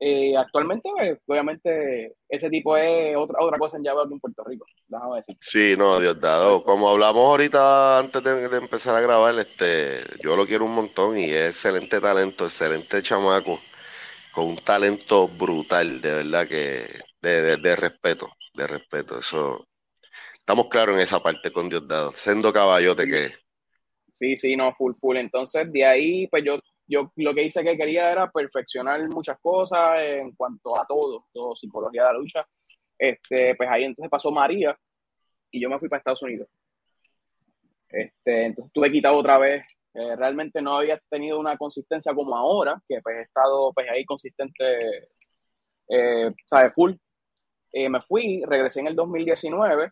eh, 0.00 0.36
actualmente, 0.36 0.90
pues, 0.94 1.18
obviamente, 1.26 2.14
ese 2.28 2.50
tipo 2.50 2.76
es 2.76 3.16
otra, 3.16 3.38
otra 3.40 3.58
cosa 3.58 3.76
en 3.76 3.84
Java 3.84 4.02
aquí 4.02 4.12
en 4.12 4.20
Puerto 4.20 4.44
Rico, 4.44 4.66
déjame 4.88 5.16
decir. 5.16 5.36
Sí, 5.40 5.76
no, 5.78 6.00
Dios 6.00 6.20
dado. 6.20 6.64
Como 6.64 6.90
hablamos 6.90 7.24
ahorita 7.24 8.00
antes 8.00 8.22
de, 8.22 8.56
empezar 8.56 8.96
a 8.96 9.00
grabar, 9.00 9.38
este, 9.38 10.00
yo 10.22 10.36
lo 10.36 10.46
quiero 10.46 10.64
un 10.64 10.74
montón 10.74 11.16
y 11.16 11.30
es 11.30 11.50
excelente 11.50 12.00
talento, 12.00 12.44
excelente 12.44 13.02
chamaco, 13.02 13.60
con 14.32 14.46
un 14.46 14.56
talento 14.56 15.28
brutal, 15.28 16.00
de 16.00 16.14
verdad 16.16 16.48
que, 16.48 16.86
de, 17.22 17.56
de, 17.56 17.76
respeto, 17.76 18.28
de 18.54 18.66
respeto. 18.66 19.20
Eso, 19.20 19.64
estamos 20.44 20.68
claros 20.68 20.96
en 20.96 21.02
esa 21.02 21.20
parte 21.20 21.50
con 21.50 21.70
Dios 21.70 21.88
dado, 21.88 22.12
siendo 22.12 22.52
caballote 22.52 23.06
que 23.06 23.44
Sí, 24.12 24.36
sí, 24.36 24.54
no, 24.54 24.72
full, 24.74 24.94
full. 24.94 25.16
Entonces, 25.16 25.72
de 25.72 25.84
ahí, 25.84 26.28
pues 26.28 26.44
yo 26.44 26.60
yo 26.86 27.12
lo 27.16 27.34
que 27.34 27.44
hice 27.44 27.64
que 27.64 27.76
quería 27.76 28.12
era 28.12 28.30
perfeccionar 28.30 29.00
muchas 29.08 29.38
cosas 29.40 30.00
en 30.00 30.32
cuanto 30.32 30.78
a 30.78 30.86
todo, 30.86 31.26
todo 31.32 31.56
psicología 31.56 32.02
de 32.02 32.12
la 32.12 32.18
lucha. 32.18 32.46
Este, 32.98 33.54
pues 33.54 33.68
ahí 33.70 33.84
entonces 33.84 34.10
pasó 34.10 34.30
María 34.30 34.78
y 35.50 35.60
yo 35.60 35.70
me 35.70 35.78
fui 35.78 35.88
para 35.88 35.98
Estados 35.98 36.22
Unidos. 36.22 36.48
Este, 37.88 38.46
entonces 38.46 38.72
tuve 38.72 38.92
quitado 38.92 39.16
otra 39.16 39.38
vez. 39.38 39.66
Eh, 39.94 40.16
realmente 40.16 40.60
no 40.60 40.78
había 40.78 41.00
tenido 41.08 41.38
una 41.38 41.56
consistencia 41.56 42.12
como 42.14 42.36
ahora, 42.36 42.80
que 42.88 43.00
pues 43.00 43.16
he 43.16 43.22
estado 43.22 43.72
pues 43.72 43.88
ahí 43.88 44.04
consistente, 44.04 45.08
eh, 45.88 46.32
¿sabes? 46.46 46.72
Full. 46.74 46.92
Eh, 47.72 47.88
me 47.88 48.00
fui, 48.02 48.42
regresé 48.46 48.80
en 48.80 48.88
el 48.88 48.96
2019 48.96 49.90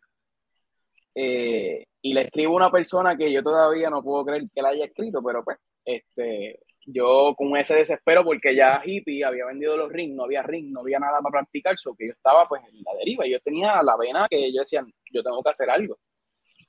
eh, 1.14 1.85
y 2.01 2.14
le 2.14 2.22
escribo 2.22 2.55
a 2.55 2.57
una 2.57 2.70
persona 2.70 3.16
que 3.16 3.33
yo 3.33 3.42
todavía 3.42 3.90
no 3.90 4.03
puedo 4.03 4.25
creer 4.25 4.44
que 4.55 4.62
la 4.62 4.70
haya 4.70 4.87
escrito, 4.87 5.22
pero 5.22 5.44
pues 5.44 5.59
este, 5.85 6.61
yo 6.87 7.35
con 7.37 7.57
ese 7.57 7.77
desespero 7.77 8.25
porque 8.25 8.55
ya 8.55 8.83
hippie 8.85 9.25
había 9.25 9.46
vendido 9.46 9.77
los 9.77 9.92
rings, 9.92 10.14
no 10.14 10.25
había 10.25 10.42
ring, 10.42 10.72
no 10.72 10.81
había 10.81 10.98
nada 10.98 11.20
para 11.20 11.40
practicar, 11.40 11.79
so 11.79 11.94
que 11.94 12.07
yo 12.09 12.12
estaba 12.12 12.44
pues 12.44 12.62
en 12.64 12.83
la 12.83 12.94
deriva, 12.98 13.27
yo 13.27 13.40
tenía 13.40 13.83
la 13.83 13.96
vena 13.96 14.27
que 14.29 14.53
yo 14.53 14.61
decía, 14.61 14.83
yo 15.12 15.22
tengo 15.22 15.42
que 15.42 15.51
hacer 15.51 15.70
algo. 15.70 15.98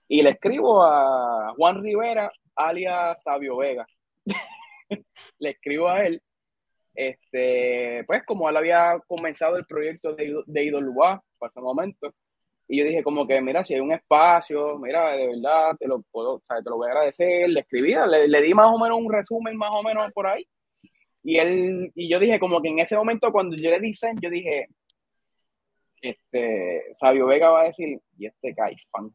Y 0.07 0.21
le 0.21 0.31
escribo 0.31 0.83
a 0.83 1.53
Juan 1.55 1.81
Rivera, 1.81 2.31
alias 2.55 3.23
Sabio 3.23 3.57
Vega. 3.57 3.87
le 5.39 5.49
escribo 5.49 5.87
a 5.89 6.05
él, 6.05 6.21
este, 6.93 8.03
pues 8.05 8.23
como 8.25 8.49
él 8.49 8.57
había 8.57 8.99
comenzado 9.07 9.57
el 9.57 9.65
proyecto 9.65 10.13
de, 10.13 10.43
de 10.45 10.63
Idolubá, 10.63 11.23
para 11.39 11.49
ese 11.49 11.61
momento, 11.61 12.13
Y 12.67 12.79
yo 12.79 12.85
dije 12.85 13.03
como 13.03 13.27
que, 13.27 13.41
mira, 13.41 13.63
si 13.63 13.73
hay 13.73 13.81
un 13.81 13.91
espacio, 13.91 14.77
mira, 14.79 15.13
de 15.13 15.27
verdad, 15.27 15.75
te 15.77 15.87
lo 15.87 16.01
puedo, 16.11 16.35
o 16.35 16.41
sea, 16.45 16.61
te 16.61 16.69
lo 16.69 16.77
voy 16.77 16.87
a 16.87 16.91
agradecer. 16.91 17.49
Le 17.49 17.59
escribí, 17.61 17.93
le, 17.93 18.27
le, 18.27 18.41
di 18.41 18.53
más 18.53 18.67
o 18.67 18.79
menos 18.79 18.97
un 18.97 19.11
resumen, 19.11 19.57
más 19.57 19.71
o 19.73 19.83
menos 19.83 20.11
por 20.13 20.27
ahí. 20.27 20.43
Y 21.23 21.37
él, 21.37 21.91
y 21.95 22.09
yo 22.09 22.19
dije 22.19 22.39
como 22.39 22.61
que 22.61 22.69
en 22.69 22.79
ese 22.79 22.95
momento 22.95 23.31
cuando 23.31 23.55
yo 23.55 23.69
le 23.69 23.79
dije, 23.79 24.07
yo 24.21 24.29
dije, 24.29 24.67
este, 26.01 26.83
Sabio 26.93 27.27
Vega 27.27 27.49
va 27.49 27.61
a 27.61 27.65
decir, 27.65 27.99
y 28.17 28.25
este 28.25 28.53
caifán. 28.53 29.13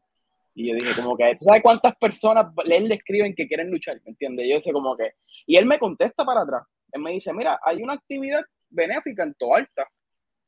Y 0.55 0.69
yo 0.69 0.75
dije 0.75 1.01
como 1.01 1.15
que, 1.15 1.31
¿tú 1.37 1.45
sabes 1.45 1.61
cuántas 1.61 1.95
personas 1.95 2.47
él 2.65 2.89
le 2.89 2.95
escriben 2.95 3.35
que 3.35 3.47
quieren 3.47 3.69
luchar? 3.69 4.01
¿Me 4.03 4.11
entiendes? 4.11 4.47
Yo 4.49 4.55
dije 4.55 4.73
como 4.73 4.97
que, 4.97 5.13
y 5.45 5.55
él 5.55 5.65
me 5.65 5.79
contesta 5.79 6.25
para 6.25 6.41
atrás. 6.41 6.63
Él 6.91 7.01
me 7.01 7.11
dice, 7.11 7.31
mira, 7.31 7.59
hay 7.63 7.81
una 7.81 7.93
actividad 7.93 8.41
benéfica 8.69 9.23
en 9.23 9.35
Toalta. 9.35 9.87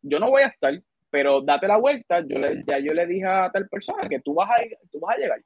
Yo 0.01 0.19
no 0.19 0.29
voy 0.29 0.41
a 0.41 0.47
estar, 0.47 0.73
pero 1.11 1.41
date 1.41 1.67
la 1.67 1.77
vuelta. 1.77 2.21
Yo 2.21 2.39
le, 2.39 2.63
ya 2.65 2.79
yo 2.79 2.93
le 2.93 3.05
dije 3.05 3.27
a 3.27 3.51
tal 3.51 3.67
persona 3.69 4.07
que 4.09 4.19
tú 4.19 4.33
vas 4.33 4.49
a, 4.49 4.55
tú 4.89 4.99
vas 4.99 5.15
a 5.15 5.19
llegar. 5.19 5.41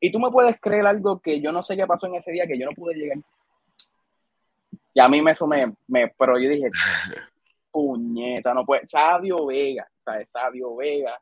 Y 0.00 0.12
tú 0.12 0.18
me 0.18 0.30
puedes 0.30 0.60
creer 0.60 0.86
algo 0.86 1.20
que 1.20 1.40
yo 1.40 1.50
no 1.50 1.62
sé 1.62 1.76
qué 1.76 1.86
pasó 1.86 2.06
en 2.06 2.16
ese 2.16 2.32
día, 2.32 2.46
que 2.46 2.58
yo 2.58 2.66
no 2.66 2.72
pude 2.72 2.94
llegar. 2.94 3.18
Y 4.92 5.00
a 5.00 5.08
mí 5.08 5.22
me, 5.22 5.30
eso 5.30 5.46
me, 5.46 5.72
me 5.86 6.12
pero 6.18 6.38
yo 6.38 6.50
dije, 6.50 6.68
puñeta, 7.70 8.52
no 8.52 8.66
puede. 8.66 8.86
Sabio 8.86 9.46
Vega, 9.46 9.88
¿sabes? 10.04 10.30
Sabio 10.30 10.76
Vega 10.76 11.18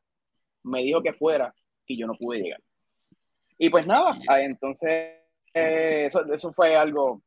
me 0.65 0.83
dijo 0.83 1.03
que 1.03 1.13
fuera 1.13 1.55
y 1.87 1.99
yo 1.99 2.07
no 2.07 2.15
pude 2.15 2.41
llegar. 2.41 2.61
Y 3.59 3.71
pues 3.71 3.87
nada, 3.87 4.11
entonces 4.41 5.15
eh, 5.55 6.07
eso, 6.07 6.25
eso 6.33 6.53
fue 6.53 6.77
algo 6.77 7.23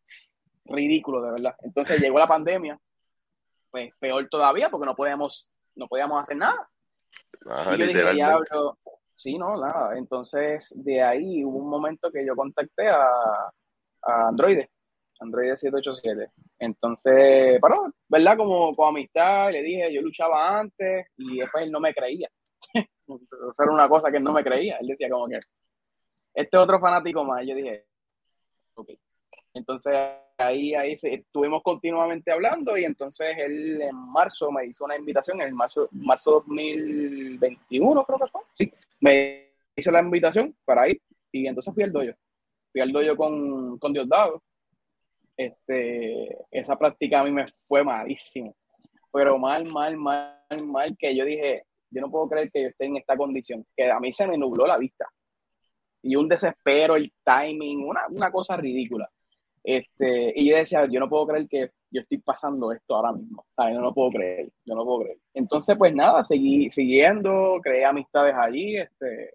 ridículo, 0.66 1.22
de 1.22 1.32
verdad. 1.32 1.56
Entonces 1.64 2.00
llegó 2.00 2.20
la 2.20 2.28
pandemia, 2.28 2.80
pues 3.72 3.92
peor 4.00 4.28
todavía 4.30 4.70
porque 4.70 4.86
no 4.86 4.96
podíamos, 4.96 5.52
no 5.76 5.88
podíamos 5.88 6.22
hacer 6.22 6.38
nada. 6.38 6.70
Ajá, 7.50 7.76
y 7.76 7.80
yo 7.80 7.88
dije, 7.88 8.02
sí, 9.14 9.38
no, 9.38 9.58
nada. 9.58 9.98
Entonces 9.98 10.74
de 10.76 11.02
ahí 11.02 11.44
hubo 11.44 11.58
un 11.58 11.70
momento 11.70 12.12
que 12.12 12.26
yo 12.26 12.36
contacté 12.36 12.88
a, 12.88 13.04
a 14.04 14.28
Android, 14.28 14.60
Android 15.20 15.56
787. 15.56 16.32
Entonces, 16.60 17.60
pero, 17.62 17.94
¿verdad? 18.08 18.38
Como 18.38 18.74
con 18.76 18.90
amistad, 18.90 19.52
le 19.52 19.62
dije, 19.62 19.94
yo 19.94 20.02
luchaba 20.02 20.60
antes 20.60 21.08
y 21.18 21.40
después 21.40 21.64
él 21.64 21.72
no 21.72 21.80
me 21.80 21.94
creía. 21.94 22.30
Eso 22.74 23.64
era 23.64 23.72
una 23.72 23.90
cosa 23.90 24.12
que 24.12 24.18
él 24.18 24.24
no 24.24 24.34
me 24.34 24.44
creía. 24.44 24.78
Él 24.78 24.88
decía 24.88 25.10
como 25.10 25.28
que, 25.28 25.40
este 26.34 26.58
otro 26.58 26.80
fanático 26.80 27.24
más. 27.24 27.46
Yo 27.46 27.56
dije, 27.56 27.86
ok. 28.76 28.90
Entonces 29.54 29.94
ahí, 30.40 30.74
ahí 30.74 30.96
estuvimos 31.02 31.62
continuamente 31.64 32.32
hablando 32.32 32.78
y 32.78 32.86
entonces 32.86 33.36
él 33.38 33.82
en 33.82 33.96
marzo 33.96 34.52
me 34.52 34.66
hizo 34.66 34.86
una 34.86 34.96
invitación, 34.96 35.42
en 35.42 35.54
marzo, 35.54 35.90
marzo 35.92 36.44
2021 36.48 38.06
creo 38.06 38.20
que 38.20 38.28
fue, 38.28 38.42
sí, 38.58 38.74
me 39.00 39.50
hizo 39.76 39.92
la 39.92 40.02
invitación 40.02 40.56
para 40.66 40.90
ir 40.90 41.02
y 41.32 41.48
entonces 41.48 41.74
fui 41.74 41.84
al 41.84 41.92
doyo. 41.92 42.16
Fui 42.72 42.82
al 42.82 42.92
doyo 42.92 43.16
con, 43.16 43.78
con 43.80 43.94
Diosdado. 43.94 44.42
Este, 45.36 46.38
esa 46.52 46.78
práctica 46.78 47.22
a 47.22 47.24
mí 47.24 47.32
me 47.32 47.46
fue 47.66 47.82
malísimo, 47.84 48.56
pero 49.12 49.38
mal, 49.38 49.64
mal, 49.64 49.96
mal, 49.96 50.66
mal, 50.66 50.98
que 50.98 51.16
yo 51.16 51.24
dije, 51.24 51.64
yo 51.90 52.02
no 52.02 52.12
puedo 52.12 52.28
creer 52.28 52.52
que 52.52 52.64
yo 52.64 52.68
esté 52.68 52.86
en 52.86 52.98
esta 52.98 53.16
condición, 53.16 53.66
que 53.76 53.90
a 53.90 54.02
mí 54.02 54.12
se 54.12 54.28
me 54.28 54.38
nubló 54.38 54.68
la 54.68 54.78
vista. 54.78 55.08
Y 56.02 56.18
un 56.18 56.28
desespero, 56.28 56.98
el 56.98 57.14
timing, 57.24 57.86
una, 57.86 58.02
una 58.10 58.32
cosa 58.32 58.58
ridícula. 58.58 59.10
Este, 59.64 60.34
y 60.36 60.50
yo 60.50 60.58
decía, 60.58 60.88
yo 60.90 61.00
no 61.00 61.10
puedo 61.10 61.28
creer 61.28 61.48
que 61.48 61.72
yo 61.92 62.02
estoy 62.02 62.20
pasando 62.20 62.72
esto 62.72 62.96
ahora 62.96 63.14
mismo. 63.14 63.46
Yo 63.58 63.72
no 63.72 63.82
lo 63.82 63.94
puedo 63.94 64.12
creer, 64.12 64.50
yo 64.66 64.76
no 64.76 64.86
puedo 64.86 65.02
creer. 65.02 65.18
Entonces, 65.34 65.76
pues 65.78 65.94
nada, 65.94 66.24
seguí 66.24 66.70
siguiendo, 66.70 67.60
creé 67.62 67.86
amistades 67.86 68.36
allí. 68.38 68.78
Este, 68.78 69.34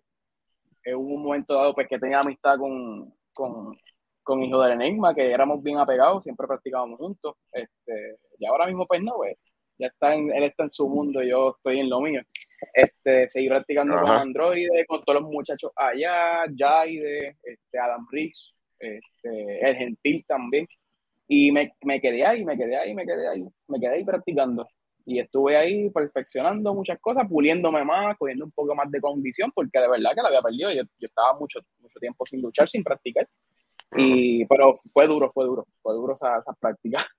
hubo 0.95 1.15
un 1.15 1.23
momento 1.23 1.55
dado 1.55 1.75
pues 1.75 1.89
que 1.89 1.99
tenía 1.99 2.21
amistad 2.21 2.59
con, 2.59 3.13
con, 3.33 3.79
con 4.23 4.43
Hijo 4.43 4.61
del 4.63 4.81
Enigma, 4.81 5.15
que 5.15 5.31
éramos 5.31 5.63
bien 5.63 5.79
apegados, 5.79 6.25
siempre 6.25 6.47
practicábamos 6.47 6.99
juntos. 6.99 7.37
Este, 7.53 8.19
y 8.39 8.47
ahora 8.47 8.67
mismo, 8.67 8.87
pues 8.87 9.03
no, 9.03 9.15
pues, 9.17 9.37
ya 9.79 9.89
está 9.89 10.15
en, 10.15 10.33
él 10.33 10.45
está 10.45 10.65
en 10.65 10.73
su 10.73 10.89
mundo 10.89 11.23
yo 11.23 11.55
estoy 11.57 11.81
en 11.81 11.91
lo 11.91 12.01
mío. 12.01 12.23
Este, 12.73 13.29
seguí 13.29 13.49
practicando 13.49 14.01
con 14.01 14.09
Android, 14.09 14.69
con 14.87 15.05
todos 15.05 15.21
los 15.21 15.31
muchachos 15.31 15.71
allá, 15.77 16.45
Jaide, 16.57 17.37
este, 17.43 17.79
Adam 17.79 18.07
Riggs, 18.11 18.55
este, 18.79 19.69
el 19.69 19.77
Gentil 19.77 20.25
también. 20.27 20.67
Y 21.27 21.53
me, 21.53 21.75
me, 21.83 22.01
quedé 22.01 22.25
ahí, 22.27 22.45
me 22.45 22.57
quedé 22.57 22.77
ahí, 22.77 22.95
me 22.95 23.05
quedé 23.05 23.29
ahí, 23.29 23.45
me 23.69 23.81
quedé 23.81 23.95
ahí 23.95 24.05
practicando. 24.05 24.69
Y 25.07 25.19
estuve 25.19 25.57
ahí 25.57 25.91
perfeccionando 25.91 26.75
muchas 26.75 26.99
cosas, 27.01 27.29
puliéndome 27.29 27.85
más, 27.85 28.17
cogiendo 28.19 28.45
un 28.45 28.53
poco 28.53 28.75
más 28.75 28.91
de 28.91 29.01
condición, 29.01 29.51
porque 29.55 29.79
de 29.79 29.89
verdad 29.89 30.13
que 30.15 30.23
la 30.23 30.29
había 30.29 30.43
perdido. 30.43 30.71
Yo, 30.73 30.83
yo 30.99 31.07
estaba 31.07 31.39
mucho, 31.39 31.61
mucho 31.81 31.99
tiempo 31.99 32.25
sin 32.27 32.41
luchar, 32.41 32.69
sin 32.69 32.83
practicar. 32.83 33.29
Y, 33.97 34.45
pero 34.47 34.79
fue 34.93 35.07
duro, 35.07 35.31
fue 35.31 35.45
duro, 35.45 35.67
fue 35.83 35.95
duro 35.95 36.15
esa, 36.15 36.39
esa 36.39 36.53
práctica. 36.55 37.07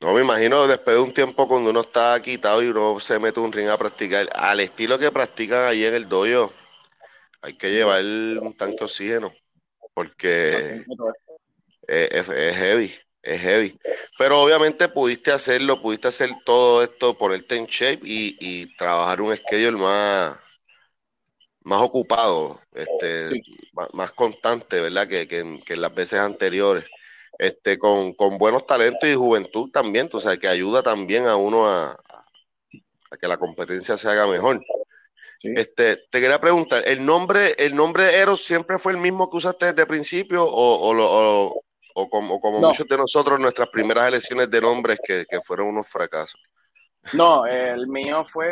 No, 0.00 0.14
me 0.14 0.22
imagino 0.22 0.66
después 0.66 0.96
de 0.96 1.02
un 1.02 1.12
tiempo 1.12 1.46
cuando 1.46 1.70
uno 1.70 1.82
está 1.82 2.22
quitado 2.22 2.62
y 2.62 2.68
uno 2.68 2.98
se 3.00 3.18
mete 3.18 3.38
un 3.38 3.52
ring 3.52 3.68
a 3.68 3.76
practicar, 3.76 4.28
al 4.32 4.60
estilo 4.60 4.98
que 4.98 5.10
practican 5.10 5.66
ahí 5.66 5.84
en 5.84 5.92
el 5.92 6.08
dojo, 6.08 6.50
hay 7.42 7.54
que 7.54 7.70
llevar 7.70 8.02
un 8.02 8.54
tanque 8.56 8.78
de 8.78 8.84
oxígeno, 8.84 9.32
porque 9.94 10.84
es, 11.86 12.26
heavy, 12.26 12.92
es 13.22 13.40
heavy. 13.40 13.78
Pero 14.18 14.40
obviamente 14.40 14.88
pudiste 14.88 15.32
hacerlo, 15.32 15.80
pudiste 15.82 16.08
hacer 16.08 16.30
todo 16.44 16.82
esto, 16.82 17.16
ponerte 17.16 17.56
en 17.56 17.66
shape 17.66 18.00
y, 18.04 18.36
y 18.40 18.76
trabajar 18.76 19.20
un 19.20 19.34
schedule 19.36 19.78
más, 19.78 20.38
más 21.62 21.82
ocupado, 21.82 22.60
este, 22.74 23.42
más, 23.92 24.12
constante, 24.12 24.80
¿verdad? 24.80 25.08
Que, 25.08 25.28
que, 25.28 25.38
en 25.38 25.80
las 25.80 25.94
veces 25.94 26.20
anteriores. 26.20 26.84
Este, 27.38 27.78
con, 27.78 28.12
con, 28.12 28.36
buenos 28.36 28.66
talentos 28.66 29.08
y 29.08 29.14
juventud 29.14 29.70
también, 29.70 30.10
o 30.12 30.20
sea, 30.20 30.36
que 30.36 30.46
ayuda 30.46 30.82
también 30.82 31.26
a 31.26 31.36
uno 31.36 31.66
a, 31.66 31.92
a 31.92 33.16
que 33.16 33.26
la 33.26 33.38
competencia 33.38 33.96
se 33.96 34.08
haga 34.08 34.26
mejor. 34.26 34.60
Este, 35.42 35.96
te 36.10 36.20
quería 36.20 36.38
preguntar, 36.38 36.82
¿el 36.86 37.04
nombre, 37.04 37.54
el 37.58 37.74
nombre 37.74 38.04
de 38.04 38.16
Eros 38.18 38.44
siempre 38.44 38.78
fue 38.78 38.92
el 38.92 38.98
mismo 38.98 39.30
que 39.30 39.38
usaste 39.38 39.66
desde 39.66 39.82
el 39.82 39.88
principio 39.88 40.44
o, 40.44 40.90
o, 40.90 41.62
o, 41.94 42.10
como, 42.10 42.40
como 42.40 42.60
muchos 42.60 42.86
de 42.86 42.96
nosotros 42.98 43.40
nuestras 43.40 43.68
primeras 43.70 44.08
elecciones 44.08 44.50
de 44.50 44.60
nombres 44.60 45.00
que, 45.02 45.24
que, 45.28 45.40
fueron 45.40 45.68
unos 45.68 45.88
fracasos? 45.88 46.40
No, 47.14 47.46
el 47.46 47.86
mío 47.86 48.26
fue, 48.30 48.50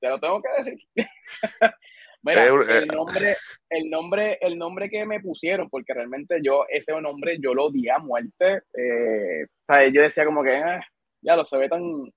te 0.00 0.08
lo 0.08 0.18
tengo 0.18 0.42
que 0.42 0.62
decir. 0.62 0.78
Mira, 2.22 2.46
eh, 2.46 2.48
el 2.48 2.88
nombre, 2.88 3.36
el 3.70 3.90
nombre, 3.90 4.38
el 4.40 4.58
nombre 4.58 4.90
que 4.90 5.06
me 5.06 5.20
pusieron, 5.20 5.70
porque 5.70 5.94
realmente 5.94 6.40
yo, 6.42 6.64
ese 6.68 7.00
nombre 7.00 7.38
yo 7.40 7.54
lo 7.54 7.66
odié 7.66 7.92
a 7.92 7.98
muerte. 7.98 8.62
Eh, 8.74 9.44
o 9.44 9.64
sea, 9.64 9.88
yo 9.88 10.02
decía 10.02 10.24
como 10.24 10.42
que 10.42 10.56
ah, 10.56 10.80
ya 11.22 11.36
lo 11.36 11.44
se 11.44 11.56
ve 11.56 11.68
tan, 11.68 12.12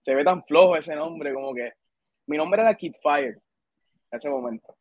se 0.00 0.14
ve 0.14 0.24
tan 0.24 0.42
flojo 0.44 0.76
ese 0.76 0.96
nombre, 0.96 1.34
como 1.34 1.54
que 1.54 1.72
mi 2.26 2.36
nombre 2.36 2.62
era 2.62 2.74
Kid 2.74 2.94
Fire 3.02 3.40
en 4.10 4.16
ese 4.16 4.28
momento. 4.30 4.74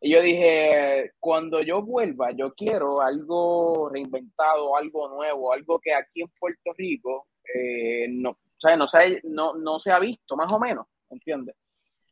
Y 0.00 0.12
yo 0.12 0.20
dije, 0.20 1.12
cuando 1.18 1.62
yo 1.62 1.82
vuelva, 1.82 2.30
yo 2.32 2.52
quiero 2.54 3.00
algo 3.00 3.88
reinventado, 3.88 4.76
algo 4.76 5.08
nuevo, 5.08 5.52
algo 5.52 5.80
que 5.80 5.94
aquí 5.94 6.22
en 6.22 6.28
Puerto 6.38 6.72
Rico 6.76 7.26
eh, 7.54 8.06
no, 8.10 8.30
o 8.30 8.60
sea, 8.60 8.76
no, 8.76 8.88
se, 8.88 9.20
no, 9.24 9.54
no 9.54 9.78
se 9.78 9.92
ha 9.92 9.98
visto, 9.98 10.36
más 10.36 10.52
o 10.52 10.58
menos, 10.58 10.86
¿entiendes? 11.10 11.56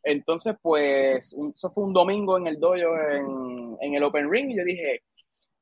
Entonces, 0.03 0.55
pues, 0.61 1.35
eso 1.55 1.71
fue 1.71 1.85
un 1.85 1.93
domingo 1.93 2.37
en 2.37 2.47
el 2.47 2.61
dojo 2.61 2.77
en, 3.11 3.77
en, 3.81 3.95
el 3.95 4.05
Open 4.05 4.31
Ring 4.31 4.51
y 4.51 4.57
yo 4.57 4.65
dije, 4.65 5.03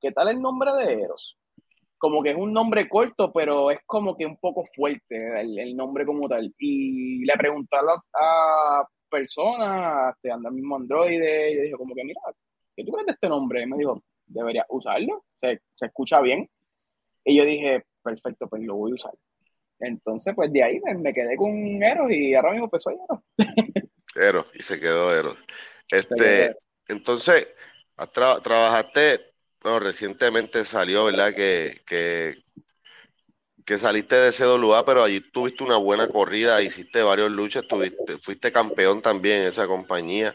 ¿qué 0.01 0.11
tal 0.11 0.29
el 0.29 0.42
nombre 0.42 0.73
de 0.73 1.03
Eros? 1.03 1.38
Como 2.02 2.20
que 2.20 2.30
es 2.30 2.36
un 2.36 2.52
nombre 2.52 2.88
corto, 2.88 3.32
pero 3.32 3.70
es 3.70 3.78
como 3.86 4.16
que 4.16 4.26
un 4.26 4.36
poco 4.36 4.64
fuerte 4.74 5.40
el, 5.40 5.76
nombre 5.76 6.04
como 6.04 6.28
tal. 6.28 6.52
Y 6.58 7.24
le 7.24 7.34
pregunté 7.34 7.76
a, 7.76 8.84
personas, 9.08 10.16
te 10.20 10.32
anda 10.32 10.50
mismo 10.50 10.74
androide, 10.74 11.52
y 11.52 11.56
yo 11.56 11.62
dije 11.62 11.74
como 11.76 11.94
que, 11.94 12.02
mira, 12.02 12.20
¿qué 12.74 12.84
tú 12.84 12.90
crees 12.90 13.06
de 13.06 13.12
este 13.12 13.28
nombre? 13.28 13.62
Y 13.62 13.66
me 13.66 13.76
dijo, 13.76 14.02
debería 14.26 14.66
usarlo, 14.70 15.24
se, 15.36 15.60
se 15.76 15.86
escucha 15.86 16.20
bien. 16.20 16.50
Y 17.24 17.36
yo 17.36 17.44
dije, 17.44 17.84
perfecto, 18.02 18.48
pues 18.48 18.62
lo 18.62 18.74
voy 18.74 18.90
a 18.90 18.94
usar. 18.94 19.12
Entonces, 19.78 20.34
pues 20.34 20.52
de 20.52 20.64
ahí 20.64 20.80
me, 20.80 21.14
quedé 21.14 21.36
con 21.36 21.82
Eros 21.82 22.10
y 22.10 22.34
ahora 22.34 22.50
mismo 22.50 22.68
pues 22.68 22.82
soy 22.82 22.94
Eros. 22.94 23.20
Eros, 24.16 24.46
y 24.54 24.62
se 24.64 24.80
quedó 24.80 25.16
Eros. 25.16 25.44
Este, 25.88 26.56
entonces, 26.88 27.54
trabajaste, 28.12 29.32
no, 29.64 29.79
recientemente 29.79 30.64
salió, 30.64 31.05
¿verdad? 31.05 31.35
Que, 31.35 31.81
que, 31.87 32.42
que 33.64 33.79
saliste 33.79 34.16
de 34.16 34.33
CWA, 34.33 34.85
pero 34.85 35.03
allí 35.03 35.20
tuviste 35.20 35.64
una 35.64 35.77
buena 35.77 36.09
corrida, 36.09 36.62
hiciste 36.62 37.03
varios 37.03 37.31
luchas, 37.31 37.66
tuviste, 37.68 38.18
fuiste 38.18 38.53
campeón 38.53 39.03
también 39.03 39.42
en 39.42 39.48
esa 39.48 39.66
compañía. 39.66 40.35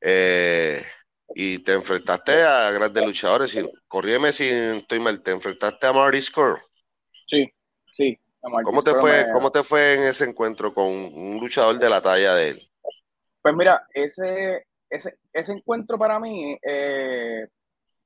Eh, 0.00 0.82
y 1.34 1.58
te 1.58 1.74
enfrentaste 1.74 2.42
a 2.42 2.70
grandes 2.70 3.04
luchadores. 3.04 3.54
Y, 3.54 3.68
corrígeme 3.86 4.32
si 4.32 4.48
estoy 4.48 5.00
mal, 5.00 5.22
te 5.22 5.32
enfrentaste 5.32 5.86
a 5.86 5.92
Marty 5.92 6.22
Score. 6.22 6.60
Sí, 7.26 7.52
sí. 7.92 8.18
¿Cómo 8.40 8.82
te, 8.82 8.94
fue, 8.94 9.26
¿Cómo 9.32 9.50
te 9.50 9.62
fue 9.62 9.94
en 9.94 10.00
ese 10.08 10.24
encuentro 10.24 10.72
con 10.72 10.86
un 10.86 11.38
luchador 11.40 11.78
de 11.78 11.90
la 11.90 12.00
talla 12.00 12.34
de 12.34 12.48
él? 12.50 12.70
Pues 13.42 13.54
mira, 13.54 13.86
ese, 13.92 14.66
ese, 14.88 15.18
ese 15.32 15.52
encuentro 15.52 15.98
para 15.98 16.18
mí, 16.18 16.56
eh, 16.62 17.48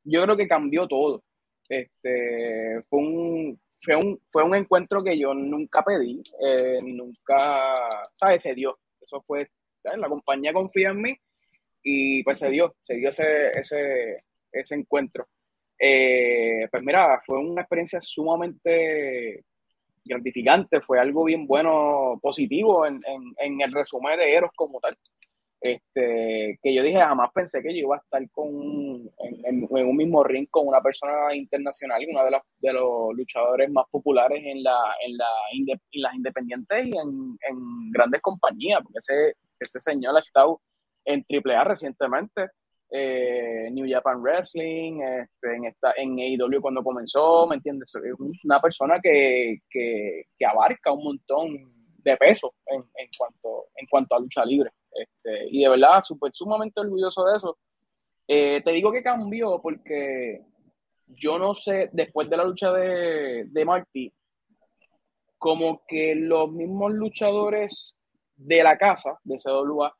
yo 0.05 0.23
creo 0.23 0.37
que 0.37 0.49
cambió 0.49 0.87
todo. 0.87 1.23
Este, 1.69 2.83
fue 2.89 2.99
un, 2.99 3.61
fue 3.81 3.97
un, 3.97 4.21
fue 4.31 4.43
un 4.43 4.55
encuentro 4.55 5.03
que 5.03 5.19
yo 5.19 5.35
nunca 5.35 5.83
pedí, 5.83 6.23
eh, 6.41 6.81
nunca, 6.83 8.09
¿sabes? 8.19 8.43
Se 8.43 8.55
dio. 8.55 8.79
Eso 9.01 9.23
fue, 9.27 9.49
la 9.85 10.09
compañía 10.09 10.53
confía 10.53 10.91
en 10.91 11.03
mí 11.03 11.17
y 11.83 12.23
pues 12.23 12.39
se 12.39 12.51
dio, 12.51 12.75
se 12.85 12.95
dio 12.95 13.09
ese, 13.09 13.49
ese, 13.59 14.17
ese 14.53 14.75
encuentro. 14.75 15.27
Eh, 15.79 16.69
pues 16.71 16.83
mira, 16.83 17.21
fue 17.27 17.39
una 17.39 17.63
experiencia 17.63 18.01
sumamente 18.01 19.45
gratificante, 20.05 20.81
fue 20.81 21.01
algo 21.01 21.25
bien 21.25 21.47
bueno, 21.47 22.19
positivo 22.23 22.87
en, 22.87 23.01
en, 23.07 23.35
en 23.39 23.61
el 23.61 23.73
resumen 23.73 24.19
de 24.19 24.35
Eros 24.35 24.51
como 24.55 24.79
tal. 24.81 24.97
Este, 25.63 26.59
que 26.61 26.75
yo 26.75 26.83
dije, 26.83 26.99
jamás 26.99 27.31
pensé 27.33 27.63
que 27.63 27.73
yo 27.73 27.83
iba 27.83 27.95
a 27.95 28.01
estar 28.01 28.21
con, 28.33 29.09
en, 29.45 29.69
un 29.71 29.97
mismo 29.97 30.25
ring 30.25 30.49
con 30.51 30.67
una 30.67 30.81
persona 30.81 31.33
internacional, 31.37 32.05
una 32.11 32.25
de, 32.25 32.31
las, 32.33 32.43
de 32.59 32.73
los 32.73 33.15
luchadores 33.15 33.71
más 33.71 33.85
populares 33.89 34.43
en, 34.45 34.65
la, 34.65 34.77
en, 35.07 35.17
la, 35.17 35.29
en 35.53 36.03
las 36.03 36.15
independientes 36.17 36.87
y 36.87 36.91
en, 36.99 37.39
en, 37.49 37.93
grandes 37.93 38.21
compañías, 38.21 38.81
porque 38.83 38.99
ese, 38.99 39.37
ese 39.61 39.81
señor 39.81 40.17
ha 40.17 40.19
estado 40.19 40.61
en 41.05 41.25
AAA 41.31 41.63
recientemente, 41.63 42.49
eh, 42.91 43.71
New 43.71 43.87
Japan 43.89 44.21
Wrestling, 44.21 45.01
este, 45.01 45.57
en, 45.57 45.65
esta, 45.67 45.93
en 45.97 46.19
AEW 46.19 46.61
cuando 46.61 46.83
comenzó, 46.83 47.47
¿me 47.47 47.55
entiendes? 47.55 47.95
Es 47.95 48.15
una 48.43 48.61
persona 48.61 48.99
que, 49.01 49.59
que, 49.71 50.25
que 50.37 50.45
abarca 50.45 50.91
un 50.91 51.05
montón 51.05 51.73
de 51.99 52.17
peso 52.17 52.53
en, 52.67 52.81
en, 52.97 53.09
cuanto, 53.17 53.67
en 53.77 53.87
cuanto 53.87 54.17
a 54.17 54.19
lucha 54.19 54.45
libre. 54.45 54.73
Este, 54.95 55.49
y 55.51 55.63
de 55.63 55.69
verdad, 55.69 56.01
súper 56.03 56.33
sumamente 56.33 56.81
orgulloso 56.81 57.25
de 57.25 57.37
eso. 57.37 57.59
Eh, 58.29 58.63
te 58.65 58.73
digo 58.73 58.93
que 58.93 59.03
cambió 59.03 59.61
porque 59.61 60.43
yo 61.09 61.39
no 61.39 61.55
sé, 61.55 61.91
después 61.93 62.29
de 62.31 62.37
la 62.37 62.45
lucha 62.45 62.73
de, 62.73 63.45
de 63.47 63.65
Marty, 63.65 64.13
como 65.39 65.83
que 65.87 66.15
los 66.15 66.51
mismos 66.53 66.93
luchadores 66.93 67.95
de 68.37 68.63
la 68.63 68.79
casa, 68.79 69.19
de 69.25 69.37
CWA, 69.39 69.95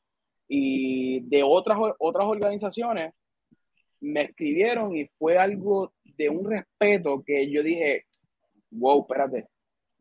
y 0.47 1.21
de 1.21 1.43
otras, 1.43 1.77
otras 1.99 2.25
organizaciones, 2.25 3.13
me 4.01 4.23
escribieron 4.23 4.95
y 4.95 5.07
fue 5.17 5.37
algo 5.37 5.93
de 6.03 6.29
un 6.29 6.49
respeto 6.49 7.23
que 7.25 7.49
yo 7.49 7.63
dije, 7.63 8.05
wow, 8.71 9.01
espérate. 9.01 9.47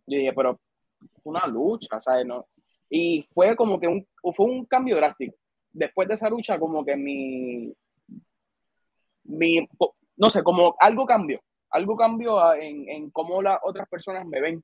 Yo 0.06 0.18
dije, 0.18 0.32
pero 0.32 0.60
una 1.24 1.46
lucha, 1.46 2.00
¿sabes? 2.00 2.26
No, 2.26 2.46
y 2.94 3.26
fue 3.32 3.56
como 3.56 3.80
que 3.80 3.88
un, 3.88 4.06
fue 4.36 4.44
un 4.44 4.66
cambio 4.66 4.96
drástico. 4.96 5.34
Después 5.72 6.06
de 6.06 6.14
esa 6.14 6.28
lucha, 6.28 6.58
como 6.58 6.84
que 6.84 6.94
mi, 6.94 7.72
mi 9.24 9.66
no 10.16 10.28
sé, 10.28 10.42
como 10.42 10.76
algo 10.78 11.06
cambió. 11.06 11.40
Algo 11.70 11.96
cambió 11.96 12.52
en, 12.52 12.86
en 12.90 13.10
cómo 13.10 13.40
las 13.40 13.58
otras 13.62 13.88
personas 13.88 14.26
me 14.26 14.42
ven. 14.42 14.62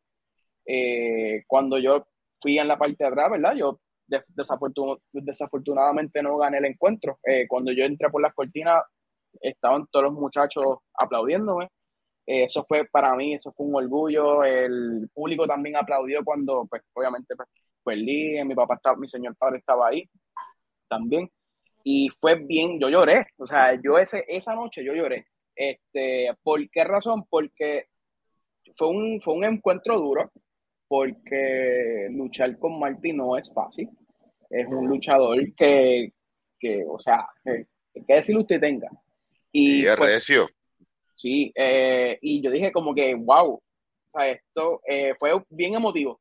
Eh, 0.67 1.43
cuando 1.47 1.79
yo 1.79 2.07
fui 2.39 2.59
en 2.59 2.69
la 2.69 2.77
parte 2.77 2.97
de 2.99 3.07
atrás, 3.07 3.31
¿verdad? 3.31 3.55
Yo 3.57 3.81
desafortunadamente 5.15 6.23
no 6.23 6.37
gané 6.37 6.59
el 6.59 6.67
encuentro. 6.67 7.19
Eh, 7.25 7.47
cuando 7.49 7.73
yo 7.73 7.85
entré 7.85 8.11
por 8.11 8.21
las 8.21 8.35
cortinas, 8.35 8.83
estaban 9.41 9.87
todos 9.91 10.05
los 10.05 10.13
muchachos 10.13 10.65
aplaudiéndome. 10.93 11.71
Eh, 12.27 12.45
eso 12.45 12.63
fue 12.69 12.85
para 12.85 13.17
mí, 13.17 13.33
eso 13.33 13.53
fue 13.53 13.65
un 13.65 13.75
orgullo. 13.77 14.45
El 14.45 15.09
público 15.15 15.47
también 15.47 15.77
aplaudió 15.77 16.23
cuando, 16.23 16.67
pues, 16.69 16.83
obviamente, 16.93 17.35
pues, 17.35 17.49
perdí, 17.89 18.45
mi 18.45 18.55
papá 18.55 18.75
estaba, 18.75 18.97
mi 18.97 19.09
señor 19.09 19.35
padre 19.37 19.59
estaba 19.59 19.89
ahí 19.89 20.09
también. 20.89 21.31
Y 21.85 22.09
fue 22.21 22.35
bien, 22.35 22.79
yo 22.79 22.89
lloré, 22.89 23.27
o 23.39 23.47
sea, 23.47 23.81
yo 23.83 23.99
ese, 23.99 24.25
esa 24.29 24.55
noche 24.55 24.85
yo 24.85 24.95
lloré. 24.95 25.27
Este, 25.55 26.31
¿Por 26.43 26.69
qué 26.71 26.85
razón? 26.85 27.25
Porque 27.29 27.87
fue 28.77 28.89
un, 28.89 29.21
fue 29.23 29.35
un 29.35 29.45
encuentro 29.45 29.99
duro, 29.99 30.31
porque 30.87 32.09
luchar 32.11 32.59
con 32.59 32.79
Marty 32.79 33.13
no 33.13 33.37
es 33.37 33.53
fácil. 33.53 33.89
Es 34.51 34.67
un 34.67 34.89
luchador 34.89 35.39
que, 35.55 36.13
que 36.59 36.85
o 36.87 36.99
sea, 36.99 37.27
que, 37.45 37.67
que 38.07 38.15
decirle 38.15 38.43
usted 38.43 38.61
tenga. 38.61 38.89
Y, 39.53 39.83
y 39.83 39.97
pues, 39.97 40.31
Sí, 41.15 41.53
eh, 41.55 42.19
y 42.21 42.41
yo 42.41 42.51
dije 42.51 42.71
como 42.71 42.95
que, 42.95 43.15
wow, 43.15 43.55
o 43.55 43.63
sea, 44.11 44.29
esto 44.29 44.81
eh, 44.87 45.15
fue 45.19 45.33
bien 45.51 45.75
emotivo. 45.75 46.21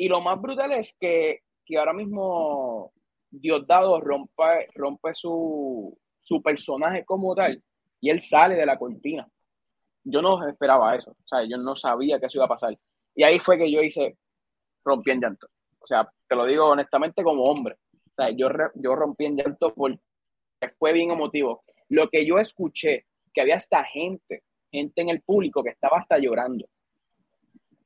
Y 0.00 0.08
lo 0.08 0.22
más 0.22 0.40
brutal 0.40 0.72
es 0.72 0.96
que, 0.98 1.40
que 1.62 1.76
ahora 1.76 1.92
mismo 1.92 2.90
Diosdado 3.28 4.00
rompe, 4.00 4.66
rompe 4.74 5.12
su, 5.12 5.94
su 6.22 6.40
personaje 6.40 7.04
como 7.04 7.34
tal 7.34 7.62
y 8.00 8.08
él 8.08 8.18
sale 8.18 8.54
de 8.54 8.64
la 8.64 8.78
cortina. 8.78 9.28
Yo 10.02 10.22
no 10.22 10.48
esperaba 10.48 10.94
eso, 10.94 11.10
o 11.10 11.28
sea, 11.28 11.42
yo 11.44 11.58
no 11.58 11.76
sabía 11.76 12.18
que 12.18 12.24
eso 12.24 12.38
iba 12.38 12.46
a 12.46 12.48
pasar. 12.48 12.78
Y 13.14 13.24
ahí 13.24 13.38
fue 13.40 13.58
que 13.58 13.70
yo 13.70 13.82
hice, 13.82 14.16
rompí 14.82 15.10
en 15.10 15.20
llanto. 15.20 15.48
O 15.78 15.86
sea, 15.86 16.10
te 16.26 16.34
lo 16.34 16.46
digo 16.46 16.64
honestamente 16.64 17.22
como 17.22 17.44
hombre. 17.44 17.76
O 17.92 18.14
sea, 18.16 18.30
yo, 18.30 18.48
yo 18.76 18.96
rompí 18.96 19.26
en 19.26 19.36
llanto 19.36 19.74
porque 19.74 20.00
fue 20.78 20.94
bien 20.94 21.10
emotivo. 21.10 21.62
Lo 21.90 22.08
que 22.08 22.24
yo 22.24 22.38
escuché, 22.38 23.04
que 23.34 23.42
había 23.42 23.56
hasta 23.56 23.84
gente, 23.84 24.44
gente 24.72 25.02
en 25.02 25.10
el 25.10 25.20
público 25.20 25.62
que 25.62 25.70
estaba 25.70 25.98
hasta 25.98 26.16
llorando. 26.16 26.64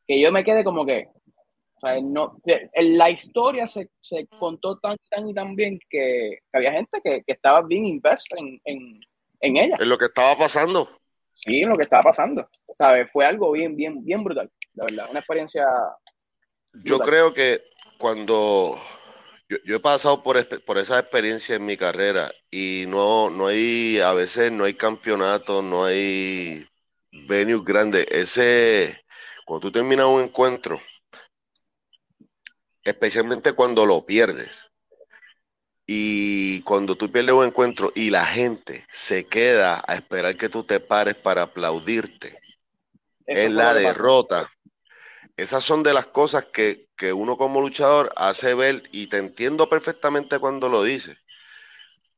Que 0.07 0.21
yo 0.21 0.31
me 0.31 0.45
quedé 0.45 0.63
como 0.63 0.87
que, 0.87 1.09
no, 2.03 2.41
la 2.75 3.11
historia 3.11 3.67
se, 3.67 3.91
se, 4.01 4.27
contó 4.39 4.79
tan, 4.79 4.97
tan 5.11 5.29
y 5.29 5.35
tan 5.35 5.55
bien 5.55 5.79
que, 5.89 6.39
había 6.53 6.73
gente 6.73 7.01
que, 7.03 7.23
que, 7.25 7.33
estaba 7.33 7.63
bien 7.63 7.87
investa 7.87 8.37
en, 8.39 8.61
en, 8.65 9.01
en, 9.41 9.57
ella. 9.57 9.77
En 9.79 9.89
lo 9.89 9.99
que 9.99 10.07
estaba 10.07 10.37
pasando. 10.37 10.89
Sí, 11.35 11.63
en 11.63 11.69
lo 11.69 11.77
que 11.77 11.83
estaba 11.85 12.05
pasando. 12.05 12.49
¿Sabes? 12.73 13.11
Fue 13.13 13.27
algo 13.27 13.53
bien, 13.53 13.77
bien, 13.77 14.05
bien 14.05 14.25
brutal. 14.25 14.51
La 14.75 14.85
verdad, 14.85 15.11
una 15.11 15.21
experiencia. 15.21 15.67
Yo 16.85 16.99
creo 16.99 17.33
que 17.33 17.63
cuando 17.99 18.77
yo, 19.49 19.59
yo, 19.65 19.77
he 19.77 19.81
pasado 19.81 20.23
por, 20.23 20.37
por 20.65 20.79
esa 20.79 20.99
experiencia 20.99 21.57
en 21.57 21.67
mi 21.67 21.77
carrera 21.77 22.33
y 22.51 22.85
no, 22.89 23.31
no 23.31 23.47
hay, 23.47 24.01
a 24.01 24.13
veces 24.13 24.51
no 24.51 24.65
hay 24.65 24.75
campeonato, 24.75 25.63
no 25.63 25.85
hay 25.85 26.67
venues 27.13 27.65
grandes. 27.65 28.07
Ese, 28.11 29.05
cuando 29.45 29.69
tú 29.69 29.73
terminas 29.73 30.07
un 30.07 30.23
encuentro, 30.23 30.81
especialmente 32.85 33.53
cuando 33.53 33.87
lo 33.87 34.05
pierdes. 34.05 34.71
Y 35.87 36.63
cuando 36.63 36.97
tú 36.97 37.11
pierdes 37.11 37.35
un 37.35 37.45
encuentro 37.45 37.93
y 37.95 38.11
la 38.11 38.25
gente 38.25 38.87
se 38.93 39.27
queda 39.27 39.83
a 39.87 39.95
esperar 39.95 40.37
que 40.37 40.49
tú 40.49 40.65
te 40.65 40.81
pares 40.81 41.15
para 41.17 41.43
aplaudirte 41.43 42.39
en 43.27 43.57
la 43.57 43.75
derrota, 43.75 44.51
esas 45.37 45.65
son 45.65 45.83
de 45.83 45.93
las 45.93 46.07
cosas 46.07 46.47
que, 46.47 46.89
que, 46.97 47.13
uno 47.13 47.37
como 47.37 47.61
luchador 47.61 48.13
hace 48.17 48.55
ver, 48.55 48.83
y 48.93 49.09
te 49.09 49.19
entiendo 49.19 49.69
perfectamente 49.69 50.39
cuando 50.39 50.69
lo 50.69 50.83
dices, 50.83 51.19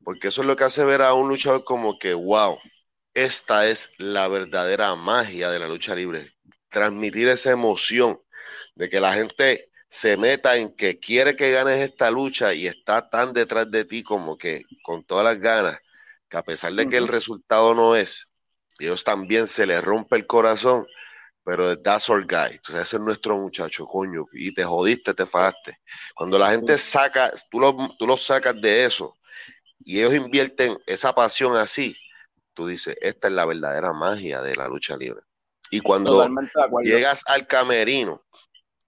porque 0.05 0.29
eso 0.29 0.43
es 0.43 0.47
lo 0.47 0.55
que 0.55 0.65
hace 0.65 0.85
ver 0.85 1.03
a 1.03 1.15
un 1.15 1.29
luchador 1.29 1.65
como 1.65 1.99
que, 1.99 2.15
wow, 2.15 2.59
esta 3.15 3.67
es 3.67 3.91
la 3.97 4.29
verdadera 4.29 4.95
magia 4.95 5.51
de 5.51 5.59
la 5.59 5.67
lucha 5.67 5.95
libre, 5.95 6.35
transmitir 6.69 7.29
esa 7.29 7.51
emoción 7.51 8.21
de 8.75 8.91
que 8.91 9.01
la 9.01 9.15
gente 9.15 9.71
se 9.89 10.17
meta 10.17 10.57
en 10.57 10.75
que 10.75 10.99
quiere 10.99 11.37
que 11.37 11.51
ganes 11.51 11.79
esta 11.79 12.11
lucha 12.11 12.53
y 12.55 12.67
está 12.67 13.09
tan 13.09 13.33
detrás 13.33 13.71
de 13.71 13.85
ti 13.85 14.03
como 14.03 14.37
que 14.37 14.63
con 14.83 15.05
todas 15.05 15.25
las 15.25 15.41
ganas, 15.41 15.79
que 16.29 16.37
a 16.37 16.43
pesar 16.43 16.73
de 16.73 16.89
que 16.89 16.97
el 16.97 17.09
resultado 17.09 17.75
no 17.75 17.97
es, 17.97 18.29
ellos 18.79 19.05
también 19.05 19.47
se 19.47 19.67
les 19.67 19.83
rompe 19.83 20.17
el 20.17 20.27
corazón, 20.27 20.87
pero 21.45 21.81
that's 21.81 22.11
our 22.11 22.27
guy, 22.27 22.55
entonces 22.57 22.83
ese 22.89 22.97
es 22.97 23.03
nuestro 23.03 23.37
muchacho, 23.37 23.87
coño, 23.87 24.27
y 24.33 24.53
te 24.53 24.65
jodiste, 24.65 25.15
te 25.15 25.25
fagaste. 25.25 25.79
Cuando 26.15 26.39
la 26.39 26.51
gente 26.51 26.77
saca, 26.77 27.33
tú 27.51 27.61
lo, 27.61 27.77
tú 27.99 28.07
lo 28.07 28.17
sacas 28.17 28.61
de 28.61 28.85
eso 28.85 29.17
y 29.85 30.01
ellos 30.01 30.15
invierten 30.15 30.77
esa 30.87 31.15
pasión 31.15 31.57
así, 31.57 31.97
tú 32.53 32.67
dices, 32.67 32.97
esta 33.01 33.29
es 33.29 33.35
la 33.35 33.45
verdadera 33.45 33.93
magia 33.93 34.43
de 34.43 34.57
la 34.57 34.67
lucha 34.67 34.97
libre. 34.97 35.21
Y 35.71 35.81
cuando 35.81 36.29
llegas 36.83 37.25
al 37.29 37.47
camerino 37.47 38.26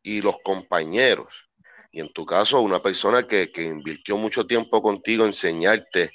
y 0.08 0.22
los 0.22 0.38
compañeros. 0.42 1.28
Y 1.90 2.00
en 2.00 2.12
tu 2.12 2.24
caso, 2.24 2.60
una 2.60 2.80
persona 2.80 3.24
que, 3.24 3.52
que 3.52 3.64
invirtió 3.64 4.16
mucho 4.16 4.46
tiempo 4.46 4.82
contigo, 4.82 5.26
enseñarte 5.26 6.10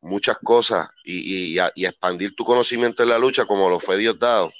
muchas 0.00 0.38
cosas 0.38 0.88
y, 1.04 1.56
y, 1.56 1.58
y, 1.74 1.86
expandir 1.86 2.34
tu 2.34 2.44
conocimiento 2.44 3.02
en 3.02 3.08
la 3.08 3.18
lucha 3.18 3.46
como 3.46 3.68
lo 3.70 3.80
fue 3.80 3.96
Dios 3.96 4.18
dado. 4.18 4.52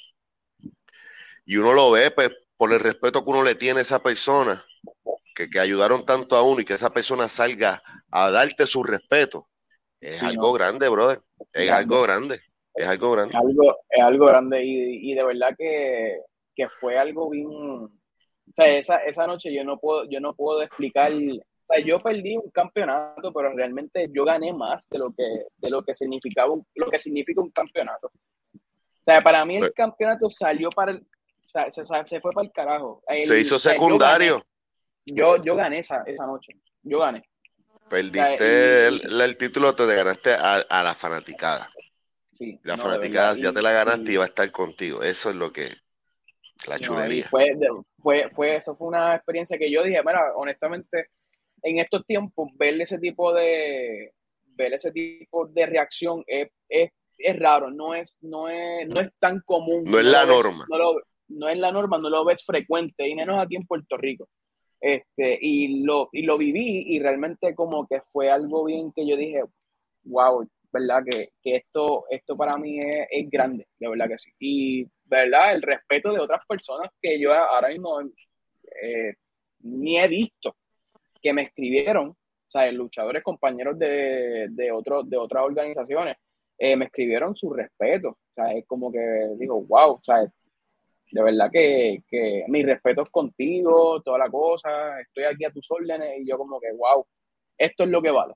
Y 1.45 1.57
uno 1.57 1.73
lo 1.73 1.91
ve 1.91 2.11
pues, 2.11 2.31
por 2.57 2.73
el 2.73 2.79
respeto 2.79 3.23
que 3.23 3.29
uno 3.29 3.43
le 3.43 3.55
tiene 3.55 3.79
a 3.79 3.83
esa 3.83 4.01
persona, 4.01 4.65
que, 5.35 5.49
que 5.49 5.59
ayudaron 5.59 6.05
tanto 6.05 6.35
a 6.35 6.43
uno 6.43 6.61
y 6.61 6.65
que 6.65 6.73
esa 6.73 6.91
persona 6.91 7.27
salga 7.27 7.81
a 8.11 8.31
darte 8.31 8.65
su 8.65 8.83
respeto. 8.83 9.47
Es 10.01 10.23
algo 10.23 10.53
grande, 10.53 10.89
brother. 10.89 11.19
Es 11.53 11.69
algo 11.71 12.01
grande. 12.01 12.39
Es 12.73 12.87
algo 12.87 13.11
grande. 13.11 13.33
Es 13.33 13.39
algo, 13.39 13.77
es 13.89 14.01
algo 14.01 14.25
grande 14.25 14.63
y, 14.63 15.11
y 15.11 15.15
de 15.15 15.23
verdad 15.23 15.55
que, 15.57 16.21
que 16.55 16.69
fue 16.79 16.97
algo 16.97 17.29
bien, 17.29 17.98
sea, 18.63 18.77
esa, 18.77 18.95
esa 18.97 19.27
noche 19.27 19.53
yo 19.53 19.63
no 19.63 19.77
puedo, 19.79 20.05
yo 20.09 20.19
no 20.19 20.33
puedo 20.33 20.61
explicar, 20.61 21.11
sea, 21.13 21.79
yo 21.85 22.01
perdí 22.01 22.35
un 22.37 22.49
campeonato, 22.51 23.31
pero 23.33 23.53
realmente 23.53 24.07
yo 24.11 24.25
gané 24.25 24.53
más 24.53 24.87
de 24.89 24.97
lo 24.99 25.11
que, 25.13 25.23
de 25.57 25.69
lo 25.69 25.83
que 25.83 25.93
significaba 25.93 26.55
lo 26.75 26.89
que 26.89 26.99
significa 26.99 27.41
un 27.41 27.51
campeonato. 27.51 28.07
O 28.55 29.03
sea, 29.03 29.21
para 29.21 29.45
mí 29.45 29.55
el 29.55 29.61
Pues 29.61 29.73
campeonato 29.73 30.29
salió 30.29 30.69
para 30.69 30.91
el, 30.91 31.05
se, 31.39 31.71
se, 31.71 31.83
se 31.85 32.19
fue 32.21 32.31
para 32.31 32.45
el 32.45 32.51
carajo. 32.51 33.01
El- 33.07 33.21
Se 33.21 33.39
hizo 33.39 33.55
o 33.55 33.59
sea, 33.59 33.73
yo 33.73 33.79
secundario. 33.81 34.33
gané. 34.33 34.45
Yo, 35.05 35.37
yo 35.41 35.55
gané 35.55 35.79
esa, 35.79 36.03
esa 36.05 36.25
noche. 36.27 36.53
Yo 36.83 36.99
gané. 36.99 37.23
Perdiste 37.89 38.19
O 38.19 38.37
sea, 38.37 38.87
el, 38.87 39.21
el 39.21 39.37
título, 39.37 39.73
te 39.73 39.85
ganaste 39.85 40.33
a, 40.33 40.55
a 40.69 40.83
la 40.83 40.93
fanaticada. 40.93 41.71
Sí, 42.33 42.59
La 42.63 42.75
no, 42.77 42.83
fanaticada 42.83 43.35
ya 43.35 43.51
te 43.51 43.61
la 43.61 43.71
ganaste 43.71 44.11
y- 44.11 44.13
y 44.13 44.17
va 44.17 44.23
a 44.25 44.27
estar 44.27 44.51
contigo. 44.51 45.01
Eso 45.01 45.29
es 45.31 45.35
lo 45.35 45.51
que. 45.51 45.69
La 46.67 46.75
No, 46.77 46.81
chulería. 46.81 47.27
fue, 47.29 47.51
fue, 47.99 48.29
fue, 48.31 48.55
eso 48.57 48.75
fue 48.75 48.87
una 48.87 49.15
experiencia 49.15 49.57
que 49.57 49.71
yo 49.71 49.83
dije, 49.83 50.01
mira, 50.05 50.33
honestamente, 50.35 51.07
en 51.63 51.79
estos 51.79 52.05
tiempos, 52.05 52.49
ver 52.55 52.79
ese 52.81 52.97
tipo 52.99 53.33
de, 53.33 54.13
ver 54.55 54.73
ese 54.73 54.91
tipo 54.91 55.47
de 55.47 55.65
reacción 55.65 56.23
es, 56.27 56.49
es, 56.67 56.91
es 57.17 57.39
raro, 57.39 57.69
no 57.71 57.93
es, 57.93 58.17
no 58.21 58.47
es, 58.49 58.87
no 58.87 59.01
es 59.01 59.09
tan 59.19 59.41
común. 59.45 59.83
No 59.85 59.99
es 59.99 60.05
la 60.05 60.25
norma. 60.25 60.65
no, 60.69 60.77
lo- 60.77 61.01
no 61.29 61.47
es 61.47 61.57
la 61.59 61.71
norma, 61.71 61.97
no 61.99 62.09
lo 62.09 62.25
ves 62.25 62.43
frecuente, 62.43 63.07
y 63.07 63.13
menos 63.13 63.39
aquí 63.39 63.55
en 63.55 63.61
Puerto 63.63 63.97
Rico. 63.97 64.27
Este, 64.81 65.37
y 65.41 65.83
lo, 65.83 66.09
y 66.11 66.23
lo 66.23 66.37
viví, 66.37 66.83
y 66.87 66.99
realmente 66.99 67.53
como 67.53 67.85
que 67.87 68.01
fue 68.11 68.31
algo 68.31 68.63
bien 68.65 68.91
que 68.93 69.05
yo 69.07 69.15
dije, 69.15 69.43
wow, 70.05 70.47
verdad 70.71 71.03
que, 71.09 71.29
que 71.43 71.57
esto, 71.57 72.05
esto 72.09 72.35
para 72.37 72.57
mí 72.57 72.79
es, 72.79 73.07
es 73.11 73.29
grande, 73.29 73.67
de 73.79 73.89
verdad 73.89 74.07
que 74.07 74.17
sí. 74.17 74.31
Y 74.39 74.87
verdad, 75.09 75.53
el 75.53 75.61
respeto 75.61 76.13
de 76.13 76.19
otras 76.19 76.45
personas 76.47 76.91
que 77.01 77.19
yo 77.19 77.33
ahora 77.33 77.69
mismo 77.69 78.01
eh, 78.81 79.15
ni 79.61 79.99
he 79.99 80.07
visto 80.07 80.55
que 81.21 81.33
me 81.33 81.43
escribieron, 81.43 82.09
o 82.09 82.51
sea, 82.51 82.71
luchadores, 82.71 83.23
compañeros 83.23 83.77
de, 83.77 84.47
de, 84.49 84.71
otro, 84.71 85.03
de 85.03 85.17
otras 85.17 85.43
organizaciones, 85.43 86.17
eh, 86.57 86.75
me 86.75 86.85
escribieron 86.85 87.35
su 87.35 87.53
respeto. 87.53 88.09
O 88.09 88.33
sea, 88.33 88.53
es 88.53 88.65
como 88.65 88.91
que 88.91 88.99
digo, 89.37 89.61
wow, 89.63 89.93
o 89.93 90.01
sea, 90.03 90.21
de 91.11 91.23
verdad 91.23 91.49
que, 91.51 92.03
que 92.07 92.45
mi 92.47 92.63
respeto 92.63 93.01
es 93.01 93.09
contigo, 93.09 94.01
toda 94.01 94.19
la 94.19 94.29
cosa, 94.29 94.99
estoy 95.01 95.23
aquí 95.25 95.45
a 95.45 95.51
tus 95.51 95.69
órdenes, 95.69 96.21
y 96.21 96.29
yo 96.29 96.37
como 96.37 96.59
que, 96.59 96.71
wow, 96.71 97.05
esto 97.57 97.83
es 97.83 97.89
lo 97.89 98.01
que 98.01 98.11
vale. 98.11 98.33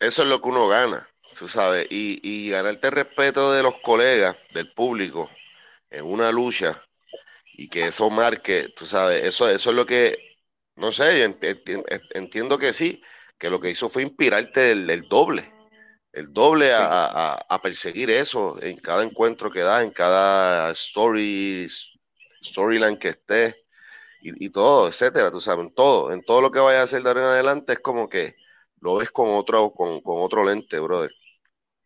Eso 0.00 0.22
es 0.22 0.28
lo 0.28 0.40
que 0.40 0.48
uno 0.48 0.68
gana, 0.68 1.08
tú 1.38 1.48
sabes. 1.48 1.86
Y, 1.90 2.20
y 2.22 2.50
ganarte 2.50 2.88
el 2.88 2.94
respeto 2.94 3.52
de 3.52 3.62
los 3.62 3.76
colegas, 3.80 4.36
del 4.52 4.72
público, 4.72 5.30
en 5.92 6.04
una 6.06 6.32
lucha, 6.32 6.82
y 7.54 7.68
que 7.68 7.86
eso 7.88 8.10
marque, 8.10 8.68
tú 8.76 8.86
sabes, 8.86 9.24
eso, 9.26 9.48
eso 9.50 9.70
es 9.70 9.76
lo 9.76 9.86
que, 9.86 10.16
no 10.76 10.92
sé, 10.92 11.24
entiendo 12.14 12.58
que 12.58 12.72
sí, 12.72 13.02
que 13.38 13.50
lo 13.50 13.60
que 13.60 13.70
hizo 13.70 13.88
fue 13.88 14.02
inspirarte 14.02 14.72
el, 14.72 14.88
el 14.90 15.08
doble, 15.08 15.52
el 16.12 16.32
doble 16.32 16.72
a, 16.72 16.86
a- 17.06 17.34
a 17.48 17.62
perseguir 17.62 18.10
eso 18.10 18.60
en 18.62 18.78
cada 18.78 19.02
encuentro 19.04 19.50
que 19.50 19.60
da, 19.60 19.82
en 19.82 19.90
cada 19.92 20.70
story, 20.72 21.68
storyline 22.44 22.98
que 22.98 23.08
esté, 23.10 23.56
y, 24.22 24.46
y 24.46 24.50
todo, 24.50 24.88
etcétera, 24.88 25.30
tú 25.30 25.40
sabes, 25.40 25.66
en 25.66 25.74
todo, 25.74 26.12
en 26.12 26.22
todo 26.24 26.40
lo 26.40 26.50
que 26.50 26.60
vaya 26.60 26.80
a 26.80 26.84
hacer 26.84 27.02
de 27.02 27.08
ahora 27.10 27.22
en 27.22 27.26
adelante 27.28 27.74
es 27.74 27.80
como 27.80 28.08
que 28.08 28.36
lo 28.80 28.96
ves 28.96 29.10
con 29.10 29.30
otro, 29.30 29.70
con, 29.72 30.00
con 30.02 30.22
otro 30.22 30.44
lente, 30.44 30.78
brother. 30.80 31.10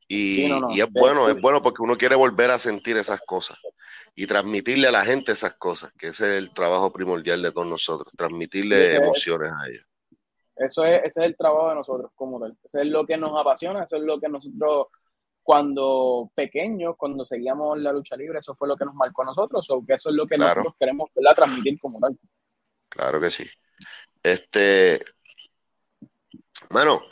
Y, 0.08 0.34
Sí, 0.36 0.48
no, 0.48 0.60
no, 0.60 0.70
y 0.70 0.80
es 0.80 0.90
bueno, 0.92 1.28
es 1.28 1.40
bueno 1.40 1.60
porque 1.62 1.82
uno 1.82 1.96
quiere 1.96 2.14
volver 2.14 2.50
a 2.50 2.58
sentir 2.58 2.96
esas 2.96 3.20
cosas 3.22 3.58
y 4.14 4.26
transmitirle 4.26 4.88
a 4.88 4.92
la 4.92 5.04
gente 5.04 5.32
esas 5.32 5.54
cosas, 5.54 5.92
que 5.98 6.08
ese 6.08 6.24
es 6.24 6.42
el 6.42 6.52
trabajo 6.54 6.92
primordial 6.92 7.42
de 7.42 7.52
todos 7.52 7.66
nosotros, 7.66 8.12
transmitirle 8.16 8.86
es- 8.86 8.92
emociones 8.92 9.52
a 9.52 9.68
ellos. 9.68 9.84
Eso 10.56 10.84
es, 10.84 11.00
ese 11.04 11.20
es 11.20 11.26
el 11.26 11.36
trabajo 11.36 11.68
de 11.68 11.74
nosotros 11.74 12.10
como 12.14 12.40
tal. 12.40 12.56
Eso 12.64 12.78
es 12.80 12.86
lo 12.86 13.04
que 13.04 13.18
nos 13.18 13.38
apasiona, 13.38 13.84
eso 13.84 13.96
es 13.96 14.02
lo 14.02 14.18
que 14.18 14.28
nosotros 14.28 14.86
cuando 15.42 16.30
pequeños, 16.34 16.96
cuando 16.96 17.24
seguíamos 17.24 17.78
la 17.78 17.92
lucha 17.92 18.16
libre, 18.16 18.38
eso 18.40 18.56
fue 18.56 18.66
lo 18.66 18.76
que 18.76 18.84
nos 18.84 18.94
marcó 18.94 19.22
a 19.22 19.26
nosotros, 19.26 19.64
o 19.70 19.84
que 19.86 19.94
eso 19.94 20.08
es 20.08 20.16
lo 20.16 20.26
que 20.26 20.36
Claro. 20.36 20.62
nosotros 20.62 20.74
queremos 20.80 21.10
¿verdad? 21.14 21.36
transmitir 21.36 21.78
como 21.78 22.00
tal. 22.00 22.18
Claro 22.88 23.20
que 23.20 23.30
sí. 23.30 23.46
Este, 24.22 24.98
mano, 26.70 27.02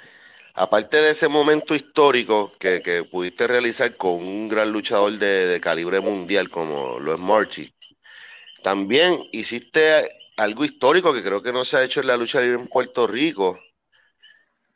aparte 0.55 0.97
de 0.99 1.11
ese 1.11 1.29
momento 1.29 1.75
histórico 1.75 2.53
que, 2.59 2.81
que 2.83 3.05
pudiste 3.05 3.47
realizar 3.47 3.97
con 3.97 4.15
un 4.15 4.49
gran 4.49 4.71
luchador 4.73 5.13
de, 5.19 5.47
de 5.47 5.61
calibre 5.61 6.01
mundial 6.01 6.49
como 6.49 6.99
lo 7.01 7.15
es 7.15 7.21
Marty, 7.21 7.73
también 8.63 9.19
hiciste 9.33 10.09
algo 10.37 10.65
histórico 10.65 11.13
que 11.13 11.23
creo 11.23 11.43
que 11.43 11.53
no 11.53 11.65
se 11.65 11.77
ha 11.77 11.85
hecho 11.85 12.01
en 12.01 12.07
la 12.07 12.17
lucha 12.17 12.41
libre 12.41 12.61
en 12.61 12.69
Puerto 12.69 13.07
Rico. 13.07 13.59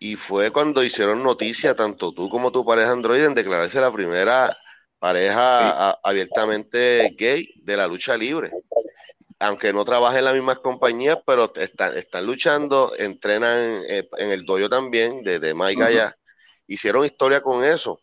Y 0.00 0.14
fue 0.14 0.52
cuando 0.52 0.84
hicieron 0.84 1.24
noticia, 1.24 1.74
tanto 1.74 2.12
tú 2.12 2.28
como 2.28 2.52
tu 2.52 2.64
pareja 2.64 2.92
Android, 2.92 3.24
en 3.24 3.34
declararse 3.34 3.80
la 3.80 3.92
primera 3.92 4.56
pareja 5.00 5.90
a- 5.90 5.98
abiertamente 6.04 7.14
gay 7.18 7.48
de 7.56 7.76
la 7.76 7.86
lucha 7.86 8.16
libre 8.16 8.52
aunque 9.38 9.72
no 9.72 9.84
trabajen 9.84 10.20
en 10.20 10.24
las 10.24 10.34
mismas 10.34 10.58
compañías, 10.58 11.18
pero 11.24 11.52
están, 11.54 11.96
están 11.96 12.26
luchando, 12.26 12.92
entrenan 12.98 13.82
eh, 13.88 14.08
en 14.18 14.30
el 14.30 14.44
dojo 14.44 14.68
también, 14.68 15.22
de, 15.22 15.38
de 15.38 15.54
Mike 15.54 15.82
allá. 15.82 16.14
Hicieron 16.66 17.04
historia 17.04 17.40
con 17.40 17.64
eso. 17.64 18.00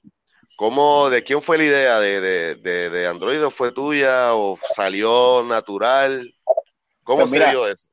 ¿Cómo, 0.57 1.09
¿De 1.09 1.23
quién 1.23 1.41
fue 1.41 1.57
la 1.57 1.65
idea? 1.65 1.99
¿De, 1.99 2.21
de, 2.21 2.55
de, 2.55 2.89
de 2.89 3.07
Android 3.07 3.43
o 3.45 3.51
fue 3.51 3.71
tuya? 3.71 4.33
¿O 4.33 4.57
salió 4.73 5.43
natural? 5.43 6.33
¿Cómo 7.03 7.21
Pues 7.21 7.31
mira, 7.31 7.47
se 7.47 7.51
dio 7.51 7.67
eso? 7.67 7.89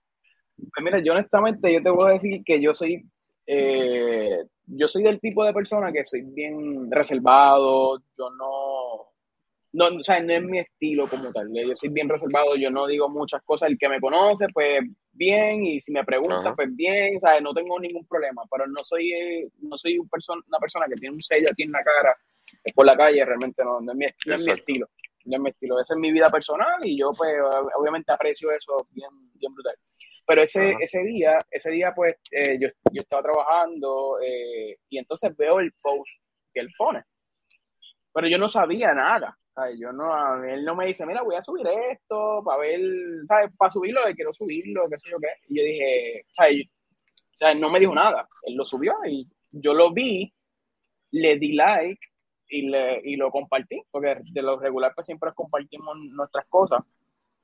Pues 0.57 0.85
mira, 0.85 1.03
yo 1.05 1.13
honestamente 1.13 1.73
yo 1.73 1.83
te 1.83 1.91
voy 1.91 2.11
a 2.11 2.13
decir 2.15 2.43
que 2.45 2.63
yo 2.63 2.73
soy 2.73 3.05
eh, 3.47 4.45
yo 4.67 4.89
soy 4.89 5.03
del 5.03 5.21
tipo 5.21 5.45
de 5.45 5.53
persona 5.53 5.93
que 5.93 6.05
soy 6.05 6.23
bien 6.23 6.91
reservado, 6.91 7.99
yo 8.17 8.31
no 8.31 9.12
no, 9.73 9.87
o 9.87 10.03
sea, 10.03 10.21
no 10.21 10.33
es 10.33 10.43
mi 10.43 10.59
estilo 10.59 11.09
como 11.09 11.33
tal, 11.33 11.49
yo 11.53 11.75
soy 11.75 11.89
bien 11.89 12.09
reservado, 12.09 12.57
yo 12.57 12.71
no 12.71 12.87
digo 12.87 13.09
muchas 13.09 13.43
cosas, 13.43 13.71
el 13.71 13.79
que 13.79 13.89
me 13.89 14.01
conoce, 14.01 14.47
pues 14.53 14.81
bien, 15.13 15.65
y 15.65 15.81
si 15.81 15.93
me 15.93 16.05
pregunta, 16.05 16.37
Ajá. 16.41 16.55
pues 16.55 16.75
bien, 16.77 17.19
¿sabes? 17.21 17.41
No 17.43 17.53
tengo 17.55 17.79
ningún 17.81 18.07
problema, 18.07 18.43
pero 18.51 18.67
no 18.67 18.83
soy, 18.85 19.13
eh, 19.13 19.49
no 19.61 19.77
soy 19.79 19.99
un 19.99 20.09
person- 20.09 20.43
una 20.47 20.59
persona 20.59 20.87
que 20.89 20.95
tiene 20.97 21.15
un 21.15 21.21
sello 21.23 21.47
aquí 21.51 21.63
en 21.63 21.73
la 21.73 21.83
cara, 21.83 22.15
eh, 22.65 22.73
por 22.75 22.85
la 22.87 22.97
calle, 22.97 23.25
realmente 23.25 23.65
no, 23.65 23.81
no 23.81 23.93
es 23.93 23.99
mi, 23.99 24.07
no 24.27 24.35
es 24.35 24.47
mi 24.47 24.53
estilo, 24.53 24.89
no 25.25 25.37
es 25.37 25.43
mi 25.43 25.51
estilo, 25.51 25.81
esa 25.81 25.95
es 25.95 26.01
mi 26.01 26.13
vida 26.13 26.29
personal 26.31 26.79
y 26.85 26.99
yo 26.99 27.11
pues 27.17 27.33
ob- 27.33 27.71
obviamente 27.79 28.13
aprecio 28.13 28.51
eso 28.53 28.87
bien, 28.91 29.09
bien 29.35 29.55
brutal. 29.55 29.75
Pero 30.27 30.43
ese, 30.43 30.71
Ajá. 30.71 30.79
ese 30.81 31.03
día, 31.03 31.39
ese 31.51 31.71
día 31.71 31.93
pues 31.97 32.15
eh, 32.31 32.57
yo, 32.61 32.69
yo 32.93 33.03
estaba 33.03 33.23
trabajando 33.23 34.19
eh, 34.25 34.77
y 34.89 34.99
entonces 34.99 35.37
veo 35.37 35.59
el 35.61 35.73
post 35.83 36.23
que 36.55 36.61
él 36.61 36.69
pone. 36.79 37.03
Pero 38.15 38.29
yo 38.29 38.39
no 38.39 38.49
sabía 38.49 38.93
nada. 38.95 39.37
¿Sabes? 39.55 39.79
Yo 39.79 39.93
no, 39.93 40.43
él 40.45 40.65
no 40.65 40.75
me 40.75 40.87
dice, 40.87 41.07
mira, 41.07 41.23
voy 41.23 41.37
a 41.37 41.43
subir 41.43 41.67
esto 41.67 42.43
para 42.45 42.59
ver, 42.59 42.81
¿sabes? 43.27 43.51
Para 43.57 43.71
subirlo, 43.71 44.01
quiero 44.15 44.33
subirlo, 44.33 44.89
qué 44.89 44.99
sé 44.99 45.11
yo 45.11 45.19
qué. 45.19 45.29
Y 45.49 45.59
yo 45.59 45.65
dije, 45.65 46.27
¿sabes? 46.33 46.67
Sea, 47.39 47.55
no 47.55 47.71
me 47.71 47.81
dijo 47.81 47.95
nada. 47.95 48.29
Él 48.43 48.55
lo 48.55 48.65
subió 48.65 48.95
y 49.07 49.29
yo 49.51 49.75
lo 49.75 49.93
vi, 49.93 50.33
le 51.13 51.39
di 51.39 51.53
like 51.53 52.01
y, 52.49 52.69
le, 52.69 53.01
y 53.05 53.17
lo 53.17 53.31
compartí, 53.31 53.83
porque 53.91 54.19
de 54.33 54.43
lo 54.43 54.59
regular 54.59 54.93
pues 54.95 55.07
siempre 55.07 55.33
compartimos 55.35 55.97
nuestras 56.11 56.47
cosas 56.49 56.83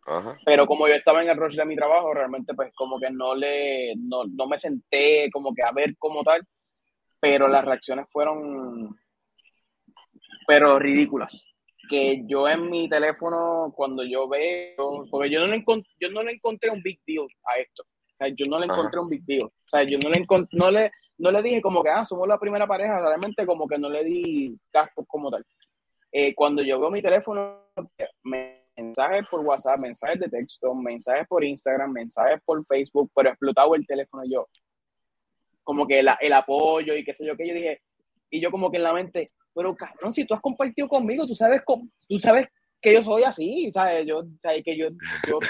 Ajá. 0.07 0.38
pero 0.44 0.66
como 0.66 0.88
yo 0.88 0.94
estaba 0.94 1.23
en 1.23 1.29
el 1.29 1.37
rush 1.37 1.57
de 1.57 1.64
mi 1.64 1.77
trabajo, 1.77 2.14
realmente 2.14 2.55
pues 2.55 2.73
como 2.75 2.99
que 2.99 3.11
no 3.11 3.35
le, 3.35 3.94
no, 3.97 4.25
no 4.25 4.47
me 4.47 4.57
senté 4.57 5.31
como 5.31 5.55
que 5.55 5.62
a 5.62 5.73
ver 5.73 5.97
como 5.99 6.23
tal, 6.23 6.47
pero 7.21 7.49
las 7.49 7.64
reacciones 7.64 8.07
fueron, 8.11 8.99
pero 10.47 10.79
ridículas. 10.79 11.44
Que 11.88 12.22
yo 12.27 12.48
en 12.48 12.68
mi 12.70 12.88
teléfono, 12.88 13.72
cuando 13.74 14.05
yo 14.05 14.29
veo, 14.29 15.07
porque 15.11 15.31
yo 15.31 15.40
no 15.40 15.46
le, 15.46 15.57
encont- 15.64 15.87
yo 16.01 16.11
no 16.11 16.22
le 16.22 16.33
encontré 16.33 16.70
un 16.70 16.83
big 16.83 17.01
deal 17.07 17.27
a 17.44 17.59
esto, 17.61 17.83
o 17.83 18.16
sea, 18.18 18.29
yo 18.29 18.44
no 18.48 18.59
le 18.59 18.66
Ajá. 18.66 18.74
encontré 18.74 19.01
un 19.01 19.09
big 19.09 19.24
deal, 19.24 19.44
o 19.44 19.53
sea, 19.64 19.83
yo 19.85 19.98
no 19.98 20.11
le, 20.11 20.27
no 20.53 20.70
le, 20.70 20.91
no 21.18 21.30
le 21.30 21.43
dije 21.43 21.62
como 21.62 21.82
que, 21.82 21.89
ah, 21.91 22.05
somos 22.05 22.28
la 22.28 22.39
primera 22.39 22.66
pareja, 22.66 23.01
realmente 23.01 23.47
como 23.47 23.66
que 23.66 23.78
no 23.78 23.89
le 23.89 24.05
di 24.05 24.57
casco 24.70 25.05
como 25.07 25.30
tal. 25.30 25.45
Eh, 26.12 26.34
cuando 26.34 26.62
yo 26.62 26.78
veo 26.80 26.91
mi 26.91 27.01
teléfono, 27.03 27.62
mensajes 28.76 29.26
por 29.30 29.41
WhatsApp, 29.41 29.78
mensajes 29.78 30.20
de 30.20 30.28
texto, 30.28 30.74
mensajes 30.74 31.26
por 31.26 31.43
Instagram, 31.45 31.93
mensajes 31.93 32.41
por 32.45 32.64
Facebook, 32.66 33.11
pero 33.14 33.30
explotado 33.30 33.74
el 33.74 33.86
teléfono 33.86 34.22
yo. 34.30 34.47
Como 35.64 35.86
que 35.86 36.03
la- 36.03 36.18
el 36.20 36.32
apoyo 36.32 36.95
y 36.95 37.05
qué 37.05 37.12
sé 37.12 37.26
yo, 37.26 37.36
que 37.36 37.47
yo 37.49 37.55
dije, 37.55 37.82
y 38.30 38.41
yo 38.41 38.51
como 38.51 38.70
que 38.70 38.76
en 38.78 38.82
la 38.84 38.93
mente, 38.93 39.26
pero 39.59 39.75
cabrón, 39.75 40.13
si 40.13 40.25
tú 40.25 40.35
has 40.35 40.41
compartido 40.41 40.87
conmigo, 40.87 41.27
tú 41.27 41.35
sabes, 41.35 41.63
tú 42.09 42.17
sabes 42.21 42.47
que 42.81 42.95
yo 42.95 43.03
soy 43.03 43.25
así, 43.25 43.73
¿sabes? 43.73 44.07
Yo, 44.07 44.23
¿sabes? 44.39 44.63
Que 44.65 44.77
yo, 44.77 44.87
yo 45.27 45.41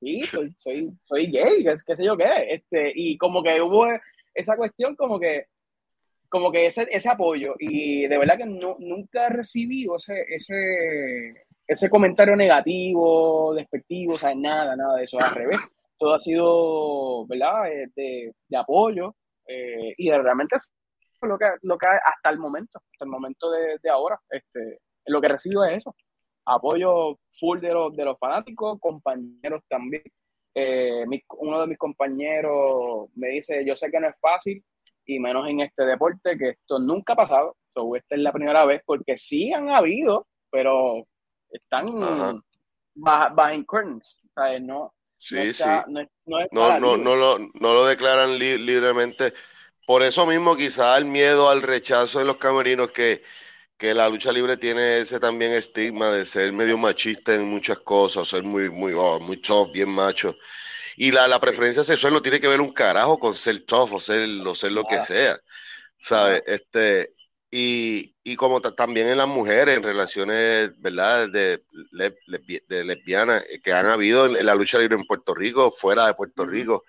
sí, 0.00 0.20
soy, 0.22 1.30
gay, 1.30 1.62
qué, 1.62 1.94
sé 1.94 2.04
yo 2.04 2.16
qué, 2.16 2.24
este, 2.50 2.90
y 2.96 3.16
como 3.16 3.44
que 3.44 3.62
hubo 3.62 3.86
esa 4.34 4.56
cuestión 4.56 4.96
como 4.96 5.20
que 5.20 5.44
como 6.28 6.50
que 6.50 6.66
ese, 6.66 6.88
ese 6.90 7.08
apoyo 7.08 7.54
y 7.60 8.08
de 8.08 8.18
verdad 8.18 8.38
que 8.38 8.44
no, 8.44 8.74
nunca 8.80 9.28
he 9.28 9.30
recibido 9.30 9.94
ese, 9.98 10.24
ese, 10.28 11.44
ese 11.64 11.88
comentario 11.88 12.34
negativo, 12.34 13.54
despectivo, 13.54 14.14
o 14.14 14.18
sea, 14.18 14.34
nada, 14.34 14.74
nada 14.74 14.96
de 14.96 15.04
eso, 15.04 15.16
al 15.20 15.32
revés. 15.32 15.58
todo 15.96 16.12
ha 16.12 16.18
sido, 16.18 17.24
¿verdad?, 17.28 17.70
eh, 17.70 17.86
de, 17.94 18.34
de 18.48 18.56
apoyo 18.56 19.14
eh, 19.46 19.94
y 19.96 20.10
realmente 20.10 20.56
lo 21.22 21.38
que, 21.38 21.46
lo 21.62 21.78
que 21.78 21.86
hasta 21.86 22.30
el 22.30 22.38
momento, 22.38 22.78
hasta 22.92 23.04
el 23.04 23.10
momento 23.10 23.50
de, 23.50 23.78
de 23.82 23.90
ahora, 23.90 24.20
este, 24.28 24.80
lo 25.06 25.20
que 25.20 25.28
recibo 25.28 25.64
es 25.64 25.78
eso, 25.78 25.94
apoyo 26.44 27.18
full 27.38 27.60
de 27.60 27.72
los, 27.72 27.94
de 27.96 28.04
los 28.04 28.18
fanáticos, 28.18 28.78
compañeros 28.80 29.62
también. 29.68 30.02
Eh, 30.54 31.04
uno 31.38 31.60
de 31.60 31.66
mis 31.66 31.78
compañeros 31.78 33.08
me 33.14 33.28
dice, 33.28 33.64
yo 33.66 33.76
sé 33.76 33.90
que 33.90 34.00
no 34.00 34.08
es 34.08 34.14
fácil, 34.20 34.64
y 35.04 35.20
menos 35.20 35.46
en 35.48 35.60
este 35.60 35.84
deporte, 35.84 36.36
que 36.36 36.50
esto 36.50 36.78
nunca 36.78 37.12
ha 37.12 37.16
pasado. 37.16 37.56
So, 37.68 37.94
esta 37.94 38.14
es 38.14 38.22
la 38.22 38.32
primera 38.32 38.64
vez, 38.64 38.82
porque 38.84 39.16
sí 39.16 39.52
han 39.52 39.70
habido, 39.70 40.26
pero 40.50 41.04
están 41.50 41.86
behind 42.94 43.66
curtains. 43.66 44.22
¿sabes? 44.34 44.62
No, 44.62 44.94
sí, 45.18 45.52
sí. 45.52 45.64
No, 45.88 46.80
no, 46.80 46.96
no, 46.96 47.16
lo, 47.16 47.38
no 47.38 47.74
lo 47.74 47.86
declaran 47.86 48.38
libremente. 48.38 49.32
Por 49.86 50.02
eso 50.02 50.26
mismo, 50.26 50.56
quizá 50.56 50.96
el 50.98 51.06
miedo 51.06 51.48
al 51.48 51.62
rechazo 51.62 52.18
de 52.18 52.26
los 52.26 52.36
camerinos 52.36 52.90
que 52.90 53.22
que 53.76 53.92
la 53.94 54.08
lucha 54.08 54.32
libre 54.32 54.56
tiene 54.56 55.00
ese 55.00 55.20
también 55.20 55.52
estigma 55.52 56.10
de 56.10 56.24
ser 56.24 56.52
medio 56.52 56.78
machista 56.78 57.34
en 57.34 57.46
muchas 57.48 57.78
cosas, 57.80 58.28
ser 58.28 58.42
muy, 58.42 58.70
muy, 58.70 58.92
oh, 58.94 59.20
muy 59.20 59.36
tough, 59.38 59.70
bien 59.72 59.90
macho. 59.90 60.34
Y 60.96 61.10
la, 61.12 61.28
la, 61.28 61.38
preferencia 61.40 61.84
sexual 61.84 62.14
no 62.14 62.22
tiene 62.22 62.40
que 62.40 62.48
ver 62.48 62.60
un 62.60 62.72
carajo 62.72 63.18
con 63.18 63.36
ser 63.36 63.60
tough 63.66 63.92
o 63.92 64.00
ser, 64.00 64.26
o 64.46 64.54
ser 64.54 64.72
lo 64.72 64.84
que 64.84 65.00
sea, 65.02 65.38
¿sabes? 65.98 66.42
Este, 66.46 67.14
y, 67.50 68.14
y 68.24 68.36
como 68.36 68.60
también 68.60 69.08
en 69.08 69.18
las 69.18 69.28
mujeres, 69.28 69.76
en 69.76 69.82
relaciones, 69.82 70.72
¿verdad?, 70.80 71.28
de, 71.30 71.62
de 71.92 72.84
lesbianas 72.84 73.44
eh, 73.48 73.60
que 73.62 73.72
han 73.72 73.86
habido 73.86 74.26
en, 74.26 74.44
la 74.44 74.54
lucha 74.54 74.78
libre 74.78 74.96
en 74.96 75.06
Puerto 75.06 75.34
Rico, 75.34 75.70
fuera 75.70 76.06
de 76.06 76.14
Puerto 76.14 76.44
Rico. 76.44 76.84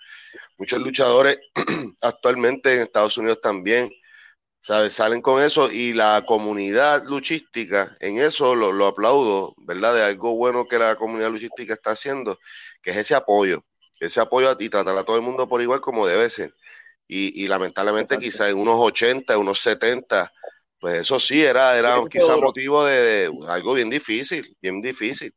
Muchos 0.57 0.81
luchadores 0.81 1.39
actualmente 2.01 2.75
en 2.75 2.81
Estados 2.81 3.17
Unidos 3.17 3.39
también 3.41 3.89
¿sabes? 4.59 4.93
Salen 4.93 5.21
con 5.21 5.41
eso 5.41 5.71
y 5.71 5.93
la 5.93 6.25
comunidad 6.25 7.05
luchística, 7.05 7.95
en 8.01 8.17
eso 8.19 8.55
lo, 8.55 8.71
lo, 8.73 8.87
aplaudo, 8.87 9.53
¿verdad? 9.57 9.95
De 9.95 10.03
algo 10.03 10.35
bueno 10.35 10.65
que 10.65 10.77
la 10.77 10.95
comunidad 10.97 11.31
luchística 11.31 11.73
está 11.73 11.91
haciendo, 11.91 12.37
que 12.81 12.91
es 12.91 12.97
ese 12.97 13.15
apoyo, 13.15 13.63
ese 13.99 14.19
apoyo 14.19 14.55
y 14.59 14.69
tratar 14.69 14.97
a 14.97 15.05
todo 15.05 15.15
el 15.15 15.21
mundo 15.21 15.47
por 15.47 15.61
igual 15.61 15.81
como 15.81 16.05
debe 16.07 16.29
ser. 16.29 16.53
Y, 17.07 17.43
y 17.43 17.47
lamentablemente 17.47 18.17
quizá 18.19 18.49
en 18.49 18.57
unos 18.57 18.75
80, 18.77 19.37
unos 19.37 19.59
70, 19.61 20.33
pues 20.79 21.01
eso 21.01 21.19
sí 21.19 21.43
era, 21.43 21.77
era 21.77 21.97
quizá 22.09 22.37
motivo 22.37 22.85
de, 22.85 23.31
algo 23.47 23.73
bien 23.73 23.89
difícil, 23.89 24.55
bien 24.61 24.81
difícil, 24.81 25.33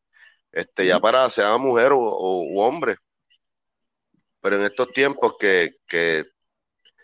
este, 0.53 0.87
ya 0.87 1.01
para 1.01 1.31
sea 1.31 1.57
mujer 1.57 1.93
o, 1.93 2.01
o 2.01 2.61
hombre. 2.63 2.97
Pero 4.41 4.57
en 4.57 4.63
estos 4.63 4.93
tiempos 4.93 5.35
que, 5.39 5.77
que 5.87 6.25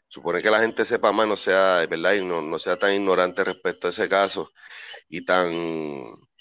supone 0.08 0.42
que 0.42 0.50
la 0.50 0.60
gente 0.60 0.84
sepa 0.84 1.12
más, 1.12 1.26
no 1.26 1.36
sea, 1.36 1.86
¿verdad? 1.88 2.14
Y 2.14 2.24
no, 2.24 2.42
no 2.42 2.58
sea 2.58 2.78
tan 2.78 2.94
ignorante 2.94 3.44
respecto 3.44 3.86
a 3.86 3.90
ese 3.90 4.08
caso 4.08 4.52
y 5.08 5.24
tan, 5.24 5.52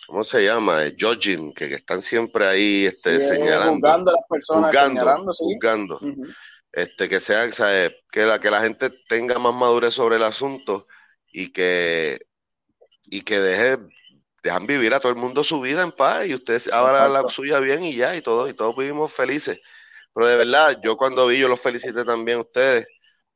¿cómo 0.08 0.24
se 0.24 0.46
llama? 0.46 0.84
Judging, 0.98 1.54
que, 1.54 1.66
están 1.66 2.02
siempre 2.02 2.48
ahí 2.48 2.86
este, 2.86 3.22
señalando. 3.22 3.74
Juzgando 3.74 4.12
a 4.12 4.14
las 4.14 4.26
personas, 4.30 4.66
juzgando, 4.66 5.34
juzgando. 5.34 6.00
Este, 6.72 7.08
que 7.08 7.20
sea, 7.20 7.50
que 8.12 8.26
la, 8.26 8.40
que 8.40 8.52
la 8.52 8.62
gente 8.62 8.90
tenga 9.08 9.40
más 9.40 9.54
madurez 9.54 9.94
sobre 9.94 10.18
el 10.18 10.24
asunto 10.24 10.88
y 11.36 11.52
que, 11.52 12.20
y 13.06 13.22
que 13.22 13.40
deje, 13.40 13.78
dejan 14.44 14.68
vivir 14.68 14.94
a 14.94 15.00
todo 15.00 15.12
el 15.12 15.18
mundo 15.18 15.44
su 15.44 15.62
vida 15.62 15.84
en 15.84 15.92
paz 15.92 16.28
y 16.28 16.34
ustedes 16.34 16.72
hagan 16.72 17.14
la 17.14 17.30
suya 17.30 17.60
bien 17.60 17.84
y 17.84 17.96
ya, 17.96 18.16
y 18.16 18.22
todos, 18.22 18.50
y 18.50 18.54
todos 18.54 18.76
vivimos 18.76 19.14
felices. 19.14 19.60
Pero 20.14 20.28
de 20.28 20.38
verdad, 20.38 20.80
yo 20.84 20.96
cuando 20.98 21.28
vi, 21.28 21.40
yo 21.40 21.48
los 21.48 21.60
felicité 21.60 22.06
también 22.06 22.38
a 22.38 22.42
ustedes 22.42 22.88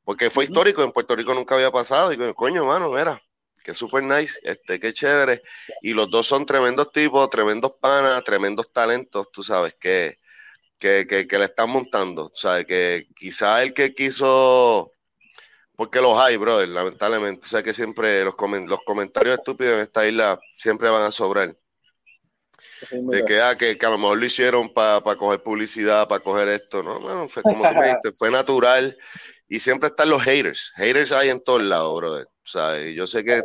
porque 0.09 0.31
fue 0.31 0.45
histórico, 0.45 0.81
en 0.83 0.91
Puerto 0.91 1.15
Rico 1.15 1.35
nunca 1.35 1.53
había 1.53 1.69
pasado. 1.69 2.11
Y 2.11 2.33
coño, 2.33 2.65
mano, 2.65 2.89
mira, 2.89 3.21
que 3.63 3.75
super 3.75 4.01
nice, 4.01 4.39
este, 4.41 4.79
qué 4.79 4.91
chévere. 4.91 5.43
Y 5.83 5.93
los 5.93 6.09
dos 6.09 6.25
son 6.25 6.47
tremendos 6.47 6.91
tipos, 6.91 7.29
tremendos 7.29 7.73
panas, 7.79 8.23
tremendos 8.23 8.73
talentos, 8.73 9.27
tú 9.31 9.43
sabes, 9.43 9.75
que, 9.79 10.17
que, 10.79 11.05
que, 11.05 11.37
le 11.37 11.45
están 11.45 11.69
montando. 11.69 12.25
O 12.25 12.65
que 12.67 13.07
quizá 13.15 13.61
el 13.61 13.75
que 13.75 13.93
quiso, 13.93 14.93
porque 15.79 16.01
los 16.01 16.19
hay, 16.19 16.35
brother, 16.35 16.67
lamentablemente. 16.67 17.45
O 17.45 17.47
sea, 17.47 17.63
que 17.63 17.73
siempre 17.73 18.25
los, 18.25 18.35
los 18.67 18.81
comentarios 18.83 19.37
estúpidos 19.37 19.75
en 19.75 19.79
esta 19.79 20.05
isla 20.05 20.37
siempre 20.57 20.89
van 20.89 21.03
a 21.03 21.09
sobrar. 21.09 21.55
De 22.91 23.23
que, 23.23 23.39
ah, 23.39 23.55
que, 23.57 23.77
a 23.81 23.89
lo 23.89 23.97
mejor 23.97 24.17
lo 24.17 24.25
hicieron 24.25 24.73
para 24.73 25.01
coger 25.15 25.41
publicidad, 25.41 26.05
para 26.09 26.21
coger 26.21 26.49
esto, 26.49 26.83
¿no? 26.83 26.99
Bueno, 26.99 27.29
fue 27.29 27.43
como 27.43 27.63
tú 27.63 27.75
me 27.75 27.85
dijiste, 27.85 28.11
fue 28.11 28.29
natural 28.29 28.97
y 29.47 29.61
siempre 29.61 29.87
están 29.87 30.09
los 30.09 30.21
haters. 30.21 30.73
Haters 30.75 31.13
hay 31.13 31.29
en 31.29 31.41
todos 31.41 31.61
lados, 31.61 31.95
brother. 31.95 32.25
O 32.25 32.47
sea, 32.47 32.77
yo 32.85 33.07
sé 33.07 33.23
que 33.23 33.41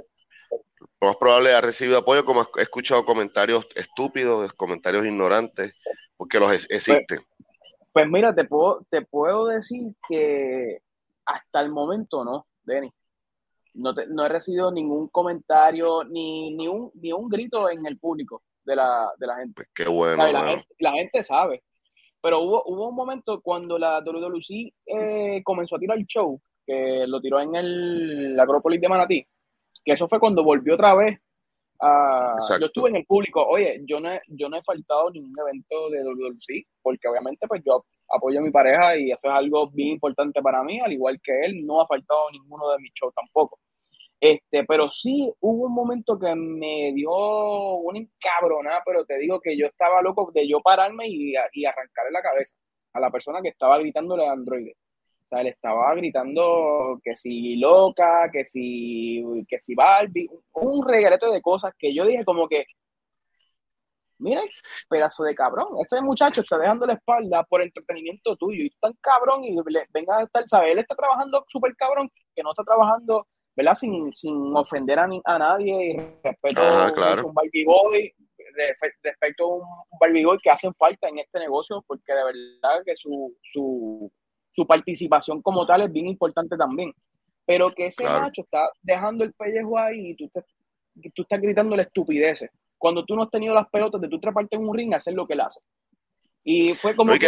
lo 0.50 1.06
más 1.06 1.16
probable 1.18 1.54
ha 1.54 1.60
recibido 1.60 1.98
apoyo, 1.98 2.24
como 2.24 2.48
he 2.56 2.62
escuchado 2.62 3.04
comentarios 3.04 3.68
estúpidos, 3.76 4.52
comentarios 4.54 5.06
ignorantes, 5.06 5.72
porque 6.16 6.40
los 6.40 6.48
pues, 6.48 6.66
existen. 6.68 7.20
Pues, 7.92 8.08
mira, 8.08 8.34
te 8.34 8.42
puedo, 8.42 8.84
te 8.90 9.02
puedo 9.02 9.46
decir 9.46 9.94
que 10.08 10.82
hasta 11.26 11.60
el 11.60 11.70
momento 11.70 12.24
no, 12.24 12.46
Denny. 12.62 12.92
No, 13.74 13.92
no 13.92 14.24
he 14.24 14.28
recibido 14.28 14.70
ningún 14.70 15.08
comentario 15.08 16.04
ni, 16.04 16.54
ni, 16.54 16.68
un, 16.68 16.92
ni 16.94 17.12
un 17.12 17.28
grito 17.28 17.68
en 17.68 17.84
el 17.86 17.98
público 17.98 18.42
de 18.64 18.76
la, 18.76 19.10
de 19.18 19.26
la 19.26 19.36
gente. 19.36 19.54
Pues 19.56 19.68
qué 19.74 19.88
bueno. 19.88 20.24
la 20.78 20.92
gente 20.92 21.22
sabe 21.24 21.62
pero 22.24 22.40
hubo, 22.40 22.62
hubo 22.64 22.88
un 22.88 22.94
momento 22.94 23.42
cuando 23.42 23.78
la 23.78 23.98
WWE 23.98 24.72
eh, 24.86 25.42
comenzó 25.44 25.76
a 25.76 25.78
tirar 25.78 25.98
el 25.98 26.06
show, 26.06 26.40
que 26.66 27.04
lo 27.06 27.20
tiró 27.20 27.38
en 27.38 27.54
el, 27.54 28.34
la 28.34 28.44
Acrópolis 28.44 28.80
de 28.80 28.88
Manatí, 28.88 29.26
que 29.84 29.92
eso 29.92 30.08
fue 30.08 30.18
cuando 30.18 30.42
volvió 30.42 30.72
otra 30.72 30.94
vez. 30.94 31.18
A, 31.78 32.38
yo 32.58 32.64
estuve 32.64 32.88
en 32.88 32.96
el 32.96 33.04
público, 33.04 33.44
oye, 33.46 33.82
yo 33.86 34.00
no, 34.00 34.10
he, 34.10 34.22
yo 34.28 34.48
no 34.48 34.56
he 34.56 34.62
faltado 34.62 35.10
ningún 35.10 35.34
evento 35.38 35.90
de 35.90 36.02
WWE, 36.02 36.66
porque 36.80 37.08
obviamente 37.08 37.46
pues 37.46 37.60
yo 37.62 37.84
apoyo 38.08 38.40
a 38.40 38.42
mi 38.42 38.50
pareja 38.50 38.96
y 38.96 39.10
eso 39.10 39.28
es 39.28 39.34
algo 39.34 39.70
bien 39.70 39.88
importante 39.90 40.40
para 40.42 40.62
mí, 40.62 40.80
al 40.80 40.92
igual 40.92 41.20
que 41.22 41.44
él, 41.44 41.66
no 41.66 41.80
ha 41.80 41.86
faltado 41.86 42.30
ninguno 42.30 42.70
de 42.70 42.78
mis 42.78 42.92
shows 42.94 43.14
tampoco. 43.14 43.58
Este, 44.20 44.64
pero 44.64 44.90
sí 44.90 45.30
hubo 45.40 45.66
un 45.66 45.74
momento 45.74 46.18
que 46.18 46.34
me 46.34 46.92
dio 46.94 47.10
una 47.10 47.98
encabronada, 47.98 48.82
pero 48.84 49.04
te 49.04 49.18
digo 49.18 49.40
que 49.40 49.56
yo 49.56 49.66
estaba 49.66 50.00
loco 50.00 50.30
de 50.32 50.48
yo 50.48 50.60
pararme 50.62 51.08
y, 51.08 51.34
y 51.52 51.64
arrancarle 51.66 52.10
la 52.10 52.22
cabeza 52.22 52.54
a 52.94 53.00
la 53.00 53.10
persona 53.10 53.42
que 53.42 53.48
estaba 53.48 53.78
gritándole 53.78 54.26
a 54.26 54.32
Android. 54.32 54.70
O 54.70 55.28
sea, 55.28 55.40
él 55.40 55.48
estaba 55.48 55.94
gritando 55.94 57.00
que 57.02 57.16
si 57.16 57.56
loca, 57.56 58.30
que 58.32 58.44
si, 58.44 59.22
que 59.48 59.58
si 59.58 59.74
Barbie, 59.74 60.30
un 60.54 60.86
regalete 60.86 61.26
de 61.30 61.42
cosas 61.42 61.74
que 61.78 61.94
yo 61.94 62.06
dije 62.06 62.24
como 62.24 62.48
que, 62.48 62.64
miren, 64.18 64.48
pedazo 64.88 65.24
de 65.24 65.34
cabrón, 65.34 65.68
ese 65.80 66.00
muchacho 66.00 66.40
está 66.40 66.58
dejando 66.58 66.86
la 66.86 66.94
espalda 66.94 67.44
por 67.44 67.62
entretenimiento 67.62 68.36
tuyo 68.36 68.62
y 68.64 68.70
tan 68.80 68.92
cabrón 69.00 69.44
y 69.44 69.56
venga 69.92 70.18
a 70.18 70.22
estar, 70.22 70.48
¿sabes? 70.48 70.72
Él 70.72 70.78
está 70.78 70.94
trabajando 70.94 71.44
súper 71.48 71.74
cabrón, 71.76 72.10
que 72.34 72.42
no 72.42 72.50
está 72.50 72.64
trabajando 72.64 73.26
¿verdad? 73.56 73.74
Sin, 73.74 74.12
sin 74.12 74.34
ofender 74.56 74.98
a, 74.98 75.08
a 75.24 75.38
nadie 75.38 75.92
y 75.92 75.96
respeto 76.22 76.60
a 76.60 76.92
un 77.24 77.34
Barbie 77.34 77.64
Boy, 77.64 78.12
respecto 79.02 79.44
a 79.44 79.54
un 79.56 79.62
Barbie 80.00 80.24
Boy 80.24 80.38
que 80.42 80.50
hacen 80.50 80.74
falta 80.74 81.08
en 81.08 81.18
este 81.18 81.38
negocio, 81.38 81.82
porque 81.86 82.12
de 82.12 82.24
verdad 82.24 82.82
que 82.84 82.96
su, 82.96 83.36
su, 83.42 84.10
su 84.50 84.66
participación 84.66 85.40
como 85.40 85.66
tal 85.66 85.82
es 85.82 85.92
bien 85.92 86.08
importante 86.08 86.56
también. 86.56 86.92
Pero 87.46 87.72
que 87.74 87.86
ese 87.86 88.04
macho 88.04 88.42
está 88.42 88.70
dejando 88.80 89.22
el 89.22 89.34
pellejo 89.34 89.78
ahí 89.78 90.10
y 90.10 90.16
tú, 90.16 90.30
te, 90.30 90.42
tú 91.14 91.22
estás 91.22 91.40
gritando 91.40 91.76
la 91.76 91.82
estupidez. 91.82 92.46
Cuando 92.78 93.04
tú 93.04 93.16
no 93.16 93.22
has 93.22 93.30
tenido 93.30 93.54
las 93.54 93.68
pelotas 93.70 94.00
de 94.00 94.08
tú 94.08 94.20
treparte 94.20 94.56
en 94.56 94.66
un 94.66 94.76
ring 94.76 94.94
hacer 94.94 95.14
lo 95.14 95.26
que 95.26 95.34
él 95.34 95.40
hace. 95.40 95.60
Y 96.44 96.74
fue 96.74 96.94
como 96.94 97.12
que, 97.14 97.26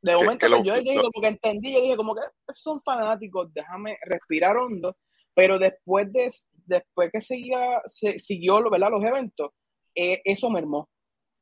de 0.00 0.14
momento 0.16 0.46
yo 0.62 0.74
como 0.74 1.22
que 1.22 1.28
entendí, 1.28 1.72
yo 1.72 1.80
dije 1.80 1.96
como 1.96 2.14
que 2.14 2.22
son 2.52 2.82
fanáticos, 2.82 3.52
déjame 3.54 3.98
respirar 4.02 4.56
hondo, 4.56 4.96
pero 5.34 5.58
después 5.58 6.12
de 6.12 6.30
después 6.66 7.10
que 7.12 7.20
seguía, 7.20 7.80
se, 7.86 8.18
siguió 8.18 8.62
¿verdad? 8.70 8.90
los 8.90 9.02
eventos, 9.02 9.50
eh, 9.94 10.20
eso 10.24 10.50
mermó. 10.50 10.88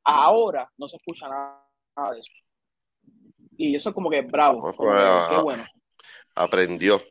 Ahora 0.05 0.71
no 0.79 0.89
se 0.89 0.97
escucha 0.97 1.29
nada, 1.29 2.13
de 2.13 2.19
eso. 2.19 2.33
Y 3.57 3.77
eso 3.77 3.91
es 3.91 3.95
como 3.95 4.11
que 4.11 4.23
bravo, 4.23 4.73
qué 4.73 5.43
bueno. 5.43 5.65
Aprendió. 6.35 7.03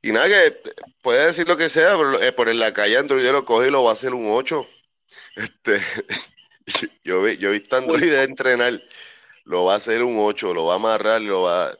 Y 0.00 0.12
nada, 0.12 0.26
que 0.28 0.72
puede 1.02 1.26
decir 1.26 1.48
lo 1.48 1.56
que 1.56 1.68
sea, 1.68 1.96
pero 1.96 2.22
eh, 2.22 2.32
por 2.32 2.48
en 2.48 2.60
la 2.60 2.72
calle 2.72 2.98
Android 2.98 3.28
lo 3.30 3.44
coge 3.44 3.68
y 3.68 3.70
lo 3.70 3.82
va 3.82 3.90
a 3.90 3.94
hacer 3.94 4.14
un 4.14 4.26
8. 4.30 4.66
Este, 5.36 5.78
yo, 7.04 7.26
yo 7.28 7.48
he 7.48 7.52
visto 7.52 7.76
Android 7.76 8.12
entrenar 8.12 8.80
lo 9.44 9.64
va 9.64 9.74
a 9.74 9.76
hacer 9.76 10.02
un 10.02 10.16
8, 10.18 10.54
lo 10.54 10.66
va 10.66 10.74
a 10.74 10.76
amarrar 10.76 11.20
y 11.22 11.26
lo 11.26 11.42
va 11.42 11.72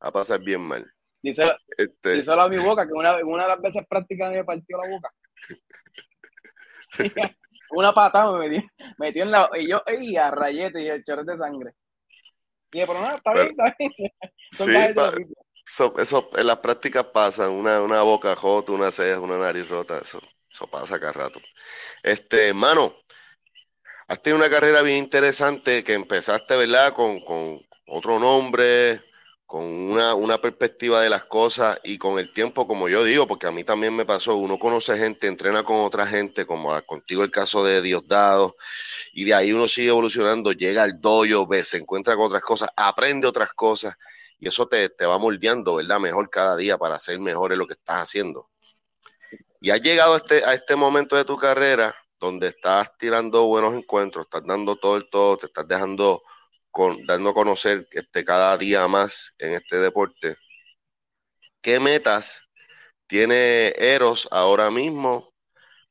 a 0.00 0.12
pasar 0.12 0.40
bien 0.40 0.60
mal. 0.60 0.90
Dice, 1.20 1.44
este... 1.76 2.22
a 2.30 2.48
mi 2.48 2.58
boca 2.58 2.86
que 2.86 2.92
una, 2.92 3.16
una 3.24 3.42
de 3.42 3.48
las 3.48 3.60
veces 3.60 3.84
prácticas 3.88 4.32
me 4.32 4.44
partió 4.44 4.78
la 4.78 4.88
boca. 4.88 5.12
una 7.70 7.92
patada 7.92 8.32
me 8.38 8.48
metió, 8.48 8.68
metió 8.98 9.22
en 9.24 9.32
la. 9.32 9.50
Y 9.58 9.68
yo, 9.68 9.82
¡ey! 9.86 10.16
a 10.16 10.30
rayete 10.30 10.80
y 10.82 10.88
el 10.88 11.02
chorro 11.02 11.24
de 11.24 11.36
sangre. 11.36 11.72
Y 12.72 12.80
pero 12.80 12.94
no, 12.94 13.08
está 13.08 13.32
bien, 13.32 13.48
está 13.48 13.74
bien. 13.78 13.92
sí, 15.24 15.34
eso, 15.98 16.30
en 16.36 16.46
las 16.46 16.58
prácticas 16.58 17.04
pasa, 17.06 17.50
una, 17.50 18.02
boca 18.02 18.34
rota, 18.34 18.72
una 18.72 18.90
ceja, 18.90 19.20
una 19.20 19.38
nariz 19.38 19.68
rota, 19.68 19.98
eso, 19.98 20.20
pasa 20.70 20.98
cada 20.98 21.12
rato. 21.12 21.40
Este, 22.02 22.48
hermano, 22.48 22.96
has 24.08 24.22
tenido 24.22 24.38
una 24.38 24.50
carrera 24.50 24.82
bien 24.82 24.98
interesante 24.98 25.84
que 25.84 25.94
empezaste, 25.94 26.56
¿verdad? 26.56 26.94
Con, 26.94 27.20
con 27.20 27.60
otro 27.86 28.18
nombre, 28.18 29.02
con 29.48 29.64
una, 29.64 30.38
perspectiva 30.42 31.00
de 31.00 31.08
las 31.08 31.24
cosas 31.24 31.80
y 31.82 31.96
con 31.96 32.18
el 32.18 32.34
tiempo, 32.34 32.68
como 32.68 32.86
yo 32.86 33.02
digo, 33.02 33.26
porque 33.26 33.46
a 33.46 33.50
mí 33.50 33.64
también 33.64 33.96
me 33.96 34.04
pasó, 34.04 34.36
uno 34.36 34.58
conoce 34.58 34.98
gente, 34.98 35.26
entrena 35.26 35.62
con 35.62 35.76
otra 35.76 36.06
gente, 36.06 36.44
como 36.44 36.78
contigo 36.82 37.24
el 37.24 37.30
caso 37.30 37.64
de 37.64 37.80
Diosdado, 37.80 38.58
y 39.14 39.24
de 39.24 39.32
ahí 39.32 39.54
uno 39.54 39.66
sigue 39.66 39.88
evolucionando, 39.88 40.52
llega 40.52 40.82
al 40.82 41.00
doyo, 41.00 41.46
ve, 41.46 41.64
se 41.64 41.78
encuentra 41.78 42.14
con 42.14 42.26
otras 42.26 42.42
cosas, 42.42 42.68
aprende 42.76 43.26
otras 43.26 43.54
cosas, 43.54 43.94
y 44.38 44.48
eso 44.48 44.68
te, 44.68 44.88
te 44.90 45.06
va 45.06 45.18
moldeando, 45.18 45.76
¿verdad? 45.76 46.00
Mejor 46.00 46.30
cada 46.30 46.56
día 46.56 46.78
para 46.78 46.98
ser 46.98 47.18
mejor 47.20 47.52
en 47.52 47.58
lo 47.58 47.66
que 47.66 47.74
estás 47.74 48.02
haciendo. 48.02 48.48
Y 49.60 49.70
has 49.70 49.82
llegado 49.82 50.14
a 50.14 50.18
este, 50.18 50.44
a 50.44 50.54
este 50.54 50.76
momento 50.76 51.16
de 51.16 51.24
tu 51.24 51.36
carrera 51.36 51.94
donde 52.20 52.48
estás 52.48 52.96
tirando 52.98 53.46
buenos 53.46 53.74
encuentros, 53.74 54.26
estás 54.26 54.44
dando 54.46 54.76
todo 54.76 54.96
el 54.96 55.08
todo, 55.10 55.36
te 55.36 55.46
estás 55.46 55.66
dejando, 55.66 56.22
con, 56.70 57.04
dando 57.06 57.30
a 57.30 57.34
conocer 57.34 57.88
este, 57.92 58.24
cada 58.24 58.56
día 58.56 58.86
más 58.88 59.34
en 59.38 59.52
este 59.54 59.78
deporte. 59.78 60.36
¿Qué 61.60 61.80
metas 61.80 62.44
tiene 63.06 63.74
Eros 63.76 64.28
ahora 64.30 64.70
mismo? 64.70 65.32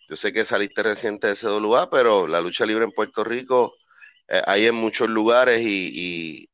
Yo 0.10 0.16
sé 0.16 0.32
que 0.32 0.46
saliste 0.46 0.84
reciente 0.84 1.28
de 1.28 1.36
CWA, 1.36 1.90
pero 1.90 2.28
la 2.28 2.40
lucha 2.42 2.66
libre 2.66 2.86
en 2.86 2.92
Puerto 2.92 3.24
Rico 3.24 3.76
eh, 4.30 4.42
hay 4.46 4.68
en 4.68 4.76
muchos 4.76 5.10
lugares 5.10 5.62
y, 5.62 5.92
y, 5.94 6.50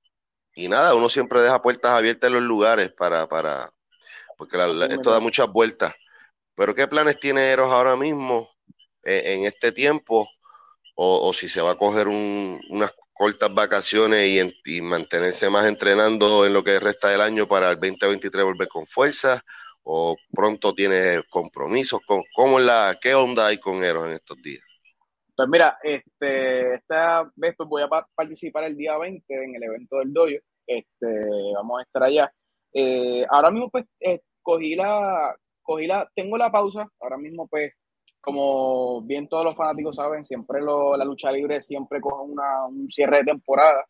nada, 0.56 0.96
uno 0.96 1.10
siempre 1.10 1.42
deja 1.42 1.62
puertas 1.62 1.92
abiertas 1.92 2.28
en 2.28 2.36
los 2.36 2.44
lugares 2.44 2.92
para, 2.92 3.28
para 3.28 3.72
porque 4.38 4.58
esto 4.90 5.12
da 5.12 5.20
muchas 5.20 5.48
vueltas. 5.52 5.94
Pero 6.56 6.76
¿qué 6.76 6.88
planes 6.88 7.20
tiene 7.20 7.50
Eros 7.50 7.72
ahora 7.72 7.96
mismo 7.96 8.50
eh, 9.04 9.34
en 9.34 9.46
este 9.46 9.72
tiempo? 9.72 10.28
O, 10.96 11.34
si 11.34 11.50
se 11.50 11.60
va 11.62 11.72
a 11.72 11.78
coger 11.78 12.08
unas 12.08 12.94
cortas 13.14 13.52
vacaciones 13.54 14.54
y, 14.66 14.82
mantenerse 14.82 15.50
más 15.50 15.66
entrenando 15.66 16.46
en 16.46 16.54
lo 16.54 16.64
que 16.64 16.80
resta 16.80 17.10
del 17.10 17.22
año 17.22 17.48
para 17.48 17.72
el 17.72 17.80
2023 17.80 18.44
volver 18.44 18.68
con 18.68 18.86
fuerza 18.86 19.44
o 19.82 20.16
pronto 20.32 20.76
tiene 20.76 21.24
compromisos 21.30 22.00
con 22.06 22.24
cómo 22.36 22.60
la 22.60 22.98
qué 23.02 23.16
onda 23.16 23.48
hay 23.48 23.58
con 23.58 23.84
Eros 23.84 24.06
en 24.06 24.14
estos 24.14 24.40
días. 24.42 24.64
Pues 25.36 25.50
mira, 25.50 25.78
este, 25.82 26.76
esta 26.76 27.30
vez 27.36 27.56
pues 27.58 27.68
voy 27.68 27.82
a 27.84 27.90
participar 28.16 28.66
el 28.66 28.78
día 28.78 28.98
20 28.98 29.44
en 29.44 29.56
el 29.56 29.64
evento 29.64 29.98
del 29.98 30.14
doyo. 30.14 30.40
Este, 30.68 31.08
vamos 31.56 31.80
a 31.80 31.84
estar 31.84 32.04
allá. 32.04 32.32
Eh, 32.74 33.26
ahora 33.30 33.52
mismo 33.52 33.70
pues 33.70 33.86
eh, 34.00 34.22
cogí 34.42 34.76
la 34.76 35.36
cogí 35.64 35.88
la, 35.88 36.08
tengo 36.16 36.38
la 36.38 36.52
pausa, 36.52 36.88
ahora 37.00 37.18
mismo 37.18 37.48
pues, 37.48 37.74
como 38.22 39.02
bien 39.02 39.28
todos 39.28 39.46
los 39.46 39.56
fanáticos 39.56 39.96
saben, 39.96 40.24
siempre 40.24 40.62
lo, 40.62 40.96
la 40.96 41.06
lucha 41.06 41.32
libre 41.32 41.62
siempre 41.62 42.00
coge 42.02 42.24
una, 42.32 42.68
un 42.68 42.90
cierre 42.90 43.18
de 43.18 43.26
temporada. 43.26 43.86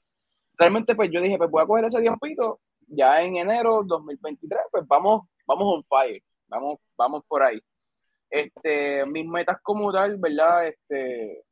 Realmente 0.57 0.95
pues 0.95 1.11
yo 1.11 1.21
dije, 1.21 1.37
pues 1.37 1.49
voy 1.51 1.63
a 1.63 1.65
coger 1.65 1.85
ese 1.85 2.01
tiempito, 2.01 2.61
ya 2.87 3.21
en 3.21 3.37
enero 3.37 3.83
2023, 3.85 4.61
pues 4.71 4.87
vamos, 4.87 5.27
vamos 5.47 5.65
on 5.77 5.83
fire, 5.83 6.21
vamos, 6.47 6.79
vamos 6.97 7.23
por 7.27 7.43
ahí. 7.43 7.59
Este, 8.33 9.05
mis 9.05 9.27
metas 9.27 9.57
como 9.61 9.91
tal, 9.91 10.17
¿verdad? 10.17 10.67
Este, 10.67 11.43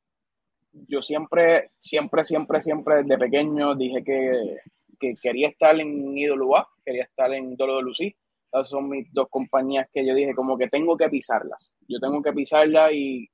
yo 0.88 1.02
siempre, 1.02 1.72
siempre, 1.78 2.26
siempre, 2.26 2.62
siempre 2.62 3.04
desde 3.04 3.18
pequeño 3.18 3.76
dije 3.76 4.04
que, 4.04 4.58
que 5.00 5.14
quería 5.22 5.50
estar 5.50 5.80
en 5.80 6.18
IWA, 6.18 6.68
quería 6.84 7.04
estar 7.04 7.32
en 7.34 7.56
Dolo 7.56 7.78
de 7.78 7.84
Lucí 7.84 8.16
esas 8.52 8.70
son 8.70 8.90
mis 8.90 9.12
dos 9.14 9.30
compañías 9.30 9.88
que 9.94 10.06
yo 10.06 10.14
dije 10.14 10.36
como 10.36 10.58
que 10.58 10.68
tengo 10.68 10.98
que 10.98 11.10
pisarlas. 11.10 11.72
Yo 11.88 12.00
tengo 12.00 12.22
que 12.22 12.34
pisarlas 12.34 12.92
y, 12.92 13.30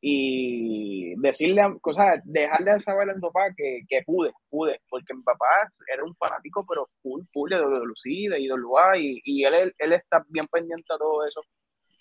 y 0.00 1.14
decirle, 1.20 1.62
sea, 1.92 2.22
dejarle 2.24 2.70
a 2.70 2.80
saber 2.80 3.10
a 3.10 3.14
mi 3.14 3.20
papá 3.20 3.52
que, 3.54 3.80
que, 3.86 4.02
pude, 4.02 4.32
pude, 4.48 4.80
porque 4.88 5.12
mi 5.14 5.22
papá 5.22 5.46
era 5.92 6.02
un 6.04 6.14
fanático, 6.16 6.64
pero 6.66 6.88
full, 7.02 7.22
full 7.32 7.50
de 7.50 7.60
WLC, 7.60 8.30
de 8.30 8.40
IWA, 8.40 8.98
y, 8.98 9.20
y 9.24 9.44
él, 9.44 9.74
él 9.76 9.92
está 9.92 10.24
bien 10.28 10.46
pendiente 10.46 10.86
a 10.88 10.98
todo 10.98 11.26
eso. 11.26 11.42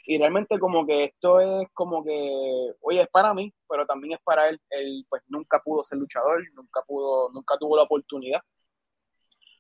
Y 0.06 0.18
realmente 0.18 0.60
como 0.60 0.86
que 0.86 1.06
esto 1.06 1.40
es 1.40 1.68
como 1.74 2.04
que, 2.04 2.74
oye, 2.82 3.02
es 3.02 3.10
para 3.10 3.34
mí, 3.34 3.54
pero 3.70 3.86
también 3.86 4.14
es 4.14 4.20
para 4.24 4.50
él. 4.50 4.60
Él 4.70 5.06
pues 5.10 5.22
nunca 5.28 5.60
pudo 5.60 5.84
ser 5.84 5.98
luchador, 5.98 6.44
nunca 6.54 6.82
pudo, 6.88 7.32
nunca 7.32 7.58
tuvo 7.60 7.78
la 7.78 7.84
oportunidad. 7.84 8.42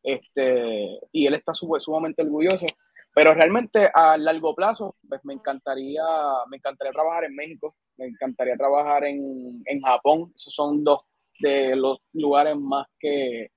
Este, 0.03 0.99
y 1.11 1.27
él 1.27 1.35
está 1.35 1.53
sumamente 1.53 2.23
orgulloso. 2.23 2.65
Pero 3.13 3.33
realmente 3.33 3.91
a 3.93 4.17
largo 4.17 4.55
plazo, 4.55 4.95
pues 5.07 5.19
me 5.25 5.33
encantaría, 5.33 6.03
me 6.49 6.57
encantaría 6.57 6.93
trabajar 6.93 7.25
en 7.25 7.35
México, 7.35 7.75
me 7.97 8.05
encantaría 8.05 8.55
trabajar 8.55 9.03
en, 9.03 9.61
en 9.65 9.81
Japón. 9.81 10.31
Esos 10.35 10.53
son 10.53 10.83
dos 10.83 11.01
de 11.39 11.75
los 11.75 11.99
lugares 12.13 12.55
más 12.55 12.87
que, 12.99 13.51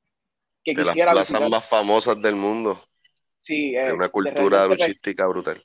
que 0.65 0.75
de 0.75 0.83
quisiera 0.83 1.15
las 1.15 1.31
plazas 1.31 1.49
más 1.49 1.69
famosas 1.69 2.21
del 2.21 2.35
mundo. 2.35 2.81
Sí, 3.41 3.73
de 3.73 3.93
una 3.93 4.09
cultura 4.09 4.67
luchística 4.67 5.27
brutal. 5.27 5.63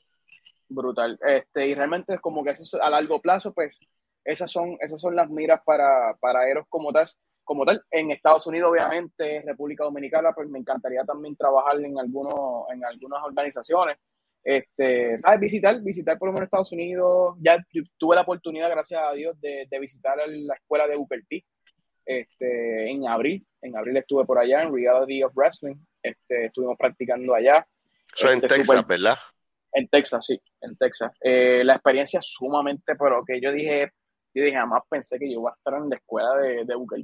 Brutal. 0.70 1.18
Este, 1.26 1.66
y 1.66 1.74
realmente 1.74 2.14
es 2.14 2.20
como 2.20 2.42
que 2.42 2.54
a 2.80 2.90
largo 2.90 3.20
plazo, 3.20 3.52
pues, 3.52 3.76
esas 4.24 4.50
son, 4.50 4.76
esas 4.80 5.00
son 5.00 5.16
las 5.16 5.28
miras 5.28 5.60
para, 5.64 6.14
para 6.20 6.48
Eros 6.48 6.66
como 6.68 6.92
tal 6.92 7.06
como 7.50 7.64
tal. 7.64 7.82
En 7.90 8.12
Estados 8.12 8.46
Unidos, 8.46 8.70
obviamente, 8.70 9.42
República 9.44 9.82
Dominicana, 9.82 10.32
pues 10.32 10.48
me 10.48 10.60
encantaría 10.60 11.02
también 11.02 11.34
trabajar 11.34 11.80
en, 11.80 11.98
algunos, 11.98 12.70
en 12.72 12.84
algunas 12.84 13.20
organizaciones. 13.24 13.98
Este, 14.44 15.18
¿sabes? 15.18 15.40
Visitar, 15.40 15.82
visitar 15.82 16.16
por 16.16 16.28
lo 16.28 16.32
menos 16.32 16.46
Estados 16.46 16.70
Unidos. 16.70 17.36
Ya 17.40 17.58
tuve 17.98 18.14
la 18.14 18.22
oportunidad, 18.22 18.70
gracias 18.70 19.02
a 19.02 19.12
Dios, 19.14 19.40
de, 19.40 19.66
de 19.68 19.78
visitar 19.80 20.16
la 20.28 20.54
escuela 20.54 20.86
de 20.86 20.96
Booker 20.96 21.24
T 21.28 21.44
este, 22.06 22.88
en 22.88 23.08
abril. 23.08 23.44
En 23.62 23.76
abril 23.76 23.96
estuve 23.96 24.24
por 24.24 24.38
allá 24.38 24.62
en 24.62 24.72
Reality 24.72 25.24
of 25.24 25.34
Wrestling. 25.34 25.74
Este, 26.00 26.46
estuvimos 26.46 26.76
practicando 26.78 27.34
allá. 27.34 27.66
Eso 28.14 28.30
en 28.30 28.44
este, 28.44 28.58
Texas, 28.58 28.86
¿verdad? 28.86 29.16
En 29.72 29.88
Texas, 29.88 30.26
sí, 30.26 30.40
en 30.60 30.76
Texas. 30.76 31.12
Eh, 31.20 31.62
la 31.64 31.74
experiencia 31.74 32.20
sumamente, 32.20 32.94
pero 32.96 33.24
que 33.24 33.40
yo 33.40 33.52
dije, 33.52 33.90
yo 34.34 34.44
dije, 34.44 34.56
jamás 34.56 34.82
pensé 34.88 35.18
que 35.18 35.30
yo 35.30 35.40
iba 35.40 35.50
a 35.50 35.54
estar 35.54 35.74
en 35.74 35.88
la 35.88 35.96
escuela 35.96 36.34
de, 36.36 36.64
de 36.64 36.74
Booker 36.74 37.00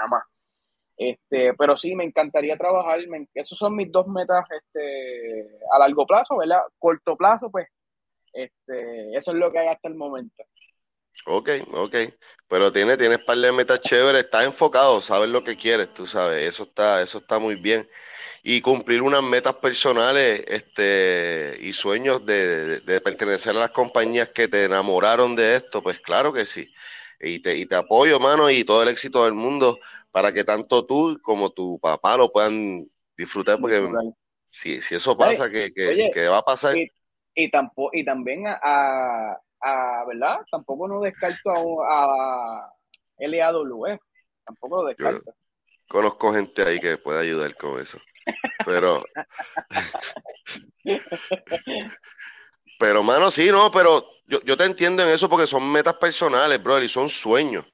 jamás. 0.00 0.24
Este, 0.96 1.52
pero 1.54 1.76
sí, 1.76 1.94
me 1.94 2.04
encantaría 2.04 2.56
trabajar, 2.56 3.06
me, 3.06 3.28
esos 3.34 3.58
son 3.58 3.76
mis 3.76 3.92
dos 3.92 4.06
metas 4.08 4.44
este, 4.50 5.58
a 5.72 5.78
largo 5.78 6.06
plazo, 6.06 6.38
¿verdad? 6.38 6.62
Corto 6.78 7.16
plazo, 7.16 7.50
pues, 7.50 7.68
este, 8.32 9.14
eso 9.14 9.32
es 9.32 9.36
lo 9.36 9.52
que 9.52 9.58
hay 9.58 9.68
hasta 9.68 9.88
el 9.88 9.94
momento. 9.94 10.42
Ok, 11.26 11.50
ok, 11.72 11.94
pero 12.48 12.72
tienes, 12.72 12.98
tienes 12.98 13.18
par 13.24 13.38
de 13.38 13.52
metas 13.52 13.80
chéveres, 13.80 14.24
estás 14.24 14.44
enfocado, 14.44 15.00
sabes 15.00 15.28
lo 15.30 15.44
que 15.44 15.56
quieres, 15.56 15.92
tú 15.92 16.06
sabes, 16.06 16.48
eso 16.48 16.64
está, 16.64 17.02
eso 17.02 17.18
está 17.18 17.38
muy 17.38 17.56
bien 17.56 17.88
y 18.48 18.60
cumplir 18.60 19.02
unas 19.02 19.24
metas 19.24 19.56
personales 19.56 20.44
este, 20.46 21.58
y 21.62 21.72
sueños 21.72 22.24
de, 22.24 22.80
pertenecer 23.02 23.56
a 23.56 23.58
las 23.58 23.70
compañías 23.72 24.28
que 24.28 24.46
te 24.46 24.66
enamoraron 24.66 25.34
de 25.34 25.56
esto, 25.56 25.82
pues 25.82 25.98
claro 25.98 26.32
que 26.32 26.46
sí. 26.46 26.72
Y 27.18 27.40
te, 27.40 27.56
y 27.56 27.66
te 27.66 27.74
apoyo, 27.74 28.20
mano, 28.20 28.48
y 28.48 28.62
todo 28.62 28.84
el 28.84 28.88
éxito 28.88 29.24
del 29.24 29.34
mundo 29.34 29.80
para 30.12 30.32
que 30.32 30.44
tanto 30.44 30.86
tú 30.86 31.18
como 31.24 31.50
tu 31.50 31.80
papá 31.80 32.16
lo 32.16 32.30
puedan 32.30 32.86
disfrutar, 33.18 33.58
porque 33.60 33.82
si, 34.44 34.80
si 34.80 34.94
eso 34.94 35.18
pasa, 35.18 35.50
que, 35.50 35.72
que, 35.74 36.28
va 36.28 36.38
a 36.38 36.44
pasar. 36.44 36.76
Y, 36.76 36.88
y, 37.34 37.50
tampoco, 37.50 37.90
y 37.94 38.04
también 38.04 38.46
a, 38.46 39.40
a, 39.60 40.04
¿verdad? 40.06 40.36
Tampoco 40.52 40.86
no 40.86 41.00
descarto 41.00 41.82
a, 41.82 42.04
a 42.04 42.72
LAW, 43.18 43.98
tampoco 44.44 44.82
lo 44.82 44.88
descarto. 44.88 45.34
conozco 45.88 46.32
gente 46.32 46.62
ahí 46.62 46.78
que 46.78 46.96
puede 46.96 47.18
ayudar 47.18 47.52
con 47.56 47.80
eso. 47.80 47.98
Pero. 48.64 49.04
pero, 52.78 53.02
mano, 53.02 53.30
sí, 53.30 53.50
no, 53.50 53.70
pero 53.70 54.06
yo, 54.26 54.42
yo 54.42 54.56
te 54.56 54.64
entiendo 54.64 55.02
en 55.02 55.10
eso 55.10 55.28
porque 55.28 55.46
son 55.46 55.70
metas 55.70 55.94
personales, 55.96 56.62
bro, 56.62 56.82
y 56.82 56.88
son 56.88 57.08
sueños. 57.08 57.64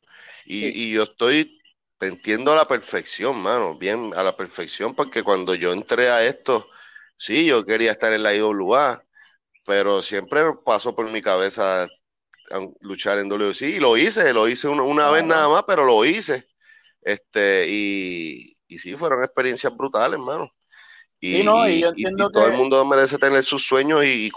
Y, 0.45 0.67
y 0.67 0.93
yo 0.93 1.05
estoy, 1.05 1.61
te 1.99 2.09
entiendo 2.09 2.53
a 2.53 2.57
la 2.57 2.67
perfección, 2.67 3.41
mano, 3.41 3.77
bien 3.79 4.13
a 4.15 4.23
la 4.23 4.37
perfección, 4.37 4.95
porque 4.95 5.23
cuando 5.23 5.55
yo 5.55 5.73
entré 5.73 6.11
a 6.11 6.25
esto, 6.25 6.69
sí, 7.17 7.47
yo 7.47 7.65
quería 7.65 7.93
estar 7.93 8.13
en 8.13 8.23
la 8.23 8.35
IWA, 8.35 9.05
pero 9.65 10.03
siempre 10.03 10.43
pasó 10.65 10.95
por 10.95 11.09
mi 11.11 11.23
cabeza 11.23 11.89
luchar 12.81 13.19
en 13.19 13.29
WC 13.29 13.69
y 13.69 13.81
lo 13.81 13.97
hice, 13.97 14.33
lo 14.33 14.49
hice 14.49 14.69
una, 14.69 14.83
una 14.83 15.11
vez 15.11 15.25
nada 15.25 15.49
más, 15.49 15.65
pero 15.67 15.85
lo 15.85 16.05
hice. 16.05 16.47
Este, 17.01 17.67
y, 17.69 18.52
y 18.73 18.79
sí, 18.79 18.97
fueron 18.97 19.23
experiencias 19.23 19.77
brutales, 19.77 20.19
hermano. 20.19 20.51
Y, 21.25 21.45
todo 21.45 22.47
el 22.47 22.57
mundo 22.57 22.85
merece 22.85 23.17
tener 23.17 23.45
sus 23.45 23.65
sueños 23.65 24.03
y, 24.05 24.31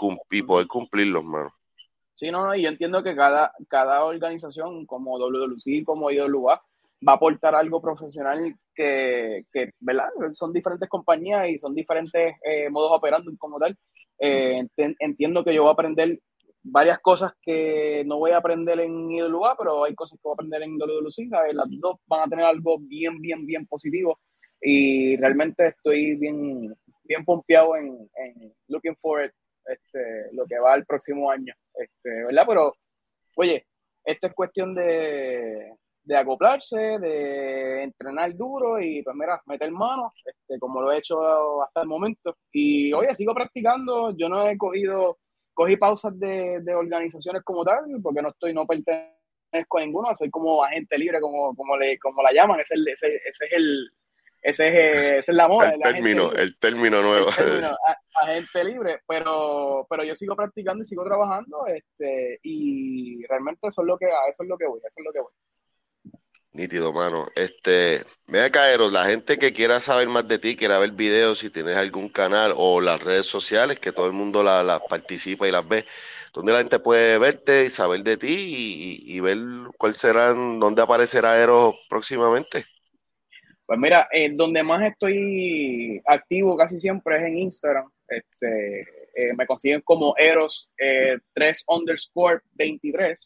poder 0.44 0.68
cumplirlos, 0.68 1.24
hermano. 1.24 1.52
Sí, 2.14 2.30
no, 2.30 2.46
no, 2.46 2.54
y 2.54 2.62
yo 2.62 2.68
entiendo 2.68 3.02
que 3.02 3.16
cada, 3.16 3.52
cada 3.68 4.04
organización 4.04 4.86
como 4.86 5.18
WWC, 5.18 5.84
como 5.84 6.10
IWA, 6.10 6.62
va 7.06 7.12
a 7.12 7.16
aportar 7.16 7.54
algo 7.54 7.82
profesional 7.82 8.54
que, 8.74 9.44
que 9.52 9.70
¿verdad? 9.80 10.08
Son 10.30 10.52
diferentes 10.52 10.88
compañías 10.88 11.48
y 11.48 11.58
son 11.58 11.74
diferentes 11.74 12.36
eh, 12.42 12.70
modos 12.70 12.92
operando 12.94 13.32
como 13.36 13.58
tal. 13.58 13.76
Eh, 14.18 14.66
entiendo 14.76 15.44
que 15.44 15.52
yo 15.52 15.62
voy 15.62 15.70
a 15.70 15.74
aprender 15.74 16.20
varias 16.62 17.00
cosas 17.00 17.32
que 17.42 18.02
no 18.06 18.18
voy 18.18 18.30
a 18.30 18.38
aprender 18.38 18.80
en 18.80 19.10
IWA, 19.10 19.56
pero 19.58 19.84
hay 19.84 19.94
cosas 19.94 20.18
que 20.18 20.22
voy 20.22 20.32
a 20.32 20.34
aprender 20.34 20.62
en 20.62 20.78
WWC. 20.78 21.30
Las 21.52 21.66
dos 21.80 21.96
van 22.06 22.22
a 22.22 22.30
tener 22.30 22.44
algo 22.44 22.78
bien, 22.78 23.20
bien, 23.20 23.44
bien 23.44 23.66
positivo 23.66 24.20
y 24.68 25.16
realmente 25.18 25.68
estoy 25.68 26.16
bien, 26.16 26.74
bien 27.04 27.24
pompeado 27.24 27.76
en, 27.76 28.10
en 28.16 28.52
looking 28.66 28.96
forward 28.96 29.30
este, 29.64 30.26
lo 30.32 30.44
que 30.44 30.58
va 30.58 30.74
el 30.74 30.84
próximo 30.84 31.30
año, 31.30 31.54
este, 31.74 32.24
¿verdad? 32.24 32.44
Pero, 32.48 32.72
oye, 33.36 33.64
esto 34.04 34.26
es 34.26 34.34
cuestión 34.34 34.74
de, 34.74 35.72
de 36.02 36.16
acoplarse, 36.16 36.98
de 36.98 37.84
entrenar 37.84 38.34
duro 38.34 38.80
y 38.80 39.04
pues 39.04 39.14
mira, 39.14 39.40
meter 39.46 39.70
mano, 39.70 40.12
este, 40.24 40.58
como 40.58 40.82
lo 40.82 40.90
he 40.90 40.98
hecho 40.98 41.62
hasta 41.62 41.82
el 41.82 41.86
momento. 41.86 42.36
Y 42.50 42.92
oye, 42.92 43.14
sigo 43.14 43.34
practicando, 43.34 44.16
yo 44.16 44.28
no 44.28 44.48
he 44.48 44.58
cogido, 44.58 45.18
cogí 45.54 45.76
pausas 45.76 46.18
de, 46.18 46.58
de 46.60 46.74
organizaciones 46.74 47.44
como 47.44 47.64
tal, 47.64 47.84
porque 48.02 48.20
no 48.20 48.30
estoy, 48.30 48.52
no 48.52 48.66
pertenezco 48.66 49.78
a 49.78 49.80
ninguna, 49.80 50.12
soy 50.16 50.28
como 50.28 50.64
agente 50.64 50.98
libre, 50.98 51.20
como, 51.20 51.54
como, 51.54 51.76
le, 51.76 51.96
como 52.00 52.20
la 52.20 52.32
llaman, 52.32 52.58
ese, 52.58 52.74
ese, 52.74 53.14
ese 53.24 53.44
es 53.44 53.52
el, 53.52 53.92
ese 54.42 54.68
es, 54.68 55.00
ese 55.18 55.30
es 55.32 55.36
la 55.36 55.48
moda. 55.48 55.70
El 55.70 55.80
término, 55.80 56.32
el 56.32 56.58
término 56.58 57.02
nuevo. 57.02 57.28
agente 57.28 58.64
libre, 58.64 59.00
pero, 59.06 59.86
pero 59.90 60.04
yo 60.04 60.14
sigo 60.14 60.36
practicando 60.36 60.82
y 60.82 60.86
sigo 60.86 61.04
trabajando, 61.04 61.66
este, 61.66 62.38
y 62.42 63.24
realmente 63.26 63.68
eso 63.68 63.82
es 63.82 63.86
lo 63.86 63.98
que, 63.98 64.06
eso 64.06 64.42
es 64.42 64.48
lo 64.48 64.56
que 64.56 64.66
voy, 64.66 64.78
eso 64.78 64.94
es 64.96 65.04
lo 65.04 65.12
que 65.12 65.20
voy. 65.20 65.32
Nítido, 66.56 66.90
mano. 66.90 67.28
Este, 67.34 68.02
a 68.32 68.50
caeros, 68.50 68.90
la 68.90 69.04
gente 69.04 69.38
que 69.38 69.52
quiera 69.52 69.78
saber 69.78 70.08
más 70.08 70.26
de 70.26 70.38
ti, 70.38 70.56
quiera 70.56 70.78
ver 70.78 70.92
videos, 70.92 71.40
si 71.40 71.50
tienes 71.50 71.76
algún 71.76 72.08
canal 72.08 72.54
o 72.56 72.80
las 72.80 73.02
redes 73.02 73.26
sociales, 73.26 73.78
que 73.78 73.92
todo 73.92 74.06
el 74.06 74.14
mundo 74.14 74.42
las 74.42 74.64
la 74.64 74.78
participa 74.78 75.46
y 75.46 75.50
las 75.50 75.68
ve, 75.68 75.84
donde 76.32 76.52
la 76.52 76.58
gente 76.58 76.78
puede 76.78 77.18
verte 77.18 77.66
y 77.66 77.70
saber 77.70 78.02
de 78.04 78.16
ti 78.16 79.02
y, 79.06 79.20
ver 79.20 79.36
cuál 79.76 79.94
será, 79.94 80.32
dónde 80.32 80.80
aparecerá 80.80 81.38
Eros 81.38 81.74
próximamente. 81.90 82.64
Pues 83.66 83.80
mira, 83.80 84.08
eh, 84.12 84.30
donde 84.32 84.62
más 84.62 84.80
estoy 84.88 86.00
activo 86.06 86.56
casi 86.56 86.78
siempre 86.78 87.16
es 87.16 87.22
en 87.24 87.38
Instagram. 87.38 87.90
Este, 88.06 88.82
eh, 89.14 89.34
me 89.36 89.44
consiguen 89.44 89.80
como 89.80 90.14
Eros 90.16 90.70
3 90.76 91.18
eh, 91.34 91.62
underscore 91.66 92.42
23 92.52 93.18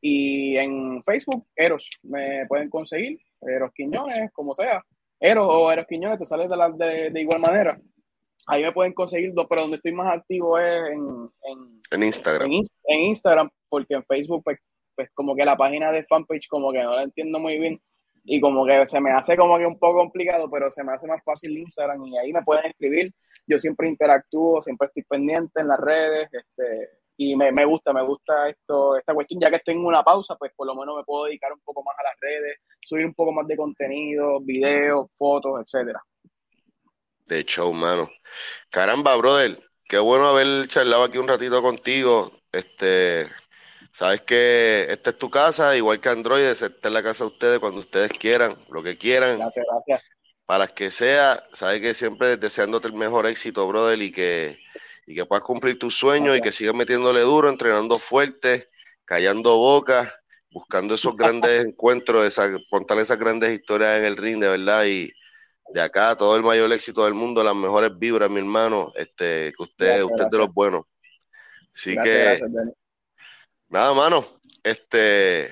y 0.00 0.56
en 0.56 1.02
Facebook, 1.02 1.46
Eros, 1.56 1.90
me 2.02 2.46
pueden 2.46 2.70
conseguir, 2.70 3.18
Eros 3.40 3.72
Quiñones, 3.74 4.30
como 4.32 4.54
sea. 4.54 4.84
Eros 5.18 5.46
o 5.48 5.72
Eros 5.72 5.86
Quiñones, 5.88 6.18
te 6.18 6.26
sales 6.26 6.48
de, 6.48 6.56
la, 6.56 6.70
de, 6.70 7.20
igual 7.20 7.40
manera. 7.40 7.80
Ahí 8.46 8.62
me 8.62 8.72
pueden 8.72 8.92
conseguir, 8.92 9.32
pero 9.48 9.62
donde 9.62 9.78
estoy 9.78 9.92
más 9.92 10.14
activo 10.14 10.58
es 10.58 10.90
en, 10.90 11.30
en, 11.90 12.02
Instagram. 12.02 12.50
En, 12.84 13.00
Instagram, 13.00 13.50
porque 13.68 13.94
en 13.94 14.04
Facebook, 14.04 14.44
pues, 14.44 14.58
pues, 14.94 15.08
como 15.14 15.34
que 15.34 15.44
la 15.44 15.56
página 15.56 15.90
de 15.90 16.04
fanpage 16.04 16.46
como 16.48 16.70
que 16.70 16.82
no 16.82 16.94
la 16.94 17.02
entiendo 17.02 17.40
muy 17.40 17.58
bien 17.58 17.80
y 18.24 18.40
como 18.40 18.64
que 18.66 18.86
se 18.86 19.00
me 19.00 19.12
hace 19.12 19.36
como 19.36 19.58
que 19.58 19.66
un 19.66 19.78
poco 19.78 19.98
complicado, 19.98 20.50
pero 20.50 20.70
se 20.70 20.82
me 20.82 20.92
hace 20.92 21.06
más 21.06 21.22
fácil 21.22 21.56
Instagram 21.58 22.04
y 22.06 22.18
ahí 22.18 22.32
me 22.32 22.42
pueden 22.42 22.66
escribir. 22.66 23.12
Yo 23.46 23.58
siempre 23.58 23.88
interactúo, 23.88 24.62
siempre 24.62 24.88
estoy 24.88 25.02
pendiente 25.02 25.60
en 25.60 25.68
las 25.68 25.78
redes, 25.78 26.30
este, 26.32 26.88
y 27.16 27.36
me, 27.36 27.52
me, 27.52 27.64
gusta, 27.66 27.92
me 27.92 28.02
gusta 28.02 28.48
esto, 28.48 28.96
esta 28.96 29.12
cuestión, 29.12 29.40
ya 29.40 29.50
que 29.50 29.56
estoy 29.56 29.74
en 29.74 29.84
una 29.84 30.02
pausa, 30.02 30.36
pues 30.36 30.52
por 30.56 30.66
lo 30.66 30.74
menos 30.74 30.96
me 30.96 31.04
puedo 31.04 31.26
dedicar 31.26 31.52
un 31.52 31.60
poco 31.60 31.82
más 31.84 31.94
a 31.98 32.04
las 32.04 32.14
redes, 32.20 32.58
subir 32.80 33.04
un 33.04 33.14
poco 33.14 33.32
más 33.32 33.46
de 33.46 33.56
contenido, 33.56 34.40
videos, 34.40 35.08
fotos, 35.18 35.60
etcétera. 35.62 36.02
De 37.26 37.38
hecho, 37.38 37.68
humano. 37.68 38.10
Caramba, 38.70 39.16
brother, 39.16 39.58
qué 39.86 39.98
bueno 39.98 40.28
haber 40.28 40.66
charlado 40.68 41.04
aquí 41.04 41.18
un 41.18 41.28
ratito 41.28 41.62
contigo. 41.62 42.32
Este, 42.52 43.26
sabes 43.94 44.22
que 44.22 44.86
esta 44.90 45.10
es 45.10 45.18
tu 45.18 45.30
casa, 45.30 45.76
igual 45.76 46.00
que 46.00 46.08
Android, 46.08 46.44
esta 46.44 46.66
es 46.66 46.92
la 46.92 47.02
casa 47.02 47.24
de 47.24 47.30
ustedes 47.30 47.58
cuando 47.60 47.80
ustedes 47.80 48.10
quieran, 48.12 48.56
lo 48.70 48.82
que 48.82 48.98
quieran. 48.98 49.38
Gracias, 49.38 49.64
gracias. 49.70 50.02
Para 50.44 50.66
que 50.66 50.90
sea, 50.90 51.42
sabes 51.52 51.80
que 51.80 51.94
siempre 51.94 52.36
deseándote 52.36 52.88
el 52.88 52.94
mejor 52.94 53.26
éxito, 53.26 53.66
brother, 53.66 54.02
y 54.02 54.12
que 54.12 54.58
y 55.06 55.14
que 55.14 55.26
puedas 55.26 55.44
cumplir 55.44 55.78
tus 55.78 55.94
sueños 55.94 56.36
y 56.36 56.40
que 56.40 56.52
sigas 56.52 56.74
metiéndole 56.74 57.20
duro, 57.20 57.48
entrenando 57.48 57.96
fuerte, 57.96 58.68
callando 59.04 59.56
bocas, 59.56 60.10
buscando 60.50 60.94
esos 60.94 61.16
grandes 61.16 61.64
encuentros, 61.66 62.24
esa, 62.24 62.50
contar 62.70 62.98
esas 62.98 63.18
grandes 63.18 63.52
historias 63.52 63.98
en 63.98 64.06
el 64.06 64.16
ring, 64.16 64.40
de 64.40 64.48
verdad, 64.48 64.84
y 64.86 65.12
de 65.72 65.80
acá 65.80 66.16
todo 66.16 66.36
el 66.36 66.42
mayor 66.42 66.72
éxito 66.72 67.04
del 67.04 67.14
mundo, 67.14 67.42
las 67.42 67.54
mejores 67.54 67.90
vibras, 67.96 68.30
mi 68.30 68.38
hermano, 68.38 68.92
este, 68.96 69.52
que 69.56 69.62
usted, 69.62 70.02
usted 70.02 70.26
de 70.30 70.38
los 70.38 70.52
buenos. 70.52 70.84
Así 71.72 71.96
que, 71.96 72.40
nada, 73.74 73.92
mano, 73.92 74.24
este, 74.62 75.50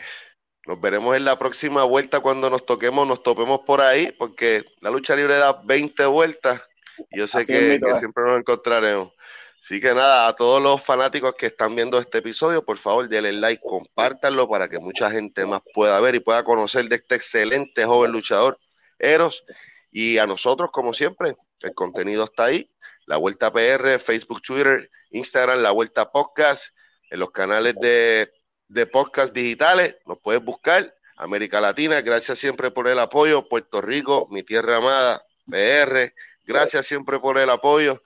nos 0.65 0.81
veremos 0.81 1.17
en 1.17 1.25
la 1.25 1.37
próxima 1.37 1.83
vuelta 1.83 2.21
cuando 2.21 2.49
nos 2.49 2.65
toquemos, 2.65 3.05
nos 3.05 3.25
topemos 3.25 3.63
por 3.63 3.81
ahí, 3.81 4.15
porque 4.17 4.65
la 4.81 4.91
lucha 4.91 5.17
libre 5.17 5.37
da 5.37 5.61
20 5.65 6.07
vueltas 6.07 6.63
y 7.11 7.19
yo 7.19 7.27
sé 7.27 7.45
que, 7.45 7.81
que 7.85 7.95
siempre 7.97 8.23
nos 8.23 8.39
encontraremos. 8.39 9.13
Así 9.61 9.81
que 9.81 9.93
nada, 9.93 10.29
a 10.29 10.37
todos 10.37 10.63
los 10.63 10.81
fanáticos 10.81 11.35
que 11.35 11.47
están 11.47 11.75
viendo 11.75 11.99
este 11.99 12.19
episodio, 12.19 12.65
por 12.65 12.79
favor, 12.79 13.09
denle 13.09 13.33
like, 13.33 13.61
compártanlo 13.61 14.49
para 14.49 14.69
que 14.69 14.79
mucha 14.79 15.11
gente 15.11 15.45
más 15.45 15.63
pueda 15.75 16.01
ver 16.01 16.15
y 16.15 16.21
pueda 16.21 16.45
conocer 16.45 16.89
de 16.89 16.97
este 16.97 17.17
excelente 17.17 17.85
joven 17.85 18.13
luchador, 18.13 18.57
Eros. 19.01 19.45
Y 19.91 20.19
a 20.19 20.29
nosotros, 20.29 20.71
como 20.73 20.95
siempre, 20.95 21.37
el 21.61 21.75
contenido 21.75 22.25
está 22.25 22.45
ahí. 22.45 22.71
La 23.07 23.17
Vuelta 23.17 23.53
PR, 23.53 23.99
Facebook, 23.99 24.43
Twitter, 24.43 24.89
Instagram, 25.11 25.61
La 25.61 25.73
Vuelta 25.73 26.11
Podcast, 26.11 26.73
en 27.13 27.21
los 27.21 27.31
canales 27.31 27.75
de, 27.79 28.33
de 28.69 28.87
podcast 28.87 29.35
digitales, 29.35 29.97
nos 30.07 30.19
puedes 30.19 30.43
buscar. 30.43 30.95
América 31.17 31.61
Latina, 31.61 32.01
gracias 32.01 32.39
siempre 32.39 32.71
por 32.71 32.89
el 32.89 32.99
apoyo. 32.99 33.47
Puerto 33.49 33.83
Rico, 33.83 34.27
mi 34.31 34.43
tierra 34.43 34.79
amada, 34.79 35.23
PR, 35.47 36.15
gracias 36.45 36.87
siempre 36.87 37.21
por 37.21 37.37
el 37.39 37.51
apoyo. 37.51 38.03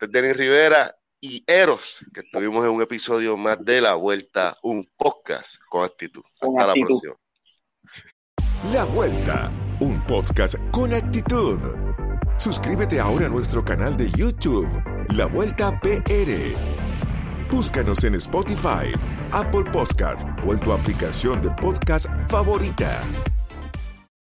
Denis 0.00 0.36
Rivera 0.36 0.96
y 1.20 1.44
Eros, 1.46 2.04
que 2.12 2.20
estuvimos 2.20 2.64
en 2.64 2.72
un 2.72 2.82
episodio 2.82 3.36
más 3.36 3.64
de 3.64 3.80
La 3.80 3.94
Vuelta, 3.94 4.58
un 4.62 4.90
podcast 4.96 5.62
con 5.68 5.84
actitud. 5.84 6.22
Hasta 6.40 6.66
la 6.66 6.74
próxima. 6.74 7.14
La 8.72 8.84
Vuelta, 8.84 9.52
un 9.78 10.04
podcast 10.06 10.56
con 10.72 10.92
actitud. 10.92 11.58
Suscríbete 12.36 12.98
ahora 12.98 13.26
a 13.26 13.28
nuestro 13.28 13.64
canal 13.64 13.96
de 13.96 14.10
YouTube, 14.10 14.68
La 15.10 15.26
Vuelta 15.26 15.78
PR. 15.80 16.77
Búscanos 17.50 18.04
en 18.04 18.14
Spotify, 18.16 18.92
Apple 19.32 19.64
Podcast 19.72 20.28
o 20.46 20.52
en 20.52 20.60
tu 20.60 20.70
aplicación 20.70 21.40
de 21.40 21.50
podcast 21.50 22.06
favorita. 22.28 23.00